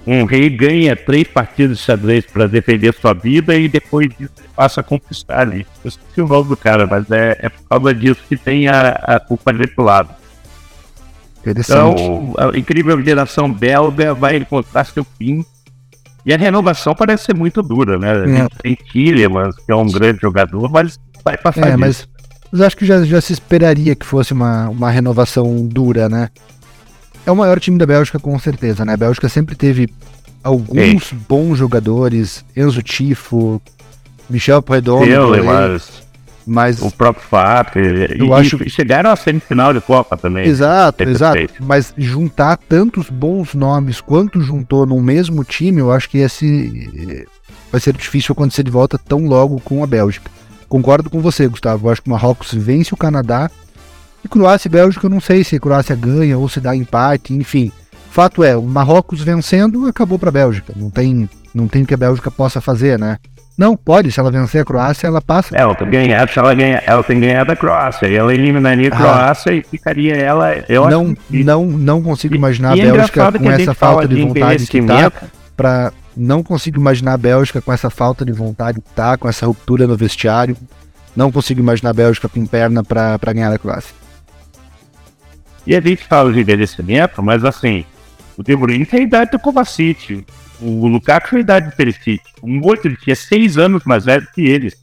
Um 0.05 0.25
rei 0.25 0.49
ganha 0.49 0.95
três 0.95 1.27
partidas 1.27 1.77
de 1.77 1.83
xadrez 1.83 2.25
para 2.25 2.47
defender 2.47 2.93
sua 2.93 3.13
vida 3.13 3.55
e 3.55 3.67
depois 3.67 4.09
disso 4.09 4.33
ele 4.39 4.49
passa 4.55 4.81
a 4.81 4.83
conquistar 4.83 5.41
ali. 5.41 5.65
Eu 5.83 5.89
esqueci 5.89 6.21
o 6.21 6.27
nome 6.27 6.49
do 6.49 6.57
cara, 6.57 6.87
mas 6.87 7.09
é, 7.11 7.37
é 7.39 7.49
por 7.49 7.61
causa 7.69 7.93
disso 7.93 8.21
que 8.27 8.35
tem 8.35 8.67
a, 8.67 8.89
a, 8.89 9.21
o 9.29 9.37
quadriculado. 9.37 10.09
Então, 11.45 12.33
a 12.37 12.57
incrível 12.57 13.01
geração 13.01 13.51
belga 13.51 14.13
vai 14.13 14.37
encontrar 14.37 14.85
seu 14.85 15.05
fim. 15.17 15.43
E 16.23 16.33
a 16.33 16.37
renovação 16.37 16.93
parece 16.93 17.25
ser 17.25 17.35
muito 17.35 17.63
dura, 17.63 17.97
né? 17.97 18.41
É. 18.41 18.47
Tem 18.61 18.75
Tillemans, 18.75 19.55
que 19.55 19.71
é 19.71 19.75
um 19.75 19.87
grande 19.87 20.21
jogador, 20.21 20.69
mas 20.69 20.99
vai 21.23 21.37
passar 21.37 21.69
é, 21.69 21.77
mas, 21.77 22.07
mas 22.51 22.61
acho 22.61 22.77
que 22.77 22.85
já, 22.85 23.03
já 23.03 23.21
se 23.21 23.33
esperaria 23.33 23.95
que 23.95 24.05
fosse 24.05 24.33
uma, 24.33 24.69
uma 24.69 24.89
renovação 24.89 25.65
dura, 25.67 26.09
né? 26.09 26.29
É 27.25 27.31
o 27.31 27.35
maior 27.35 27.59
time 27.59 27.77
da 27.77 27.85
Bélgica, 27.85 28.19
com 28.19 28.37
certeza, 28.39 28.83
né? 28.83 28.93
A 28.93 28.97
Bélgica 28.97 29.29
sempre 29.29 29.55
teve 29.55 29.89
alguns 30.43 31.11
bons 31.11 31.57
jogadores, 31.57 32.43
Enzo 32.55 32.81
Tifo, 32.81 33.61
Michel 34.29 34.61
Predom, 34.61 35.05
Mas 36.45 36.81
o 36.81 36.89
próprio 36.89 37.23
fato, 37.23 37.77
eu 37.77 38.27
e, 38.27 38.33
acho 38.33 38.67
chegaram 38.67 39.11
à 39.11 39.15
semifinal 39.15 39.73
de 39.73 39.79
Copa 39.79 40.17
também. 40.17 40.47
Exato, 40.47 41.03
exato. 41.03 41.39
Mas 41.59 41.93
juntar 41.95 42.57
tantos 42.57 43.09
bons 43.09 43.53
nomes 43.53 44.01
quanto 44.01 44.41
juntou 44.41 44.87
no 44.87 44.99
mesmo 44.99 45.43
time, 45.43 45.79
eu 45.79 45.91
acho 45.91 46.09
que 46.09 46.17
esse 46.17 47.27
vai 47.71 47.79
ser 47.79 47.93
difícil 47.93 48.33
acontecer 48.33 48.63
de 48.63 48.71
volta 48.71 48.97
tão 48.97 49.27
logo 49.27 49.59
com 49.61 49.83
a 49.83 49.87
Bélgica. 49.87 50.29
Concordo 50.71 51.09
com 51.09 51.19
você, 51.19 51.49
Gustavo. 51.49 51.85
Eu 51.85 51.91
acho 51.91 52.01
que 52.01 52.07
o 52.07 52.11
Marrocos 52.11 52.53
vence 52.53 52.93
o 52.93 52.97
Canadá. 52.97 53.51
E 54.23 54.29
Croácia 54.29 54.69
e 54.69 54.71
Bélgica, 54.71 55.05
eu 55.05 55.09
não 55.09 55.19
sei 55.19 55.43
se 55.43 55.57
a 55.57 55.59
Croácia 55.59 55.93
ganha 55.97 56.37
ou 56.37 56.47
se 56.47 56.61
dá 56.61 56.73
empate, 56.73 57.33
enfim. 57.33 57.69
Fato 58.09 58.41
é, 58.41 58.55
o 58.55 58.61
Marrocos 58.61 59.21
vencendo 59.21 59.85
acabou 59.85 60.17
para 60.17 60.29
a 60.29 60.31
Bélgica. 60.31 60.71
Não 60.73 60.89
tem, 60.89 61.29
não 61.53 61.67
tem 61.67 61.83
o 61.83 61.85
que 61.85 61.93
a 61.93 61.97
Bélgica 61.97 62.31
possa 62.31 62.61
fazer, 62.61 62.97
né? 62.97 63.17
Não, 63.57 63.75
pode, 63.75 64.13
se 64.13 64.19
ela 64.21 64.31
vencer 64.31 64.61
a 64.61 64.65
Croácia, 64.65 65.07
ela 65.07 65.21
passa. 65.21 65.57
Ela 65.57 65.75
tem 65.75 65.89
se 66.29 66.39
ela 66.39 66.55
ganhar, 66.55 66.83
ela 66.85 67.03
tem 67.03 67.19
ganhar 67.19 67.43
da 67.43 67.55
Croácia. 67.57 68.07
E 68.07 68.15
ela 68.15 68.33
eliminaria 68.33 68.89
a 68.89 68.95
ah. 68.95 68.97
Croácia 68.97 69.51
ah. 69.51 69.55
e 69.55 69.63
ficaria 69.63 70.15
ela. 70.15 70.55
Eu 70.69 70.89
não, 70.89 71.13
que... 71.13 71.43
não, 71.43 71.65
não 71.65 72.01
consigo 72.01 72.33
imaginar 72.33 72.77
e, 72.77 72.81
a 72.81 72.85
é 72.85 72.91
Bélgica 72.93 73.29
com 73.33 73.51
essa 73.51 73.73
falta 73.73 74.07
de, 74.07 74.15
de 74.15 74.21
vontade 74.21 74.65
que 74.67 74.81
tá 74.81 75.11
para 75.57 75.91
não 76.15 76.43
consigo 76.43 76.79
imaginar 76.79 77.13
a 77.13 77.17
Bélgica 77.17 77.61
com 77.61 77.71
essa 77.71 77.89
falta 77.89 78.25
de 78.25 78.31
vontade 78.31 78.81
que 78.81 78.89
tá, 78.93 79.17
com 79.17 79.27
essa 79.27 79.45
ruptura 79.45 79.87
no 79.87 79.95
vestiário. 79.95 80.57
Não 81.15 81.31
consigo 81.31 81.59
imaginar 81.59 81.91
a 81.91 81.93
Bélgica 81.93 82.29
com 82.29 82.45
perna 82.45 82.83
para 82.83 83.33
ganhar 83.33 83.49
da 83.49 83.57
Croácia. 83.57 83.95
E 85.65 85.75
a 85.75 85.81
gente 85.81 86.03
fala 86.03 86.31
de 86.31 86.39
envelhecimento, 86.39 87.21
mas 87.21 87.45
assim, 87.45 87.85
o 88.37 88.43
De 88.43 88.55
Bruyne 88.55 88.85
tem 88.85 89.01
a 89.01 89.03
idade 89.03 89.31
do 89.31 89.39
Kovacic. 89.39 90.25
O 90.59 90.87
Lukaku 90.87 91.29
tem 91.29 91.39
a 91.39 91.41
idade 91.41 91.69
do 91.69 91.75
Perisic. 91.75 92.21
Um 92.41 92.61
outro 92.63 92.87
ele 92.87 92.97
tinha 92.97 93.15
seis 93.15 93.57
anos 93.57 93.83
mais 93.85 94.05
velho 94.05 94.27
que 94.33 94.41
eles. 94.41 94.75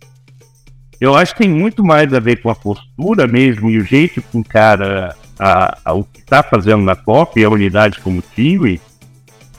Eu 1.00 1.14
acho 1.14 1.32
que 1.32 1.44
tem 1.44 1.48
muito 1.48 1.84
mais 1.84 2.12
a 2.12 2.18
ver 2.18 2.42
com 2.42 2.50
a 2.50 2.54
postura 2.54 3.26
mesmo 3.26 3.70
e 3.70 3.78
o 3.78 3.84
jeito 3.84 4.20
que 4.20 4.38
encara 4.38 5.14
a, 5.38 5.78
a, 5.84 5.92
o 5.92 6.02
que 6.02 6.20
está 6.20 6.42
fazendo 6.42 6.82
na 6.82 6.96
Copa 6.96 7.38
e 7.38 7.44
a 7.44 7.50
unidade 7.50 8.00
como 8.00 8.22
time, 8.34 8.80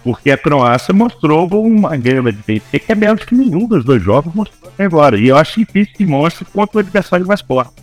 porque 0.09 0.31
a 0.31 0.37
Croácia 0.37 0.91
mostrou 0.91 1.47
uma 1.61 1.95
gama 1.95 2.31
de 2.31 2.39
vencer 2.41 2.79
que 2.79 2.91
a 2.91 2.95
Bélgica 2.95 3.35
nenhum 3.35 3.67
dos 3.67 3.85
dois 3.85 4.01
jogos 4.01 4.33
mostrou 4.33 4.71
até 4.73 4.85
agora. 4.85 5.19
E 5.19 5.27
eu 5.27 5.37
acho 5.37 5.59
difícil 5.59 5.93
que 5.93 6.03
mostre 6.03 6.45
contra 6.45 6.77
o 6.77 6.79
adversário 6.79 7.27
mais 7.27 7.41
forte. 7.41 7.73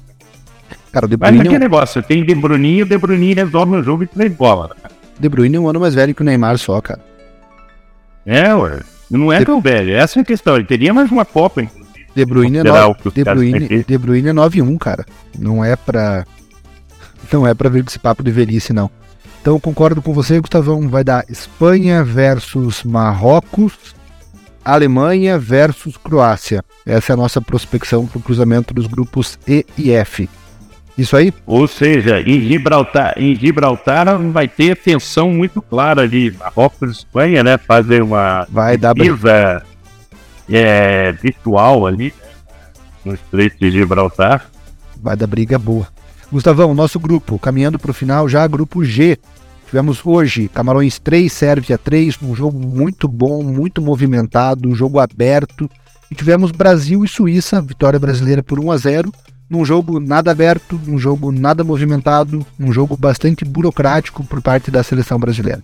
Cara, 0.90 1.06
de 1.06 1.16
Bruyne 1.16 1.38
Mas 1.38 1.46
aquele 1.46 1.64
é 1.64 1.68
negócio, 1.68 2.02
tem 2.02 2.24
De 2.24 2.34
Bruyne, 2.34 2.82
o 2.82 2.86
De 2.86 2.98
Bruyne 2.98 3.32
resolve 3.32 3.76
o 3.76 3.82
jogo 3.82 4.02
e 4.02 4.08
três 4.08 4.32
bolas. 4.32 4.72
De 5.20 5.28
Bruyne 5.28 5.54
é 5.54 5.60
um 5.60 5.68
ano 5.68 5.78
mais 5.78 5.94
velho 5.94 6.12
que 6.16 6.22
o 6.22 6.24
Neymar 6.24 6.58
só, 6.58 6.80
cara. 6.80 7.00
É, 8.24 8.52
ué. 8.52 8.80
Não 9.08 9.32
é 9.32 9.38
de... 9.38 9.44
tão 9.44 9.60
velho. 9.60 9.94
Essa 9.94 10.18
é 10.18 10.22
a 10.22 10.24
questão. 10.24 10.56
Ele 10.56 10.64
teria 10.64 10.92
mais 10.92 11.12
uma 11.12 11.24
Copa, 11.24 11.62
inclusive. 11.62 12.06
De 12.12 12.24
Bruyne 12.24 12.58
é, 12.58 12.62
no... 12.64 13.12
De 13.12 13.22
Bruyne, 13.22 13.84
De 13.86 13.98
Bruyne 13.98 14.28
é 14.30 14.32
9-1, 14.32 14.78
cara. 14.78 15.06
Não 15.38 15.64
é 15.64 15.76
pra. 15.76 16.26
Não 17.32 17.46
é 17.46 17.54
pra 17.54 17.68
ver 17.68 17.84
com 17.84 17.88
esse 17.88 18.00
papo 18.00 18.24
de 18.24 18.32
velhice, 18.32 18.72
não. 18.72 18.90
Então 19.46 19.60
concordo 19.60 20.02
com 20.02 20.12
você, 20.12 20.40
Gustavão. 20.40 20.88
Vai 20.88 21.04
dar 21.04 21.24
Espanha 21.28 22.02
versus 22.02 22.82
Marrocos, 22.82 23.94
Alemanha 24.64 25.38
versus 25.38 25.96
Croácia. 25.96 26.64
Essa 26.84 27.12
é 27.12 27.14
a 27.14 27.16
nossa 27.16 27.40
prospecção 27.40 28.08
para 28.08 28.18
o 28.18 28.20
cruzamento 28.20 28.74
dos 28.74 28.88
grupos 28.88 29.38
E 29.46 29.64
e 29.78 29.92
F. 29.92 30.28
Isso 30.98 31.16
aí? 31.16 31.32
Ou 31.46 31.68
seja, 31.68 32.20
em 32.22 32.40
Gibraltar, 32.40 33.14
em 33.16 33.36
Gibraltar 33.36 34.18
vai 34.32 34.48
ter 34.48 34.76
tensão 34.78 35.30
muito 35.30 35.62
clara 35.62 36.02
ali. 36.02 36.32
Marrocos 36.32 36.88
e 36.88 36.92
Espanha, 36.92 37.44
né? 37.44 37.56
Fazer 37.56 38.02
uma 38.02 38.48
vai 38.50 38.76
dar 38.76 38.94
é, 40.50 41.12
virtual 41.12 41.86
ali 41.86 42.12
no 43.04 43.14
Estreito 43.14 43.58
de 43.60 43.70
Gibraltar. 43.70 44.50
Vai 45.00 45.16
dar 45.16 45.28
briga 45.28 45.56
boa. 45.56 45.86
Gustavão, 46.32 46.74
nosso 46.74 46.98
grupo, 46.98 47.38
caminhando 47.38 47.78
para 47.78 47.92
o 47.92 47.94
final 47.94 48.28
já, 48.28 48.44
grupo 48.48 48.84
G. 48.84 49.16
Tivemos 49.66 50.04
hoje 50.04 50.48
Camarões 50.48 50.98
3, 50.98 51.32
Sérvia 51.32 51.76
3, 51.76 52.18
um 52.22 52.34
jogo 52.34 52.58
muito 52.58 53.08
bom, 53.08 53.42
muito 53.42 53.82
movimentado, 53.82 54.68
um 54.68 54.74
jogo 54.74 55.00
aberto. 55.00 55.68
E 56.10 56.14
tivemos 56.14 56.52
Brasil 56.52 57.04
e 57.04 57.08
Suíça, 57.08 57.60
vitória 57.60 57.98
brasileira 57.98 58.42
por 58.42 58.60
1 58.60 58.70
a 58.70 58.76
0 58.76 59.12
num 59.48 59.64
jogo 59.64 60.00
nada 60.00 60.32
aberto, 60.32 60.80
num 60.86 60.98
jogo 60.98 61.30
nada 61.30 61.62
movimentado, 61.62 62.44
um 62.58 62.72
jogo 62.72 62.96
bastante 62.96 63.44
burocrático 63.44 64.24
por 64.24 64.42
parte 64.42 64.70
da 64.70 64.82
seleção 64.82 65.18
brasileira. 65.18 65.62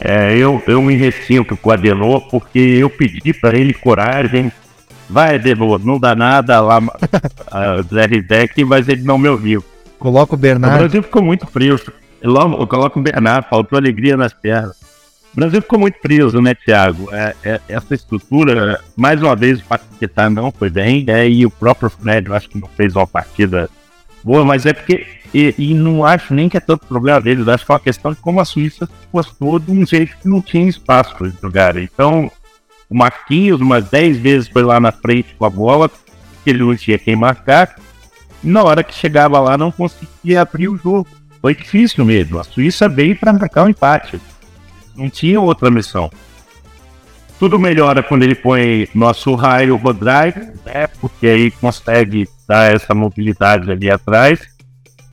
É, 0.00 0.36
eu, 0.36 0.62
eu 0.66 0.82
me 0.82 0.96
ressinto 0.96 1.56
com 1.56 1.68
o 1.68 1.72
Adenor 1.72 2.28
porque 2.28 2.58
eu 2.58 2.90
pedi 2.90 3.32
para 3.32 3.56
ele 3.56 3.72
coragem. 3.74 4.50
Vai, 5.08 5.34
Adenor, 5.34 5.78
não 5.84 6.00
dá 6.00 6.14
nada 6.14 6.60
lá, 6.60 6.80
Zé 7.92 8.08
Deck, 8.08 8.64
mas 8.64 8.88
ele 8.88 9.02
não 9.02 9.18
me 9.18 9.28
ouviu. 9.28 9.62
Coloca 10.02 10.34
o 10.34 10.36
Bernardo. 10.36 10.74
O 10.74 10.78
Brasil 10.80 11.02
ficou 11.04 11.22
muito 11.22 11.46
frio. 11.46 11.80
Eu 12.20 12.66
coloco 12.66 12.98
o 12.98 13.02
Bernardo, 13.02 13.46
faltou 13.48 13.78
alegria 13.78 14.16
nas 14.16 14.32
pernas. 14.32 14.76
O 15.32 15.36
Brasil 15.36 15.62
ficou 15.62 15.78
muito 15.78 16.00
preso, 16.00 16.42
né, 16.42 16.56
Thiago? 16.56 17.08
É, 17.14 17.36
é, 17.44 17.60
essa 17.68 17.94
estrutura, 17.94 18.80
mais 18.96 19.22
uma 19.22 19.36
vez, 19.36 19.60
o 19.60 19.64
Paquetá 19.64 20.28
não 20.28 20.50
foi 20.50 20.68
bem, 20.70 21.04
né, 21.04 21.28
e 21.28 21.46
o 21.46 21.50
próprio 21.50 21.88
Fred, 21.88 22.28
eu 22.28 22.34
acho 22.34 22.48
que 22.50 22.58
não 22.58 22.68
fez 22.76 22.96
uma 22.96 23.06
partida 23.06 23.70
boa, 24.24 24.44
mas 24.44 24.66
é 24.66 24.72
porque, 24.72 25.06
e, 25.32 25.54
e 25.56 25.72
não 25.72 26.04
acho 26.04 26.34
nem 26.34 26.48
que 26.48 26.56
é 26.56 26.60
tanto 26.60 26.84
problema 26.84 27.20
deles, 27.20 27.46
acho 27.46 27.64
que 27.64 27.70
é 27.70 27.74
uma 27.74 27.80
questão 27.80 28.12
de 28.12 28.18
como 28.18 28.40
a 28.40 28.44
Suíça 28.44 28.88
postou 29.10 29.58
de 29.58 29.70
um 29.70 29.86
jeito 29.86 30.16
que 30.18 30.28
não 30.28 30.42
tinha 30.42 30.68
espaço 30.68 31.16
para 31.16 31.28
eles 31.28 31.40
jogarem. 31.40 31.84
Então, 31.84 32.30
o 32.90 32.94
Marquinhos, 32.94 33.60
umas 33.60 33.88
10 33.88 34.18
vezes 34.18 34.48
foi 34.48 34.62
lá 34.64 34.80
na 34.80 34.92
frente 34.92 35.34
com 35.38 35.46
a 35.46 35.50
bola, 35.50 35.88
que 35.88 36.50
ele 36.50 36.58
não 36.58 36.76
tinha 36.76 36.98
quem 36.98 37.16
marcar, 37.16 37.76
na 38.42 38.62
hora 38.62 38.82
que 38.82 38.94
chegava 38.94 39.38
lá 39.40 39.56
não 39.56 39.70
conseguia 39.70 40.42
abrir 40.42 40.68
o 40.68 40.76
jogo. 40.76 41.06
Foi 41.40 41.54
difícil 41.54 42.04
mesmo. 42.04 42.38
A 42.38 42.44
Suíça 42.44 42.88
veio 42.88 43.16
para 43.16 43.32
marcar 43.32 43.62
o 43.62 43.66
um 43.66 43.68
empate. 43.68 44.20
Não 44.96 45.08
tinha 45.08 45.40
outra 45.40 45.70
missão. 45.70 46.10
Tudo 47.38 47.58
melhora 47.58 48.02
quando 48.02 48.22
ele 48.22 48.34
põe 48.34 48.88
nosso 48.94 49.34
raio 49.34 49.80
drive, 49.92 50.52
né? 50.64 50.86
Porque 51.00 51.26
aí 51.26 51.50
consegue 51.50 52.28
dar 52.46 52.72
essa 52.72 52.94
mobilidade 52.94 53.70
ali 53.70 53.90
atrás. 53.90 54.40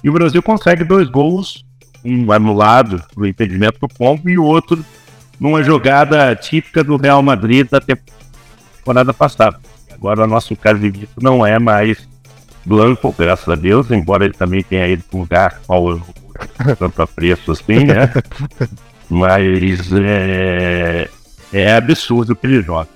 E 0.04 0.10
o 0.10 0.14
Brasil 0.14 0.42
consegue 0.44 0.84
dois 0.84 1.10
gols, 1.10 1.66
um 2.06 2.32
anulado 2.32 3.04
pro 3.14 3.26
impedimento 3.26 3.80
do 3.80 3.88
pombo 3.88 4.30
e 4.30 4.38
o 4.38 4.44
outro 4.44 4.86
numa 5.40 5.64
jogada 5.64 6.36
típica 6.36 6.84
do 6.84 6.98
Real 6.98 7.24
Madrid 7.24 7.68
da 7.70 7.82
temporada 7.82 9.14
passada. 9.14 9.60
Agora 9.92 10.26
o 10.26 10.28
nosso 10.28 10.56
Casimiro 10.56 11.10
não 11.22 11.46
é 11.46 11.58
mais 11.58 12.08
Blanco, 12.66 13.14
graças 13.18 13.48
a 13.48 13.56
Deus, 13.56 13.90
embora 13.92 14.26
ele 14.26 14.34
também 14.34 14.62
tenha 14.62 14.88
ido 14.88 15.04
para 15.04 15.18
um 15.18 15.22
lugar 15.22 15.62
qual 15.66 16.00
tanto 16.78 17.02
apreço 17.02 17.52
assim, 17.52 17.86
né? 17.86 18.12
Mas 19.10 19.92
é, 19.94 21.10
é 21.52 21.74
absurdo 21.74 22.34
o 22.34 22.36
que 22.36 22.46
ele 22.46 22.62
joga. 22.62 22.88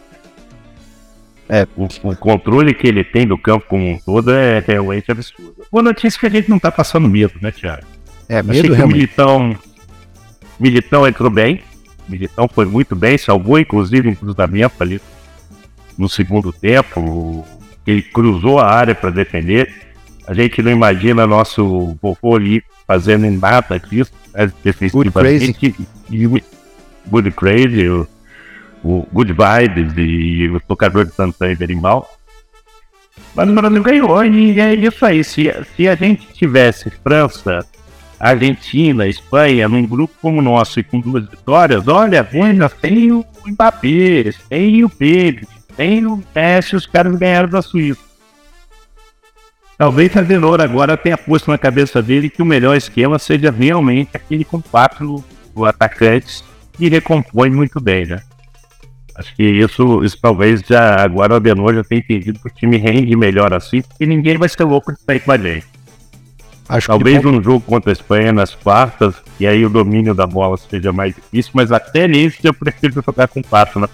É, 1.49 1.67
o, 1.75 1.87
o, 2.03 2.15
controle 2.15 2.73
que 2.73 2.87
ele 2.87 3.03
tem 3.03 3.27
do 3.27 3.37
campo 3.37 3.65
como 3.67 3.87
um 3.87 3.97
todo 3.97 4.31
é 4.31 4.63
realmente 4.65 5.11
absurdo. 5.11 5.55
Boa 5.71 5.83
notícia 5.83 6.17
é 6.17 6.19
que 6.19 6.25
a 6.25 6.29
gente 6.29 6.49
não 6.49 6.59
tá 6.59 6.71
passando 6.71 7.09
medo, 7.09 7.33
né, 7.41 7.51
Thiago? 7.51 7.83
É, 8.29 8.41
medo 8.41 8.51
Achei 8.51 8.69
realmente. 8.69 8.83
o 8.83 8.87
Militão, 8.87 9.59
Militão 10.59 11.07
entrou 11.07 11.29
bem. 11.29 11.61
Militão 12.07 12.47
foi 12.47 12.65
muito 12.65 12.95
bem, 12.95 13.17
salvou 13.17 13.59
inclusive 13.59 14.07
um 14.09 14.15
cruzamento 14.15 14.75
ali 14.81 15.01
no 15.97 16.07
segundo 16.07 16.51
tempo. 16.51 17.45
Ele 17.85 18.01
cruzou 18.01 18.59
a 18.59 18.67
área 18.67 18.95
para 18.95 19.09
defender. 19.09 19.73
A 20.27 20.33
gente 20.33 20.61
não 20.61 20.71
imagina 20.71 21.27
nosso 21.27 21.97
vovô 22.01 22.35
ali 22.35 22.63
fazendo 22.87 23.29
nada 23.31 23.79
disso, 23.79 24.11
né, 24.33 24.51
defensivamente. 24.63 25.75
Good 27.07 27.31
Crazy, 27.31 27.89
o, 27.89 28.07
o 28.83 29.07
Good 29.11 29.33
Vibes 29.33 29.93
e 29.97 30.49
o 30.49 30.59
tocador 30.61 31.05
de 31.05 31.13
Santana 31.13 31.55
Berimbau. 31.55 32.09
Mas 33.35 33.49
o 33.49 33.53
Brasil 33.53 33.83
ganhou 33.83 34.25
e 34.25 34.59
é 34.59 34.73
isso 34.73 35.05
aí. 35.05 35.23
Se, 35.23 35.51
se 35.75 35.87
a 35.87 35.95
gente 35.95 36.27
tivesse 36.33 36.89
França, 36.89 37.65
Argentina, 38.19 39.07
Espanha, 39.07 39.67
num 39.67 39.85
grupo 39.85 40.13
como 40.21 40.39
o 40.39 40.41
nosso 40.41 40.79
e 40.79 40.83
com 40.83 40.99
duas 40.99 41.27
vitórias, 41.27 41.87
olha, 41.87 42.23
veja, 42.23 42.69
tem 42.69 43.11
o 43.11 43.25
Mbappé, 43.45 44.31
tem 44.49 44.83
o 44.83 44.89
Pedro, 44.89 45.47
tem 45.75 46.05
o 46.05 46.23
Messi, 46.35 46.75
os 46.75 46.85
caras 46.85 47.15
ganharam 47.15 47.49
da 47.49 47.61
Suíça. 47.61 48.01
Talvez 49.77 50.15
a 50.15 50.19
Adenor 50.19 50.61
agora 50.61 50.95
tenha 50.95 51.17
posto 51.17 51.49
na 51.49 51.57
cabeça 51.57 52.01
dele 52.01 52.29
que 52.29 52.41
o 52.41 52.45
melhor 52.45 52.75
esquema 52.75 53.17
seja 53.17 53.51
realmente 53.51 54.11
aquele 54.13 54.45
com 54.45 54.61
quatro 54.61 55.23
atacantes 55.65 56.43
que 56.73 56.89
recompõe 56.89 57.49
muito 57.49 57.81
bem, 57.81 58.05
né? 58.05 58.21
Acho 59.15 59.35
que 59.35 59.43
isso, 59.43 60.03
isso 60.03 60.17
talvez 60.19 60.61
já 60.61 61.03
agora 61.03 61.33
o 61.33 61.35
Adenor 61.35 61.73
já 61.75 61.83
tenha 61.83 61.99
entendido 61.99 62.39
que 62.39 62.47
o 62.47 62.51
time 62.51 62.77
rende 62.77 63.15
melhor 63.15 63.53
assim, 63.53 63.81
porque 63.81 64.05
ninguém 64.05 64.37
vai 64.37 64.49
ser 64.49 64.63
louco 64.63 64.91
de 64.91 64.99
sair 65.01 65.19
com 65.19 65.31
a 65.31 65.37
gente. 65.37 65.67
Acho 66.67 66.87
talvez 66.87 67.19
que... 67.19 67.27
um 67.27 67.43
jogo 67.43 67.61
contra 67.61 67.91
a 67.91 67.93
Espanha 67.93 68.31
nas 68.31 68.55
quartas, 68.55 69.15
e 69.39 69.45
aí 69.45 69.65
o 69.65 69.69
domínio 69.69 70.15
da 70.15 70.25
bola 70.25 70.57
seja 70.57 70.91
mais 70.91 71.13
difícil, 71.13 71.51
mas 71.53 71.71
até 71.71 72.07
nisso 72.07 72.37
eu 72.43 72.53
prefiro 72.53 73.03
jogar 73.05 73.27
com 73.27 73.43
quatro, 73.43 73.79
né? 73.79 73.87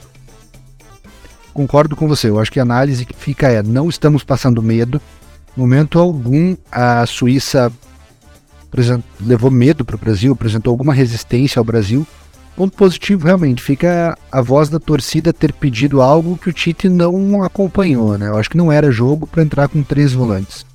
Concordo 1.60 1.94
com 1.94 2.08
você. 2.08 2.30
Eu 2.30 2.40
acho 2.40 2.52
que 2.52 2.60
a 2.60 2.64
análise 2.64 3.06
que 3.06 3.14
fica 3.14 3.50
é: 3.50 3.62
não 3.62 3.90
estamos 3.90 4.24
passando 4.24 4.64
medo. 4.64 5.02
Momento 5.58 6.00
algum, 6.00 6.56
a 6.72 7.06
Suíça 7.06 7.72
levou 9.20 9.52
medo 9.52 9.84
para 9.84 9.96
o 9.96 10.00
Brasil, 10.00 10.32
apresentou 10.32 10.72
alguma 10.72 10.94
resistência 10.94 11.60
ao 11.60 11.66
Brasil. 11.66 12.08
Ponto 12.56 12.78
positivo, 12.78 13.26
realmente, 13.26 13.62
fica 13.62 14.18
a 14.32 14.42
voz 14.42 14.70
da 14.70 14.80
torcida 14.80 15.34
ter 15.34 15.52
pedido 15.52 16.02
algo 16.02 16.38
que 16.38 16.50
o 16.50 16.54
Tite 16.54 16.88
não 16.88 17.44
acompanhou, 17.44 18.18
né? 18.18 18.28
Eu 18.28 18.38
acho 18.38 18.50
que 18.50 18.58
não 18.58 18.72
era 18.72 18.92
jogo 18.92 19.26
para 19.28 19.44
entrar 19.44 19.68
com 19.68 19.82
três 19.82 20.14
volantes. 20.14 20.66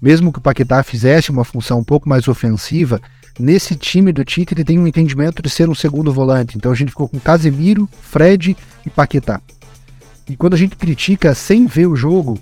Mesmo 0.00 0.32
que 0.32 0.38
o 0.38 0.42
Paquetá 0.42 0.82
fizesse 0.82 1.30
uma 1.30 1.44
função 1.44 1.78
um 1.78 1.84
pouco 1.84 2.08
mais 2.08 2.28
ofensiva, 2.28 3.00
nesse 3.38 3.74
time 3.76 4.12
do 4.12 4.24
Tite 4.24 4.54
ele 4.54 4.64
tem 4.64 4.78
um 4.78 4.86
entendimento 4.86 5.42
de 5.42 5.50
ser 5.50 5.68
um 5.68 5.74
segundo 5.74 6.12
volante. 6.12 6.56
Então 6.56 6.70
a 6.70 6.74
gente 6.74 6.90
ficou 6.90 7.08
com 7.08 7.18
Casemiro, 7.18 7.88
Fred 8.02 8.56
e 8.84 8.90
Paquetá. 8.90 9.40
E 10.28 10.36
quando 10.36 10.54
a 10.54 10.56
gente 10.56 10.76
critica 10.76 11.34
sem 11.34 11.66
ver 11.66 11.86
o 11.86 11.96
jogo, 11.96 12.38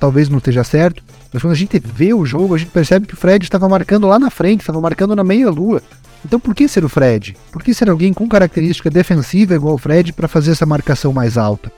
talvez 0.00 0.28
não 0.28 0.38
esteja 0.38 0.64
certo, 0.64 1.02
mas 1.32 1.42
quando 1.42 1.52
a 1.52 1.56
gente 1.56 1.78
vê 1.78 2.12
o 2.12 2.26
jogo, 2.26 2.54
a 2.54 2.58
gente 2.58 2.70
percebe 2.70 3.06
que 3.06 3.14
o 3.14 3.16
Fred 3.16 3.44
estava 3.44 3.68
marcando 3.68 4.06
lá 4.06 4.18
na 4.18 4.30
frente, 4.30 4.60
estava 4.60 4.80
marcando 4.80 5.14
na 5.14 5.24
meia-lua. 5.24 5.82
Então 6.24 6.38
por 6.38 6.54
que 6.54 6.68
ser 6.68 6.84
o 6.84 6.88
Fred? 6.88 7.36
Por 7.50 7.62
que 7.62 7.74
ser 7.74 7.88
alguém 7.88 8.12
com 8.12 8.28
característica 8.28 8.90
defensiva 8.90 9.54
igual 9.54 9.74
o 9.74 9.78
Fred 9.78 10.12
para 10.12 10.28
fazer 10.28 10.52
essa 10.52 10.66
marcação 10.66 11.12
mais 11.12 11.36
alta? 11.36 11.72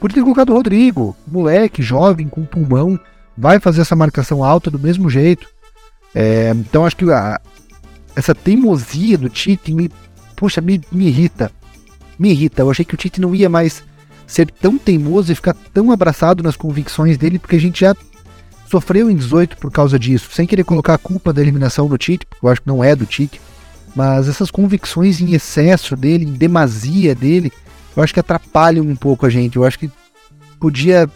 Por 0.00 0.12
ter 0.12 0.22
colocado 0.22 0.50
o 0.50 0.54
Rodrigo, 0.54 1.16
moleque, 1.26 1.82
jovem, 1.82 2.28
com 2.28 2.44
pulmão, 2.44 2.98
vai 3.36 3.60
fazer 3.60 3.82
essa 3.82 3.94
marcação 3.94 4.42
alta 4.42 4.70
do 4.70 4.78
mesmo 4.78 5.08
jeito. 5.08 5.48
É, 6.14 6.50
então 6.56 6.84
acho 6.84 6.96
que 6.96 7.10
a, 7.10 7.40
essa 8.14 8.34
teimosia 8.34 9.16
do 9.16 9.28
Tite 9.28 9.72
me, 9.72 9.90
poxa, 10.36 10.60
me, 10.60 10.80
me 10.90 11.06
irrita. 11.06 11.50
Me 12.18 12.30
irrita. 12.30 12.62
Eu 12.62 12.70
achei 12.70 12.84
que 12.84 12.94
o 12.94 12.98
Tite 12.98 13.20
não 13.20 13.34
ia 13.34 13.48
mais 13.48 13.82
ser 14.32 14.50
tão 14.50 14.78
teimoso 14.78 15.30
e 15.30 15.34
ficar 15.34 15.54
tão 15.74 15.92
abraçado 15.92 16.42
nas 16.42 16.56
convicções 16.56 17.18
dele, 17.18 17.38
porque 17.38 17.56
a 17.56 17.60
gente 17.60 17.80
já 17.80 17.94
sofreu 18.66 19.10
em 19.10 19.14
18 19.14 19.58
por 19.58 19.70
causa 19.70 19.98
disso, 19.98 20.30
sem 20.32 20.46
querer 20.46 20.64
colocar 20.64 20.94
a 20.94 20.98
culpa 20.98 21.34
da 21.34 21.42
eliminação 21.42 21.86
no 21.86 21.98
Tite, 21.98 22.24
porque 22.24 22.46
eu 22.46 22.48
acho 22.48 22.62
que 22.62 22.66
não 22.66 22.82
é 22.82 22.96
do 22.96 23.04
Tite, 23.04 23.38
mas 23.94 24.28
essas 24.28 24.50
convicções 24.50 25.20
em 25.20 25.34
excesso 25.34 25.94
dele, 25.94 26.24
em 26.24 26.32
demasia 26.32 27.14
dele, 27.14 27.52
eu 27.94 28.02
acho 28.02 28.14
que 28.14 28.20
atrapalham 28.20 28.86
um 28.86 28.96
pouco 28.96 29.26
a 29.26 29.28
gente. 29.28 29.56
Eu 29.56 29.64
acho 29.64 29.78
que 29.78 29.90
podia 30.58 31.10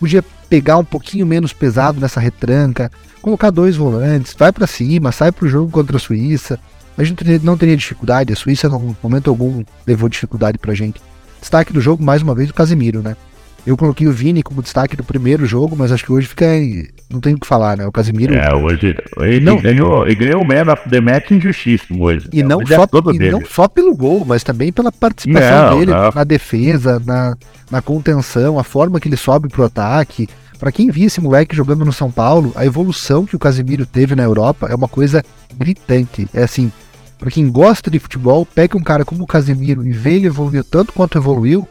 podia 0.00 0.24
pegar 0.48 0.76
um 0.76 0.84
pouquinho 0.84 1.24
menos 1.24 1.52
pesado 1.52 2.00
nessa 2.00 2.18
retranca, 2.18 2.90
colocar 3.22 3.50
dois 3.50 3.76
volantes, 3.76 4.34
vai 4.36 4.50
para 4.50 4.66
cima, 4.66 5.12
sai 5.12 5.30
pro 5.30 5.48
jogo 5.48 5.70
contra 5.70 5.96
a 5.96 6.00
Suíça. 6.00 6.58
A 6.98 7.04
gente 7.04 7.24
não 7.44 7.56
teria 7.56 7.76
dificuldade, 7.76 8.32
a 8.32 8.36
Suíça, 8.36 8.68
no 8.68 8.96
momento 9.00 9.30
algum, 9.30 9.62
levou 9.86 10.08
dificuldade 10.08 10.58
pra 10.58 10.74
gente. 10.74 11.00
Destaque 11.46 11.72
do 11.72 11.80
jogo, 11.80 12.02
mais 12.02 12.22
uma 12.22 12.34
vez, 12.34 12.50
o 12.50 12.54
Casemiro, 12.54 13.02
né? 13.02 13.16
Eu 13.64 13.76
coloquei 13.76 14.08
o 14.08 14.12
Vini 14.12 14.42
como 14.42 14.60
destaque 14.60 14.96
do 14.96 15.04
primeiro 15.04 15.46
jogo, 15.46 15.76
mas 15.76 15.92
acho 15.92 16.04
que 16.04 16.10
hoje 16.10 16.26
fica. 16.26 16.44
Não 17.08 17.20
tem 17.20 17.34
o 17.34 17.38
que 17.38 17.46
falar, 17.46 17.76
né? 17.76 17.86
O 17.86 17.92
Casimiro. 17.92 18.34
É, 18.34 18.52
hoje. 18.52 18.96
Ele 19.18 19.38
não, 19.38 19.56
ganhou, 19.56 20.04
ele 20.04 20.16
ganhou 20.16 20.42
o 20.42 20.44
Man 20.44 20.72
of 20.72 20.90
the 20.90 21.00
Match 21.00 21.30
injustíssimo 21.30 22.02
hoje. 22.02 22.28
E, 22.32 22.42
não, 22.42 22.66
só, 22.66 22.84
e 23.12 23.30
não 23.30 23.46
só 23.46 23.68
pelo 23.68 23.94
gol, 23.94 24.24
mas 24.24 24.42
também 24.42 24.72
pela 24.72 24.90
participação 24.90 25.70
não, 25.70 25.78
dele 25.78 25.92
não. 25.92 26.10
na 26.12 26.24
defesa, 26.24 27.00
na, 27.06 27.36
na 27.70 27.80
contenção, 27.80 28.58
a 28.58 28.64
forma 28.64 28.98
que 28.98 29.06
ele 29.06 29.16
sobe 29.16 29.48
pro 29.48 29.62
ataque. 29.62 30.28
Para 30.58 30.72
quem 30.72 30.90
viu 30.90 31.06
esse 31.06 31.20
moleque 31.20 31.54
jogando 31.54 31.84
no 31.84 31.92
São 31.92 32.10
Paulo, 32.10 32.52
a 32.56 32.66
evolução 32.66 33.24
que 33.24 33.36
o 33.36 33.38
Casimiro 33.38 33.86
teve 33.86 34.16
na 34.16 34.24
Europa 34.24 34.66
é 34.68 34.74
uma 34.74 34.88
coisa 34.88 35.24
gritante. 35.56 36.26
É 36.34 36.42
assim, 36.42 36.72
para 37.18 37.30
quem 37.30 37.50
gosta 37.50 37.90
de 37.90 37.98
futebol, 37.98 38.46
pega 38.46 38.76
um 38.76 38.82
cara 38.82 39.04
como 39.04 39.24
o 39.24 39.26
Casemiro 39.26 39.86
e 39.86 39.92
vê 39.92 40.14
ele 40.14 40.26
evoluir 40.26 40.64
tanto 40.64 40.92
quanto 40.92 41.18
evoluiu, 41.18 41.66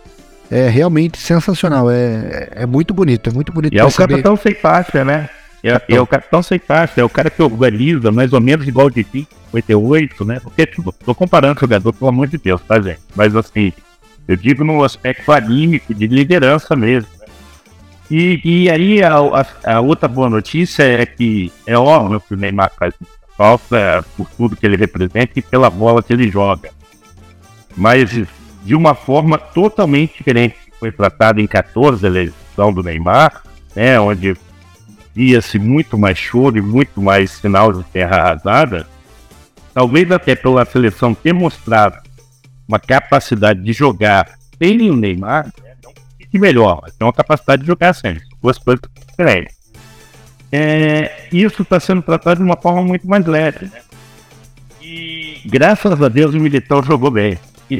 é 0.50 0.68
realmente 0.68 1.18
sensacional. 1.18 1.90
É, 1.90 2.50
é 2.52 2.66
muito 2.66 2.94
bonito, 2.94 3.30
é 3.30 3.34
muito 3.34 3.52
bonito. 3.52 3.74
E 3.74 3.80
é 3.80 3.86
o 3.86 3.92
capitão 3.92 4.36
sem 4.36 4.54
faixa, 4.54 5.04
né? 5.04 5.30
É, 5.64 5.96
é, 5.96 6.00
o 6.00 6.06
capitão 6.06 6.44
sem 6.44 6.60
faixa, 6.60 7.02
é 7.02 7.04
o 7.04 7.10
cara 7.10 7.30
que 7.30 7.42
organiza 7.42 8.12
mais 8.12 8.32
ou 8.34 8.40
menos 8.40 8.68
igual 8.68 8.90
de 8.90 9.04
ti, 9.04 9.28
58, 9.52 10.26
né? 10.26 10.40
Porque 10.40 10.66
tipo, 10.66 10.92
tô 10.92 11.16
comparando 11.16 11.58
o 11.58 11.60
jogador, 11.60 11.92
pelo 11.92 12.10
amor 12.10 12.28
de 12.28 12.38
Deus, 12.38 12.62
tá, 12.62 12.80
gente? 12.80 13.00
Mas 13.16 13.36
assim, 13.36 13.74
eu 14.28 14.36
digo 14.36 14.64
no 14.64 14.84
aspecto 14.84 15.32
anímico, 15.32 15.94
de 15.94 16.08
liderança 16.08 16.76
mesmo. 16.76 17.10
Né? 17.20 17.26
E, 18.12 18.42
e 18.44 18.70
aí 18.70 19.02
a, 19.02 19.16
a, 19.16 19.76
a, 19.76 19.82
outra 19.82 20.08
boa 20.08 20.30
notícia 20.30 20.84
é 20.84 21.06
que 21.06 21.52
é 21.66 21.76
óbvio 21.76 22.22
que 22.22 22.36
o 22.36 22.38
Neymar 22.38 22.72
faz 22.78 22.94
falta 23.38 24.04
por 24.16 24.28
tudo 24.30 24.56
que 24.56 24.66
ele 24.66 24.78
representa 24.78 25.32
e 25.36 25.42
pela 25.42 25.70
bola 25.70 26.02
que 26.02 26.14
ele 26.14 26.30
joga. 26.30 26.72
Mas 27.76 28.10
de 28.64 28.76
uma 28.76 28.96
forma 28.96 29.38
totalmente 29.38 30.18
diferente 30.18 30.56
foi 30.80 30.92
tratada 30.92 31.42
em 31.42 31.48
14, 31.48 32.06
a 32.06 32.10
eleição 32.10 32.74
do 32.74 32.84
Neymar, 32.84 33.44
né, 33.76 34.00
onde 34.00 34.36
via-se 35.14 35.58
muito 35.60 35.98
mais 35.98 36.18
choro 36.18 36.58
e 36.58 36.62
muito 36.62 37.02
mais 37.02 37.32
sinal 37.32 37.72
de 37.72 37.84
terra 37.86 38.18
arrasada, 38.18 38.88
talvez 39.74 40.12
até 40.12 40.36
pela 40.36 40.66
seleção 40.66 41.14
ter 41.14 41.34
mostrado 41.34 41.98
uma 42.68 42.80
capacidade 42.80 43.62
de 43.62 43.72
jogar 43.72 44.28
sem 44.58 44.90
o 44.90 44.96
Neymar, 44.96 45.46
né, 45.46 45.76
não 45.84 45.94
fique 46.18 46.40
melhor, 46.40 46.80
mas 46.82 46.96
tem 46.96 47.06
uma 47.06 47.14
capacidade 47.14 47.62
de 47.62 47.68
jogar 47.68 47.94
sempre, 47.94 48.24
duas 48.42 48.58
coisas 48.58 48.82
diferentes. 49.10 49.56
É, 50.58 51.28
isso 51.34 51.64
está 51.64 51.82
sendo 51.82 52.02
tratado 52.02 52.38
de 52.38 52.46
uma 52.46 52.56
forma 52.56 52.82
muito 52.82 53.06
mais 53.06 53.26
leve. 53.26 53.66
Né? 53.66 53.82
E 54.82 55.42
graças 55.46 56.02
a 56.02 56.08
Deus 56.08 56.34
o 56.34 56.40
Militão 56.40 56.82
jogou 56.82 57.12
bem. 57.12 57.38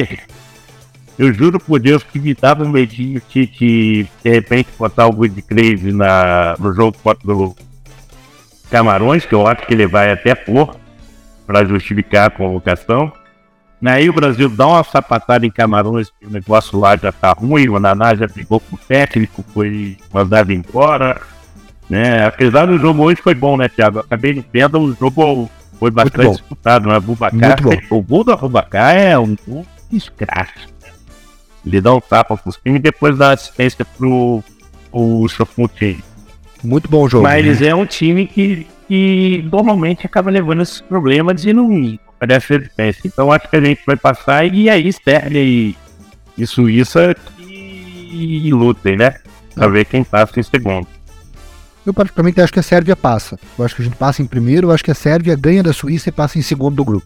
Eu 1.18 1.34
juro 1.34 1.58
por 1.58 1.80
Deus 1.80 2.04
que 2.04 2.20
me 2.20 2.34
dava 2.34 2.66
um 2.66 2.70
medinho 2.70 3.22
que, 3.22 3.48
que 3.48 4.06
de 4.22 4.30
repente 4.30 4.68
botar 4.78 5.08
o 5.08 5.14
Good 5.14 5.42
Crazy 5.44 5.94
na, 5.94 6.58
no 6.60 6.74
jogo 6.74 6.98
contra 7.02 7.34
o 7.34 7.56
Camarões, 8.70 9.26
que 9.26 9.34
eu 9.34 9.48
acho 9.48 9.66
que 9.66 9.74
ele 9.74 9.88
vai 9.88 10.12
até 10.12 10.36
pôr 10.36 10.76
para 11.48 11.64
justificar 11.64 12.28
a 12.28 12.30
convocação. 12.30 13.14
Aí 13.86 14.10
o 14.10 14.14
Brasil 14.14 14.50
dá 14.50 14.68
uma 14.68 14.84
sapatada 14.84 15.46
em 15.46 15.52
Camarões, 15.52 16.10
o 16.22 16.30
negócio 16.30 16.78
lá 16.78 16.98
já 16.98 17.14
tá 17.14 17.32
ruim, 17.32 17.70
o 17.70 17.80
Naná 17.80 18.14
já 18.14 18.28
brigou 18.28 18.60
com 18.60 18.76
o 18.76 18.80
técnico, 18.80 19.42
foi 19.54 19.96
mandado 20.12 20.52
embora. 20.52 21.22
Né? 21.90 22.26
Apesar 22.26 22.66
do 22.66 22.78
jogo 22.78 23.04
hoje 23.04 23.22
foi 23.22 23.36
bom, 23.36 23.58
né, 23.58 23.70
Thiago? 23.70 24.00
Acabei 24.00 24.34
de 24.34 24.46
vendo, 24.52 24.80
o 24.80 24.94
jogo 24.94 25.50
foi 25.80 25.92
bastante 25.92 26.32
disputado, 26.32 26.88
né? 26.90 27.00
Bubacar, 27.00 27.58
o 27.90 28.02
gol 28.02 28.24
do 28.24 28.36
Bubacar 28.36 28.96
é 28.96 29.18
um 29.18 29.36
gol 29.48 29.66
escracho. 29.92 30.68
Ele 31.66 31.82
dá 31.82 31.94
um 31.94 32.02
tapa 32.02 32.38
pro 32.38 32.52
time 32.64 32.78
e 32.78 32.82
depois 32.82 33.18
dá 33.18 33.32
assistência 33.32 33.86
pro, 33.98 34.44
pro 34.92 35.28
Chofmutin. 35.28 36.02
Muito 36.64 36.90
bom 36.90 37.08
jogo. 37.08 37.24
Mas 37.24 37.60
né? 37.60 37.68
é 37.68 37.76
um 37.76 37.86
time 37.86 38.28
que, 38.28 38.66
que 38.88 39.48
normalmente 39.52 40.06
acaba 40.06 40.30
levando 40.32 40.62
esses 40.62 40.82
problemas 40.82 41.44
e 41.44 41.54
não 41.54 41.98
parece 42.20 42.60
defesa. 42.60 43.00
Então 43.06 43.32
acho 43.32 43.50
que 43.50 43.56
a 43.56 43.62
gente 43.62 43.82
vai 43.86 43.96
passar 43.96 44.46
e 44.46 44.70
aí 44.70 44.92
Sérvia 44.92 45.42
e, 45.42 45.76
e 46.38 46.48
Suíça 46.48 47.16
que 47.38 47.46
e 48.12 48.52
lutem, 48.52 48.96
né? 48.96 49.16
Pra 49.54 49.68
ver 49.68 49.86
quem 49.86 50.04
passa 50.04 50.40
em 50.40 50.44
segundo. 50.44 50.88
Eu 51.86 51.94
praticamente 51.94 52.42
acho 52.42 52.52
que 52.52 52.60
a 52.60 52.64
Sérvia 52.64 52.96
passa. 52.96 53.38
Eu 53.58 53.64
acho 53.64 53.76
que 53.76 53.82
a 53.82 53.86
gente 53.86 53.96
passa 53.96 54.22
em 54.22 54.26
primeiro, 54.26 54.68
eu 54.68 54.72
acho 54.72 54.84
que 54.84 54.92
a 54.92 54.96
Sérvia 54.96 55.36
ganha 55.36 55.62
da 55.62 55.72
Suíça 55.72 56.10
e 56.10 56.12
passa 56.12 56.40
em 56.40 56.42
segundo 56.42 56.76
do 56.76 56.84
grupo. 56.84 57.06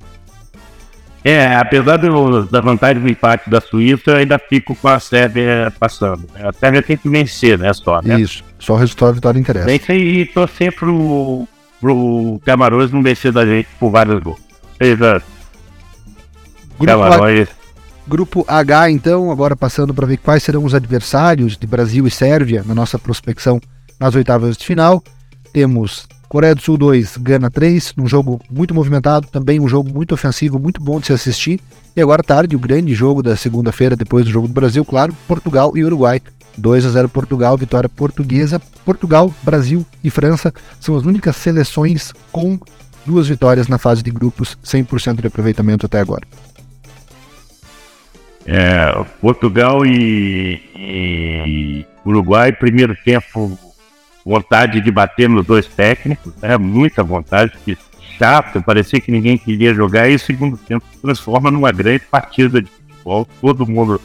É, 1.24 1.54
apesar 1.56 1.98
do, 1.98 2.46
da 2.46 2.62
vantagem 2.62 3.04
do 3.04 3.10
empate 3.10 3.50
da 3.50 3.60
Suíça, 3.60 4.12
eu 4.12 4.16
ainda 4.16 4.40
fico 4.40 4.74
com 4.74 4.88
a 4.88 5.00
Sérvia 5.00 5.72
passando. 5.78 6.26
A 6.36 6.54
Sérvia 6.54 6.82
tem 6.82 6.96
que 6.96 7.10
vencer, 7.10 7.60
né, 7.60 7.74
só, 7.74 8.02
né? 8.02 8.20
Isso, 8.22 8.42
só 8.58 8.74
o 8.74 8.78
resultado 8.78 9.10
da 9.10 9.16
vitória 9.16 9.40
interessa. 9.40 9.66
Vence 9.66 9.94
e 9.94 10.26
torcer 10.26 10.74
pro, 10.74 11.46
pro 11.82 12.40
Camarões 12.46 12.92
não 12.92 13.04
vencer 13.04 13.34
da 13.34 13.46
gente 13.46 13.68
por 13.78 13.92
vários 13.92 14.24
gols. 14.24 14.40
Grupo 16.80 16.86
Camarões... 16.86 17.50
A... 17.50 17.60
Grupo 18.08 18.46
H, 18.48 18.90
então, 18.90 19.30
agora 19.30 19.56
passando 19.56 19.94
para 19.94 20.08
ver 20.08 20.18
quais 20.18 20.42
serão 20.42 20.64
os 20.64 20.74
adversários 20.74 21.56
de 21.56 21.68
Brasil 21.68 22.08
e 22.08 22.12
Sérvia 22.12 22.64
na 22.66 22.74
nossa 22.74 22.98
prospecção 22.98 23.62
nas 24.00 24.16
oitavas 24.16 24.58
de 24.58 24.66
final. 24.66 25.04
Temos 25.52 26.08
Coreia 26.30 26.54
do 26.54 26.62
Sul 26.62 26.78
2, 26.78 27.18
Gana 27.18 27.50
3, 27.50 27.96
um 27.98 28.08
jogo 28.08 28.40
muito 28.52 28.74
movimentado, 28.74 29.28
também 29.28 29.60
um 29.60 29.68
jogo 29.68 29.90
muito 29.92 30.14
ofensivo, 30.14 30.60
muito 30.60 30.80
bom 30.80 31.00
de 31.00 31.08
se 31.08 31.14
assistir. 31.14 31.60
E 31.96 32.02
agora 32.02 32.22
tarde, 32.22 32.56
o 32.56 32.60
grande 32.60 32.94
jogo 32.94 33.24
da 33.24 33.36
segunda-feira, 33.36 33.96
depois 33.96 34.26
do 34.26 34.32
jogo 34.32 34.48
do 34.48 34.54
Brasil, 34.54 34.86
claro, 34.86 35.12
Portugal 35.28 35.76
e 35.76 35.84
Uruguai. 35.84 36.22
2 36.56 36.86
a 36.86 36.90
0 36.90 37.10
Portugal, 37.10 37.58
vitória 37.58 37.90
portuguesa. 37.90 38.62
Portugal, 38.86 39.34
Brasil 39.42 39.86
e 40.04 40.10
França 40.10 40.54
são 40.80 40.96
as 40.96 41.04
únicas 41.04 41.36
seleções 41.36 42.14
com 42.32 42.60
duas 43.06 43.28
vitórias 43.28 43.68
na 43.68 43.78
fase 43.78 44.04
de 44.04 44.12
grupos, 44.12 44.58
100% 44.64 45.22
de 45.22 45.28
aproveitamento 45.28 45.86
até 45.86 46.00
agora. 46.00 46.28
É, 48.46 49.06
Portugal 49.22 49.86
e, 49.86 50.62
e 50.76 51.86
Uruguai, 52.06 52.52
primeiro 52.52 52.96
tempo 53.04 53.58
vontade 54.26 54.82
de 54.82 54.92
bater 54.92 55.30
nos 55.30 55.46
dois 55.46 55.68
técnicos, 55.68 56.34
né? 56.42 56.58
muita 56.58 57.04
vontade, 57.04 57.54
que 57.64 57.78
chato, 58.18 58.62
parecia 58.62 59.00
que 59.00 59.12
ninguém 59.12 59.38
queria 59.38 59.74
jogar, 59.74 60.10
e 60.10 60.16
o 60.16 60.20
segundo 60.20 60.58
tempo 60.58 60.86
se 60.92 61.00
transforma 61.00 61.50
numa 61.50 61.72
grande 61.72 62.04
partida 62.12 62.62
de 62.62 62.70
futebol, 62.70 63.28
todo 63.42 63.66
mundo 63.66 64.00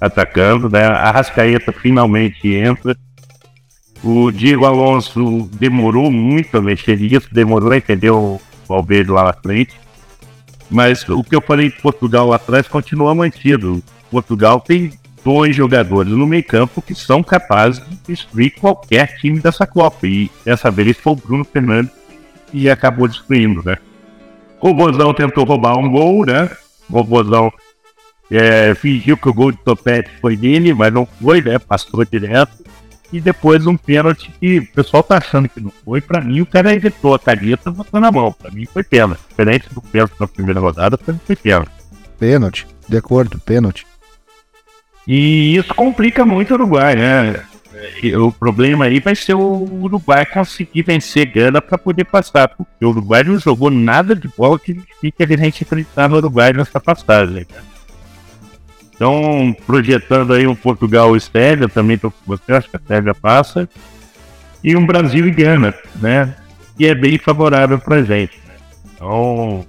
atacando, 0.00 0.68
né? 0.68 0.84
A 0.84 1.10
Rascaeta 1.12 1.72
finalmente 1.72 2.52
entra. 2.52 2.96
O 4.02 4.32
Diego 4.32 4.64
Alonso 4.64 5.48
demorou 5.52 6.10
muito 6.10 6.58
a 6.58 6.60
mexer 6.60 6.98
nisso, 6.98 7.28
demorou 7.30 7.70
a 7.70 7.76
entender 7.76 8.10
o 8.10 8.40
Valverde 8.66 9.12
lá 9.12 9.24
na 9.24 9.32
frente. 9.32 9.80
Mas 10.68 11.08
o 11.08 11.22
que 11.22 11.36
eu 11.36 11.40
falei 11.40 11.70
de 11.70 11.80
Portugal 11.80 12.26
lá 12.26 12.36
atrás 12.36 12.66
continua 12.66 13.14
mantido. 13.14 13.80
Portugal 14.10 14.60
tem 14.60 14.92
dois 15.24 15.54
jogadores 15.54 16.12
no 16.12 16.26
meio 16.26 16.44
campo 16.44 16.82
que 16.82 16.94
são 16.94 17.22
capazes 17.22 17.82
de 17.88 17.96
destruir 18.08 18.54
qualquer 18.58 19.16
time 19.18 19.40
dessa 19.40 19.66
Copa. 19.66 20.06
E 20.06 20.30
dessa 20.44 20.70
vez 20.70 20.96
foi 20.96 21.12
o 21.12 21.16
Bruno 21.16 21.44
Fernandes 21.44 21.92
e 22.52 22.68
acabou 22.68 23.08
destruindo, 23.08 23.62
né? 23.64 23.76
O 24.60 24.72
Bozão 24.72 25.12
tentou 25.12 25.44
roubar 25.44 25.76
um 25.76 25.90
gol, 25.90 26.24
né? 26.24 26.48
O 26.88 27.02
Bozão 27.02 27.52
é, 28.30 28.74
fingiu 28.74 29.16
que 29.16 29.28
o 29.28 29.34
gol 29.34 29.52
de 29.52 29.58
Topete 29.58 30.10
foi 30.20 30.36
dele, 30.36 30.72
mas 30.72 30.92
não 30.92 31.06
foi, 31.06 31.42
né? 31.42 31.58
Passou 31.58 32.04
direto. 32.04 32.62
E 33.12 33.20
depois 33.20 33.66
um 33.66 33.76
pênalti 33.76 34.32
que 34.40 34.60
o 34.60 34.66
pessoal 34.68 35.02
tá 35.02 35.18
achando 35.18 35.48
que 35.48 35.60
não 35.60 35.70
foi. 35.84 36.00
Pra 36.00 36.20
mim, 36.20 36.40
o 36.40 36.46
cara 36.46 36.74
evitou 36.74 37.14
a 37.14 37.18
caneta 37.18 37.70
botou 37.70 38.00
na 38.00 38.10
mão. 38.10 38.32
Pra 38.32 38.50
mim 38.50 38.64
foi 38.64 38.82
pênalti. 38.82 39.20
Diferente 39.28 39.68
do 39.74 39.82
pênalti 39.82 40.14
na 40.18 40.26
primeira 40.26 40.60
rodada, 40.60 40.98
foi 40.98 41.36
pênalti. 41.36 41.70
Pênalti, 42.18 42.66
de 42.88 42.96
acordo, 42.96 43.38
pênalti. 43.40 43.86
E 45.06 45.56
isso 45.56 45.74
complica 45.74 46.24
muito 46.24 46.52
o 46.52 46.54
Uruguai, 46.54 46.94
né? 46.94 47.44
O 48.16 48.30
problema 48.30 48.84
aí 48.84 49.00
vai 49.00 49.14
ser 49.14 49.34
o 49.34 49.82
Uruguai 49.82 50.24
conseguir 50.24 50.82
vencer 50.82 51.26
Gana 51.26 51.60
para 51.60 51.76
poder 51.76 52.04
passar, 52.04 52.48
porque 52.48 52.84
o 52.84 52.90
Uruguai 52.90 53.24
não 53.24 53.38
jogou 53.38 53.70
nada 53.70 54.14
de 54.14 54.28
bola 54.28 54.58
que 54.58 54.80
fique 55.00 55.22
a 55.22 55.26
gente 55.26 55.64
acreditar 55.64 56.08
no 56.08 56.16
Uruguai 56.16 56.52
nessa 56.52 56.78
passagem. 56.78 57.46
Né? 57.50 57.62
Então, 58.94 59.56
projetando 59.66 60.32
aí 60.32 60.46
um 60.46 60.54
Portugal 60.54 61.16
e 61.16 61.20
também 61.74 61.98
tô 61.98 62.10
com 62.10 62.18
você, 62.24 62.52
acho 62.52 62.70
que 62.70 62.76
a 62.76 62.80
Sérvia 62.86 63.14
passa, 63.14 63.68
e 64.62 64.76
um 64.76 64.86
Brasil 64.86 65.26
e 65.26 65.30
Gana, 65.32 65.74
né? 66.00 66.36
Que 66.76 66.86
é 66.86 66.94
bem 66.94 67.18
favorável 67.18 67.80
para 67.80 68.04
gente. 68.04 68.40
Né? 68.46 68.54
Então, 68.94 69.66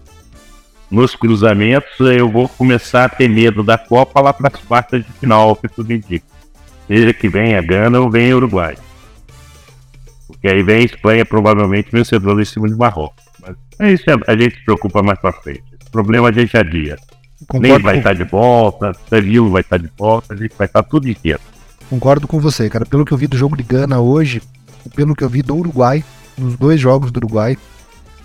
nos 0.94 1.16
cruzamentos, 1.16 2.00
eu 2.00 2.30
vou 2.30 2.48
começar 2.48 3.06
a 3.06 3.10
ter 3.10 3.28
medo 3.28 3.64
da 3.64 3.80
Copa 3.80 4.22
lá 4.22 4.32
para 4.32 4.50
as 4.54 4.62
quartas 4.62 5.04
de 5.04 5.12
final, 5.14 5.56
que 5.56 5.68
tudo 5.68 5.92
indica. 5.92 6.26
Seja 6.88 7.12
que 7.12 7.28
venha 7.28 7.60
Gana 7.64 8.00
ou 8.00 8.12
venha 8.12 8.36
Uruguai. 8.36 8.78
Porque 10.28 10.48
aí 10.48 10.62
vem 10.62 10.86
Espanha 10.86 11.26
provavelmente 11.26 11.90
vencedor 11.92 12.40
em 12.40 12.46
cima 12.46 12.70
de 12.70 12.76
Marrocos. 12.76 13.24
Mas 13.42 13.56
é 13.80 13.92
isso 13.92 14.04
a 14.28 14.38
gente 14.38 14.56
se 14.56 14.64
preocupa 14.64 15.02
mais 15.02 15.18
para 15.20 15.34
frente. 15.34 15.64
Esse 15.82 15.90
problema 15.90 16.30
a 16.30 16.32
gente 16.32 16.56
adia. 16.56 16.96
Concordo 17.48 17.68
Nem 17.68 17.80
vai 17.80 17.94
com... 17.96 17.98
estar 17.98 18.14
de 18.14 18.24
volta, 18.24 18.92
Seville 19.10 19.50
vai 19.50 19.62
estar 19.62 19.78
de 19.78 19.90
volta, 19.98 20.36
a 20.36 20.38
gente 20.38 20.54
vai 20.56 20.68
estar 20.68 20.84
tudo 20.84 21.10
inteiro. 21.10 21.40
Concordo 21.90 22.28
com 22.28 22.40
você, 22.40 22.70
cara. 22.70 22.86
Pelo 22.86 23.04
que 23.04 23.12
eu 23.12 23.18
vi 23.18 23.26
do 23.26 23.36
jogo 23.36 23.58
de 23.58 23.64
Gana 23.64 24.00
hoje, 24.00 24.44
pelo 24.96 25.16
que 25.16 25.24
eu 25.24 25.30
vi 25.30 25.42
do 25.42 25.56
Uruguai, 25.56 26.04
nos 26.38 26.56
dois 26.56 26.80
jogos 26.80 27.12
do 27.12 27.18
Uruguai, 27.18 27.58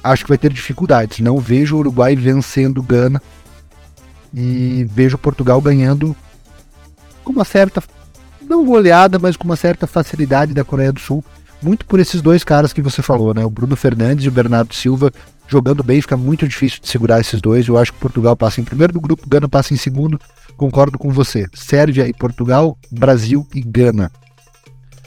acho 0.02 0.24
que 0.24 0.28
vai 0.28 0.38
ter 0.38 0.52
dificuldades. 0.52 1.20
Não 1.20 1.38
vejo 1.38 1.76
o 1.76 1.78
Uruguai 1.80 2.14
vencendo 2.16 2.82
Gana 2.82 3.20
e 4.32 4.86
vejo 4.90 5.18
Portugal 5.18 5.60
ganhando 5.60 6.14
com 7.24 7.32
uma 7.32 7.44
certa, 7.44 7.82
não 8.42 8.64
goleada, 8.64 9.18
mas 9.18 9.36
com 9.36 9.44
uma 9.44 9.56
certa 9.56 9.86
facilidade 9.86 10.54
da 10.54 10.64
Coreia 10.64 10.92
do 10.92 11.00
Sul. 11.00 11.24
Muito 11.60 11.84
por 11.86 11.98
esses 11.98 12.22
dois 12.22 12.44
caras 12.44 12.72
que 12.72 12.80
você 12.80 13.02
falou, 13.02 13.34
né? 13.34 13.44
O 13.44 13.50
Bruno 13.50 13.74
Fernandes 13.74 14.24
e 14.24 14.28
o 14.28 14.32
Bernardo 14.32 14.74
Silva 14.74 15.12
jogando 15.48 15.82
bem, 15.82 16.00
fica 16.00 16.16
muito 16.16 16.46
difícil 16.46 16.80
de 16.80 16.88
segurar 16.88 17.20
esses 17.20 17.40
dois. 17.40 17.66
Eu 17.66 17.78
acho 17.78 17.92
que 17.92 17.98
Portugal 17.98 18.36
passa 18.36 18.60
em 18.60 18.64
primeiro 18.64 18.92
do 18.92 19.00
grupo, 19.00 19.28
Gana 19.28 19.48
passa 19.48 19.74
em 19.74 19.76
segundo. 19.76 20.20
Concordo 20.56 20.98
com 20.98 21.10
você. 21.10 21.46
Sérvia 21.54 22.06
e 22.06 22.12
Portugal, 22.12 22.78
Brasil 22.92 23.46
e 23.54 23.60
Gana. 23.60 24.12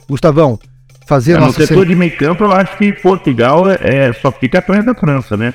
Gustavão, 0.09 0.59
fazer 1.05 1.33
é, 1.33 1.39
No 1.39 1.51
setor 1.51 1.85
de 1.85 1.95
meio 1.95 2.15
campo, 2.17 2.43
eu 2.43 2.51
acho 2.51 2.77
que 2.77 2.93
Portugal 2.93 3.69
é, 3.69 4.13
só 4.13 4.31
fica 4.31 4.59
atrás 4.59 4.85
da 4.85 4.93
França, 4.93 5.35
né? 5.35 5.53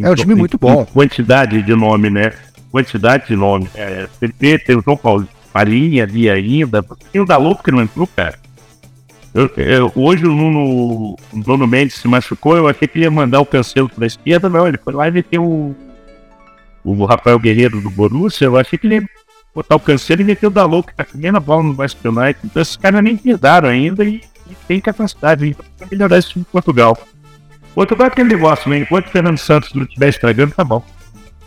É 0.00 0.10
um 0.10 0.14
time 0.14 0.34
muito 0.34 0.58
bom. 0.58 0.84
Quantidade 0.86 1.62
de 1.62 1.74
nome, 1.74 2.10
né? 2.10 2.32
Quantidade 2.70 3.26
de 3.26 3.36
nome. 3.36 3.68
É, 3.74 4.06
CP, 4.18 4.58
tem 4.58 4.76
o 4.76 4.82
João 4.82 4.96
Paulo 4.96 5.28
Farinha 5.52 6.04
ali 6.04 6.30
ainda. 6.30 6.84
Tem 7.12 7.20
o 7.20 7.26
Dalot 7.26 7.62
que 7.62 7.70
não 7.70 7.82
entrou, 7.82 8.06
cara. 8.06 8.38
Eu, 9.32 9.50
eu, 9.56 9.92
hoje 9.94 10.26
o 10.26 10.34
Nuno, 10.34 11.16
o 11.32 11.38
Nuno 11.46 11.66
Mendes 11.66 11.94
se 11.96 12.08
machucou, 12.08 12.56
eu 12.56 12.66
achei 12.66 12.88
que 12.88 12.98
ele 12.98 13.04
ia 13.04 13.10
mandar 13.10 13.40
o 13.40 13.46
Cancelo 13.46 13.88
para 13.88 14.04
a 14.04 14.06
esquerda, 14.06 14.48
não, 14.48 14.66
ele 14.66 14.76
foi 14.76 14.92
lá 14.92 15.06
e 15.06 15.12
meteu 15.12 15.44
o, 15.44 15.76
o 16.82 17.04
Rafael 17.04 17.38
Guerreiro 17.38 17.80
do 17.80 17.90
Borussia, 17.90 18.46
eu 18.46 18.58
achei 18.58 18.76
que 18.76 18.88
ele 18.88 18.96
ia 18.96 19.08
botar 19.54 19.76
o 19.76 19.80
Cancelo 19.80 20.22
e 20.22 20.24
meter 20.24 20.48
o 20.48 20.50
Dalot, 20.50 20.88
que 20.88 20.96
tá 20.96 21.04
comendo 21.04 21.36
a 21.36 21.40
bola 21.40 21.62
no 21.62 21.78
West 21.78 21.96
United, 22.04 22.40
então 22.42 22.60
esses 22.60 22.74
caras 22.74 23.04
nem 23.04 23.16
pesaram 23.16 23.68
ainda 23.68 24.04
e 24.04 24.20
e 24.50 24.56
tem 24.66 24.80
capacidade 24.80 25.56
para 25.78 25.86
melhorar 25.90 26.18
esse 26.18 26.30
time 26.30 26.44
de 26.44 26.50
Portugal. 26.50 26.98
Portugal 27.74 28.06
é 28.06 28.08
aquele 28.08 28.28
negócio, 28.28 28.68
né? 28.68 28.78
Enquanto 28.78 29.06
o 29.06 29.10
Fernando 29.10 29.38
Santos 29.38 29.72
não 29.74 29.84
estiver 29.84 30.08
estragando, 30.08 30.52
tá 30.54 30.64
bom. 30.64 30.82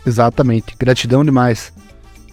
Exatamente. 0.06 0.74
Gratidão 0.78 1.24
demais. 1.24 1.72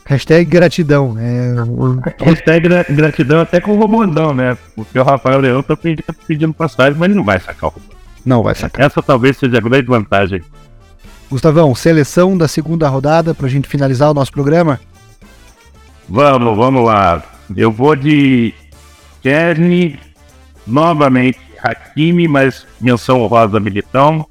Hashtag 0.06 0.46
gratidão. 0.46 1.16
É... 1.18 2.24
Hashtag 2.24 2.68
gratidão 2.90 3.42
até 3.42 3.60
com 3.60 3.72
o 3.72 3.80
Romandão, 3.80 4.34
né? 4.34 4.58
Porque 4.76 4.98
o 4.98 5.04
Rafael 5.04 5.40
Leão 5.40 5.62
tá 5.62 5.76
pedindo, 5.76 6.04
tá 6.04 6.14
pedindo 6.28 6.54
passagem, 6.54 6.96
mas 6.98 7.10
ele 7.10 7.18
não 7.18 7.24
vai 7.24 7.40
sacar 7.40 7.70
o 7.70 7.74
Romandão. 7.74 7.98
Não 8.26 8.44
vai 8.44 8.56
sacar. 8.56 8.86
Essa 8.86 9.02
talvez 9.02 9.38
seja 9.38 9.58
a 9.58 9.62
grande 9.62 9.88
vantagem. 9.88 10.42
Gustavão, 11.30 11.74
seleção 11.74 12.38
da 12.38 12.48
segunda 12.48 12.90
rodada 12.90 13.34
pra 13.34 13.48
gente 13.48 13.68
finalizar 13.68 14.12
o 14.12 14.14
nosso 14.14 14.32
programa? 14.32 14.80
Vamos, 16.10 16.58
vamos 16.58 16.86
lá. 16.86 17.24
Eu 17.56 17.72
vou 17.72 17.96
de 17.96 18.54
Kerne, 19.22 19.98
Novamente, 20.72 21.40
Hakimi, 21.62 22.28
mas 22.28 22.66
menção 22.80 23.22
honrosa 23.22 23.60
Militão. 23.60 24.26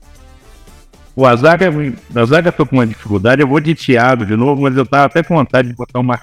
O 1.15 1.27
Azaga, 1.27 1.71
a 2.15 2.25
Zaga 2.25 2.51
tô 2.51 2.65
com 2.65 2.77
uma 2.77 2.87
dificuldade, 2.87 3.43
eu 3.43 3.49
vou 3.49 3.61
de 3.61 3.75
Thiago 3.75 4.25
de 4.25 4.37
novo, 4.37 4.63
mas 4.63 4.77
eu 4.77 4.87
tava 4.87 5.05
até 5.05 5.23
com 5.23 5.37
vontade 5.37 5.69
de 5.69 5.75
botar 5.75 5.99
uma. 5.99 6.19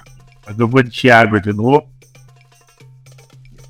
Mas 0.46 0.58
eu 0.58 0.66
vou 0.66 0.82
de 0.82 0.90
Thiago 0.90 1.40
de 1.40 1.52
novo. 1.52 1.86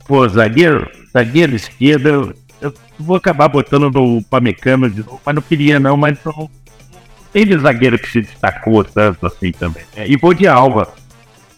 Pô, 0.07 0.27
zagueiro, 0.27 0.91
zagueiro 1.13 1.55
esquerda, 1.55 2.09
eu, 2.09 2.75
vou 2.99 3.17
acabar 3.17 3.49
botando 3.49 3.91
no 3.91 4.23
Pamecano 4.23 4.89
de 4.89 5.05
novo, 5.05 5.21
mas 5.25 5.35
não 5.35 5.43
queria 5.43 5.79
não, 5.79 5.99
mas 5.99 6.19
não, 6.25 6.49
tem 7.33 7.59
zagueiro 7.59 7.99
que 7.99 8.09
se 8.11 8.23
destacou 8.23 8.83
tanto 8.85 9.27
assim 9.27 9.53
também. 9.53 9.85
Né? 9.95 10.09
E 10.09 10.17
vou 10.17 10.33
de 10.33 10.47
Alva, 10.47 10.89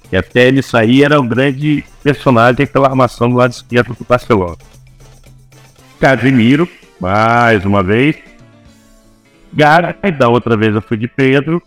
que 0.08 0.16
até 0.16 0.48
ele 0.48 0.62
sair 0.62 1.04
era 1.04 1.20
um 1.20 1.28
grande 1.28 1.84
personagem 2.02 2.66
pela 2.66 2.88
armação 2.88 3.30
do 3.30 3.36
lado 3.36 3.52
esquerdo 3.52 3.94
do 3.94 4.04
Barcelona. 4.04 4.56
Casimiro, 6.00 6.66
mais 6.98 7.64
uma 7.66 7.82
vez. 7.82 8.16
Gara, 9.52 9.94
da 10.18 10.28
outra 10.28 10.56
vez 10.56 10.74
eu 10.74 10.80
fui 10.80 10.96
de 10.96 11.06
Pedro. 11.06 11.62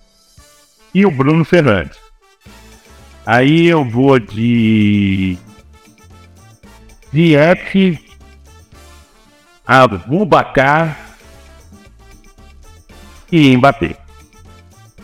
E 0.94 1.06
o 1.06 1.12
Bruno 1.12 1.46
Fernandes. 1.46 1.98
Aí 3.26 3.68
eu 3.68 3.86
vou 3.86 4.20
de. 4.20 5.38
Ziyech, 7.14 8.00
Abubacar 9.66 10.98
e 13.32 13.56
Mbappé. 13.56 13.96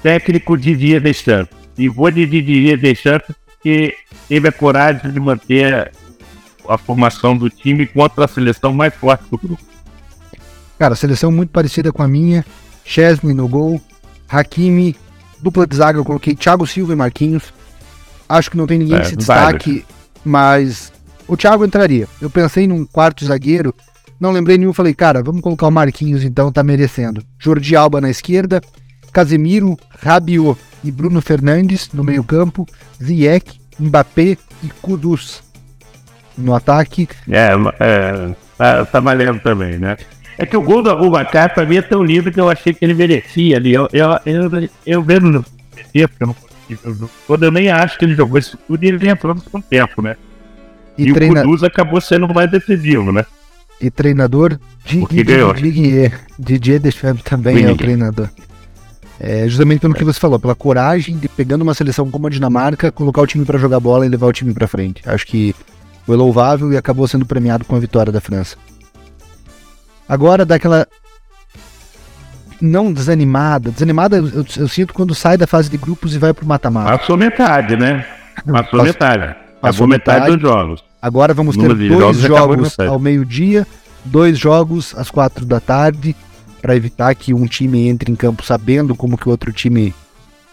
Técnico 0.01 0.57
Didier 0.57 1.01
Deschamps. 1.01 1.55
E 1.77 1.87
vou 1.87 2.09
de 2.09 2.25
Didier 2.25 2.77
Deschamps 2.77 3.35
porque 3.45 3.95
teve 4.27 4.47
a 4.47 4.51
coragem 4.51 5.11
de 5.11 5.19
manter 5.19 5.91
a 6.69 6.77
formação 6.77 7.35
do 7.35 7.49
time 7.49 7.85
contra 7.87 8.25
a 8.25 8.27
seleção 8.27 8.71
mais 8.71 8.93
forte 8.93 9.23
do 9.29 9.37
grupo. 9.37 9.63
Cara, 10.77 10.95
seleção 10.95 11.31
muito 11.31 11.49
parecida 11.49 11.91
com 11.91 12.03
a 12.03 12.07
minha. 12.07 12.45
Chesney 12.85 13.33
no 13.33 13.47
gol, 13.47 13.81
Hakimi, 14.29 14.95
dupla 15.41 15.67
de 15.67 15.75
zaga, 15.75 15.99
eu 15.99 16.05
coloquei 16.05 16.35
Thiago 16.35 16.65
Silva 16.65 16.93
e 16.93 16.95
Marquinhos. 16.95 17.53
Acho 18.27 18.51
que 18.51 18.57
não 18.57 18.67
tem 18.67 18.79
ninguém 18.79 18.97
é, 18.97 19.01
que 19.01 19.07
se 19.07 19.15
destaque, 19.15 19.85
mas 20.23 20.93
o 21.27 21.35
Thiago 21.35 21.65
entraria. 21.65 22.07
Eu 22.21 22.29
pensei 22.29 22.67
num 22.67 22.85
quarto 22.85 23.25
zagueiro, 23.25 23.73
não 24.19 24.31
lembrei 24.31 24.57
nenhum, 24.57 24.73
falei, 24.73 24.93
cara, 24.93 25.23
vamos 25.23 25.41
colocar 25.41 25.67
o 25.67 25.71
Marquinhos 25.71 26.23
então, 26.23 26.51
tá 26.51 26.63
merecendo. 26.63 27.23
Jordi 27.37 27.75
Alba 27.75 27.99
na 27.99 28.09
esquerda, 28.09 28.61
Casemiro, 29.11 29.77
Rabiot 29.99 30.59
e 30.83 30.91
Bruno 30.91 31.21
Fernandes 31.21 31.89
no 31.91 32.03
meio-campo, 32.03 32.65
Ziyech, 33.03 33.59
Mbappé 33.79 34.37
e 34.63 34.69
Kudus 34.81 35.48
no 36.39 36.55
ataque. 36.55 37.07
É, 37.29 37.51
é 37.79 38.29
tá, 38.57 38.85
tá 38.85 38.99
valendo 38.99 39.39
também, 39.39 39.77
né? 39.77 39.97
É 40.37 40.45
que 40.45 40.55
o 40.55 40.61
gol 40.61 40.81
do 40.81 40.89
Abubacar 40.89 41.53
pra 41.53 41.65
mim 41.65 41.77
é 41.77 41.81
tão 41.81 42.03
lindo 42.03 42.31
que 42.31 42.39
eu 42.39 42.49
achei 42.49 42.73
que 42.73 42.83
ele 42.83 42.93
merecia 42.93 43.57
ali. 43.57 43.73
Eu, 43.73 43.89
eu, 43.91 44.09
eu, 44.25 44.69
eu 44.85 45.03
vendo 45.03 45.29
no 45.29 45.45
tempo, 45.91 46.13
eu 46.19 46.27
não 46.27 46.33
consegui 46.33 47.09
quando 47.25 47.43
eu 47.43 47.51
nem 47.51 47.69
acho 47.69 47.97
que 47.97 48.05
ele 48.05 48.15
jogou 48.15 48.37
isso 48.37 48.57
tudo 48.67 48.83
e 48.83 48.87
ele 48.87 49.09
entrou 49.09 49.35
no 49.35 49.61
tempo, 49.61 50.01
né? 50.01 50.15
E, 50.97 51.09
e 51.09 51.13
treina... 51.13 51.41
o 51.41 51.43
Kudus 51.43 51.63
acabou 51.63 51.99
sendo 51.99 52.31
mais 52.33 52.49
decisivo, 52.51 53.11
né? 53.11 53.25
E 53.81 53.89
treinador 53.89 54.59
Didier, 54.85 56.19
Didier 56.37 56.79
Deschamps 56.79 57.23
também 57.23 57.63
é 57.63 57.71
o 57.71 57.77
treinador. 57.77 58.29
É 59.19 59.47
justamente 59.47 59.81
pelo 59.81 59.93
que 59.93 60.03
você 60.03 60.19
falou, 60.19 60.39
pela 60.39 60.55
coragem 60.55 61.17
de 61.17 61.27
pegando 61.27 61.61
uma 61.61 61.73
seleção 61.73 62.09
como 62.09 62.27
a 62.27 62.29
Dinamarca, 62.29 62.91
colocar 62.91 63.21
o 63.21 63.27
time 63.27 63.45
para 63.45 63.57
jogar 63.57 63.79
bola 63.79 64.05
e 64.05 64.09
levar 64.09 64.27
o 64.27 64.33
time 64.33 64.53
para 64.53 64.67
frente. 64.67 65.01
Acho 65.05 65.25
que 65.25 65.53
foi 66.09 66.17
louvável 66.17 66.73
e 66.73 66.75
acabou 66.75 67.07
sendo 67.07 67.23
premiado 67.23 67.63
com 67.65 67.75
a 67.75 67.79
vitória 67.79 68.11
da 68.11 68.19
França. 68.19 68.57
Agora 70.07 70.43
daquela 70.43 70.87
não 72.59 72.91
desanimada, 72.91 73.69
desanimada 73.69 74.17
eu, 74.17 74.43
eu, 74.57 74.67
sinto 74.67 74.91
quando 74.91 75.13
sai 75.13 75.37
da 75.37 75.45
fase 75.45 75.69
de 75.69 75.77
grupos 75.77 76.15
e 76.15 76.17
vai 76.17 76.33
pro 76.33 76.47
mata-mata. 76.47 76.97
Passou 76.97 77.15
metade, 77.15 77.75
né? 77.75 78.07
Passou 78.43 78.81
metade. 78.81 79.35
Passou 79.61 79.87
metade, 79.87 80.21
metade 80.21 80.37
dos 80.39 80.49
jogos. 80.49 80.83
Agora 80.99 81.31
vamos 81.31 81.55
ter 81.55 81.75
dois 81.75 82.17
jogos, 82.17 82.71
jogos 82.71 82.79
ao 82.79 82.97
meio-dia, 82.97 83.67
dois 84.03 84.35
jogos 84.35 84.95
às 84.97 85.11
quatro 85.11 85.45
da 85.45 85.59
tarde, 85.59 86.15
para 86.59 86.75
evitar 86.75 87.13
que 87.13 87.35
um 87.35 87.45
time 87.45 87.87
entre 87.87 88.11
em 88.11 88.15
campo 88.15 88.43
sabendo 88.43 88.95
como 88.95 89.15
que 89.15 89.27
o 89.27 89.31
outro 89.31 89.53
time 89.53 89.93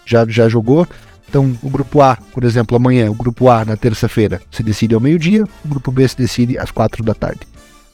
já, 0.05 0.27
já 0.29 0.51
jogou. 0.51 0.87
Então, 1.29 1.57
o 1.63 1.69
grupo 1.69 2.01
A, 2.01 2.17
por 2.33 2.45
exemplo, 2.45 2.77
amanhã, 2.77 3.11
o 3.11 3.15
grupo 3.15 3.49
A 3.49 3.65
na 3.65 3.77
terça-feira 3.77 4.41
se 4.51 4.63
decide 4.63 4.95
ao 4.95 5.01
meio-dia, 5.01 5.45
o 5.65 5.69
grupo 5.69 5.91
B 5.91 6.07
se 6.07 6.17
decide 6.17 6.59
às 6.59 6.71
quatro 6.71 7.03
da 7.03 7.15
tarde. 7.15 7.41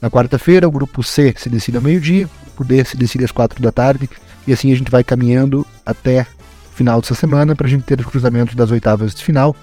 Na 0.01 0.11
quarta-feira, 0.11 0.69
o 0.69 0.71
grupo 0.71 1.03
C 1.03 1.35
se 1.37 1.49
decide 1.49 1.77
ao 1.77 1.83
meio-dia, 1.83 2.27
o 2.27 2.45
grupo 2.47 2.65
D 2.65 2.85
se 2.85 2.97
decide 2.97 3.25
às 3.25 3.33
quatro 3.33 3.63
da 3.63 3.73
tarde, 3.73 4.09
e 4.47 4.53
assim 4.53 4.73
a 4.73 4.77
gente 4.77 4.91
vai 4.91 5.03
caminhando 5.05 5.67
até 5.87 6.27
o 6.73 6.75
final 6.75 7.01
dessa 7.01 7.15
semana 7.15 7.55
para 7.55 7.67
a 7.67 7.71
gente 7.71 7.85
ter 7.85 8.01
os 8.01 8.07
cruzamentos 8.07 8.55
das 8.55 8.71
oitavas 8.71 9.15
de 9.15 9.23
final. 9.23 9.57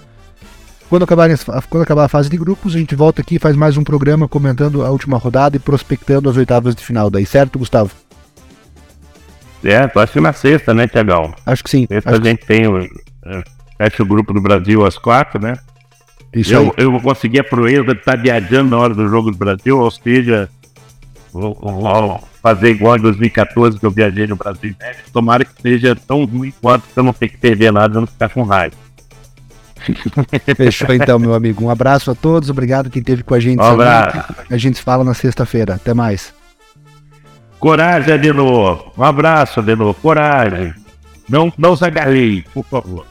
Quando 0.88 1.04
acabar, 1.04 1.28
quando 1.68 1.82
acabar 1.84 2.04
a 2.04 2.08
fase 2.08 2.28
de 2.28 2.36
grupos, 2.36 2.74
a 2.74 2.78
gente 2.78 2.96
volta 2.96 3.20
aqui 3.20 3.36
e 3.36 3.38
faz 3.38 3.54
mais 3.54 3.76
um 3.76 3.84
programa 3.84 4.26
comentando 4.26 4.84
a 4.84 4.90
última 4.90 5.16
rodada 5.18 5.56
e 5.56 5.60
prospectando 5.60 6.28
as 6.28 6.36
oitavas 6.36 6.74
de 6.74 6.84
final. 6.84 7.08
Daí, 7.08 7.24
certo, 7.24 7.58
Gustavo? 7.58 7.92
É, 9.62 9.76
acho 9.76 10.12
que 10.12 10.20
na 10.20 10.32
sexta, 10.32 10.74
né, 10.74 10.88
Tiagão? 10.88 11.32
Acho 11.46 11.62
que 11.62 11.70
sim. 11.70 11.86
Sexta 11.86 12.10
a 12.10 12.14
gente 12.16 12.44
tem 12.44 12.66
o, 12.66 12.78
é, 12.78 13.44
fecha 13.80 14.02
o 14.02 14.06
grupo 14.06 14.34
do 14.34 14.42
Brasil 14.42 14.84
às 14.84 14.98
quatro, 14.98 15.40
né? 15.40 15.54
Isso 16.34 16.52
eu, 16.52 16.74
aí. 16.76 16.84
eu 16.84 16.92
vou 16.92 17.00
conseguir 17.00 17.40
a 17.40 17.44
proeza 17.44 17.94
de 17.94 18.00
estar 18.00 18.16
viajando 18.16 18.70
na 18.70 18.76
hora 18.76 18.94
do 18.94 19.08
jogo 19.08 19.30
do 19.30 19.38
Brasil, 19.38 19.78
ou 19.78 19.90
seja, 19.90 20.50
vou, 21.32 21.54
vou 21.54 22.22
fazer 22.42 22.70
igual 22.72 22.98
em 22.98 23.00
2014 23.00 23.78
que 23.78 23.86
eu 23.86 23.90
viajei 23.90 24.26
no 24.26 24.36
Brasil. 24.36 24.74
Tomara 25.12 25.46
que 25.46 25.62
seja 25.62 25.96
tão 25.96 26.26
ruim 26.26 26.52
quanto 26.60 26.84
eu 26.94 27.02
não 27.02 27.14
tenho 27.14 27.32
que 27.32 27.38
perder 27.38 27.72
nada 27.72 27.96
e 27.96 28.00
não 28.00 28.06
ficar 28.06 28.28
com 28.28 28.42
raiva. 28.42 28.76
Fechou 30.54 30.94
então, 30.94 31.18
meu 31.18 31.32
amigo. 31.32 31.64
Um 31.64 31.70
abraço 31.70 32.10
a 32.10 32.14
todos, 32.14 32.50
obrigado 32.50 32.90
quem 32.90 33.00
esteve 33.00 33.22
com 33.22 33.32
a 33.32 33.40
gente. 33.40 33.60
Um 33.60 33.64
abraço. 33.64 34.34
A 34.50 34.58
gente 34.58 34.76
se 34.76 34.82
fala 34.82 35.02
na 35.02 35.14
sexta-feira. 35.14 35.76
Até 35.76 35.94
mais. 35.94 36.34
Coragem, 37.58 38.12
Adenor. 38.12 38.92
Um 38.96 39.02
abraço, 39.02 39.60
Adenor. 39.60 39.94
Coragem. 39.94 40.74
Não, 41.26 41.50
não 41.56 41.74
se 41.74 41.84
agarrei, 41.84 42.44
por 42.52 42.64
favor. 42.66 43.06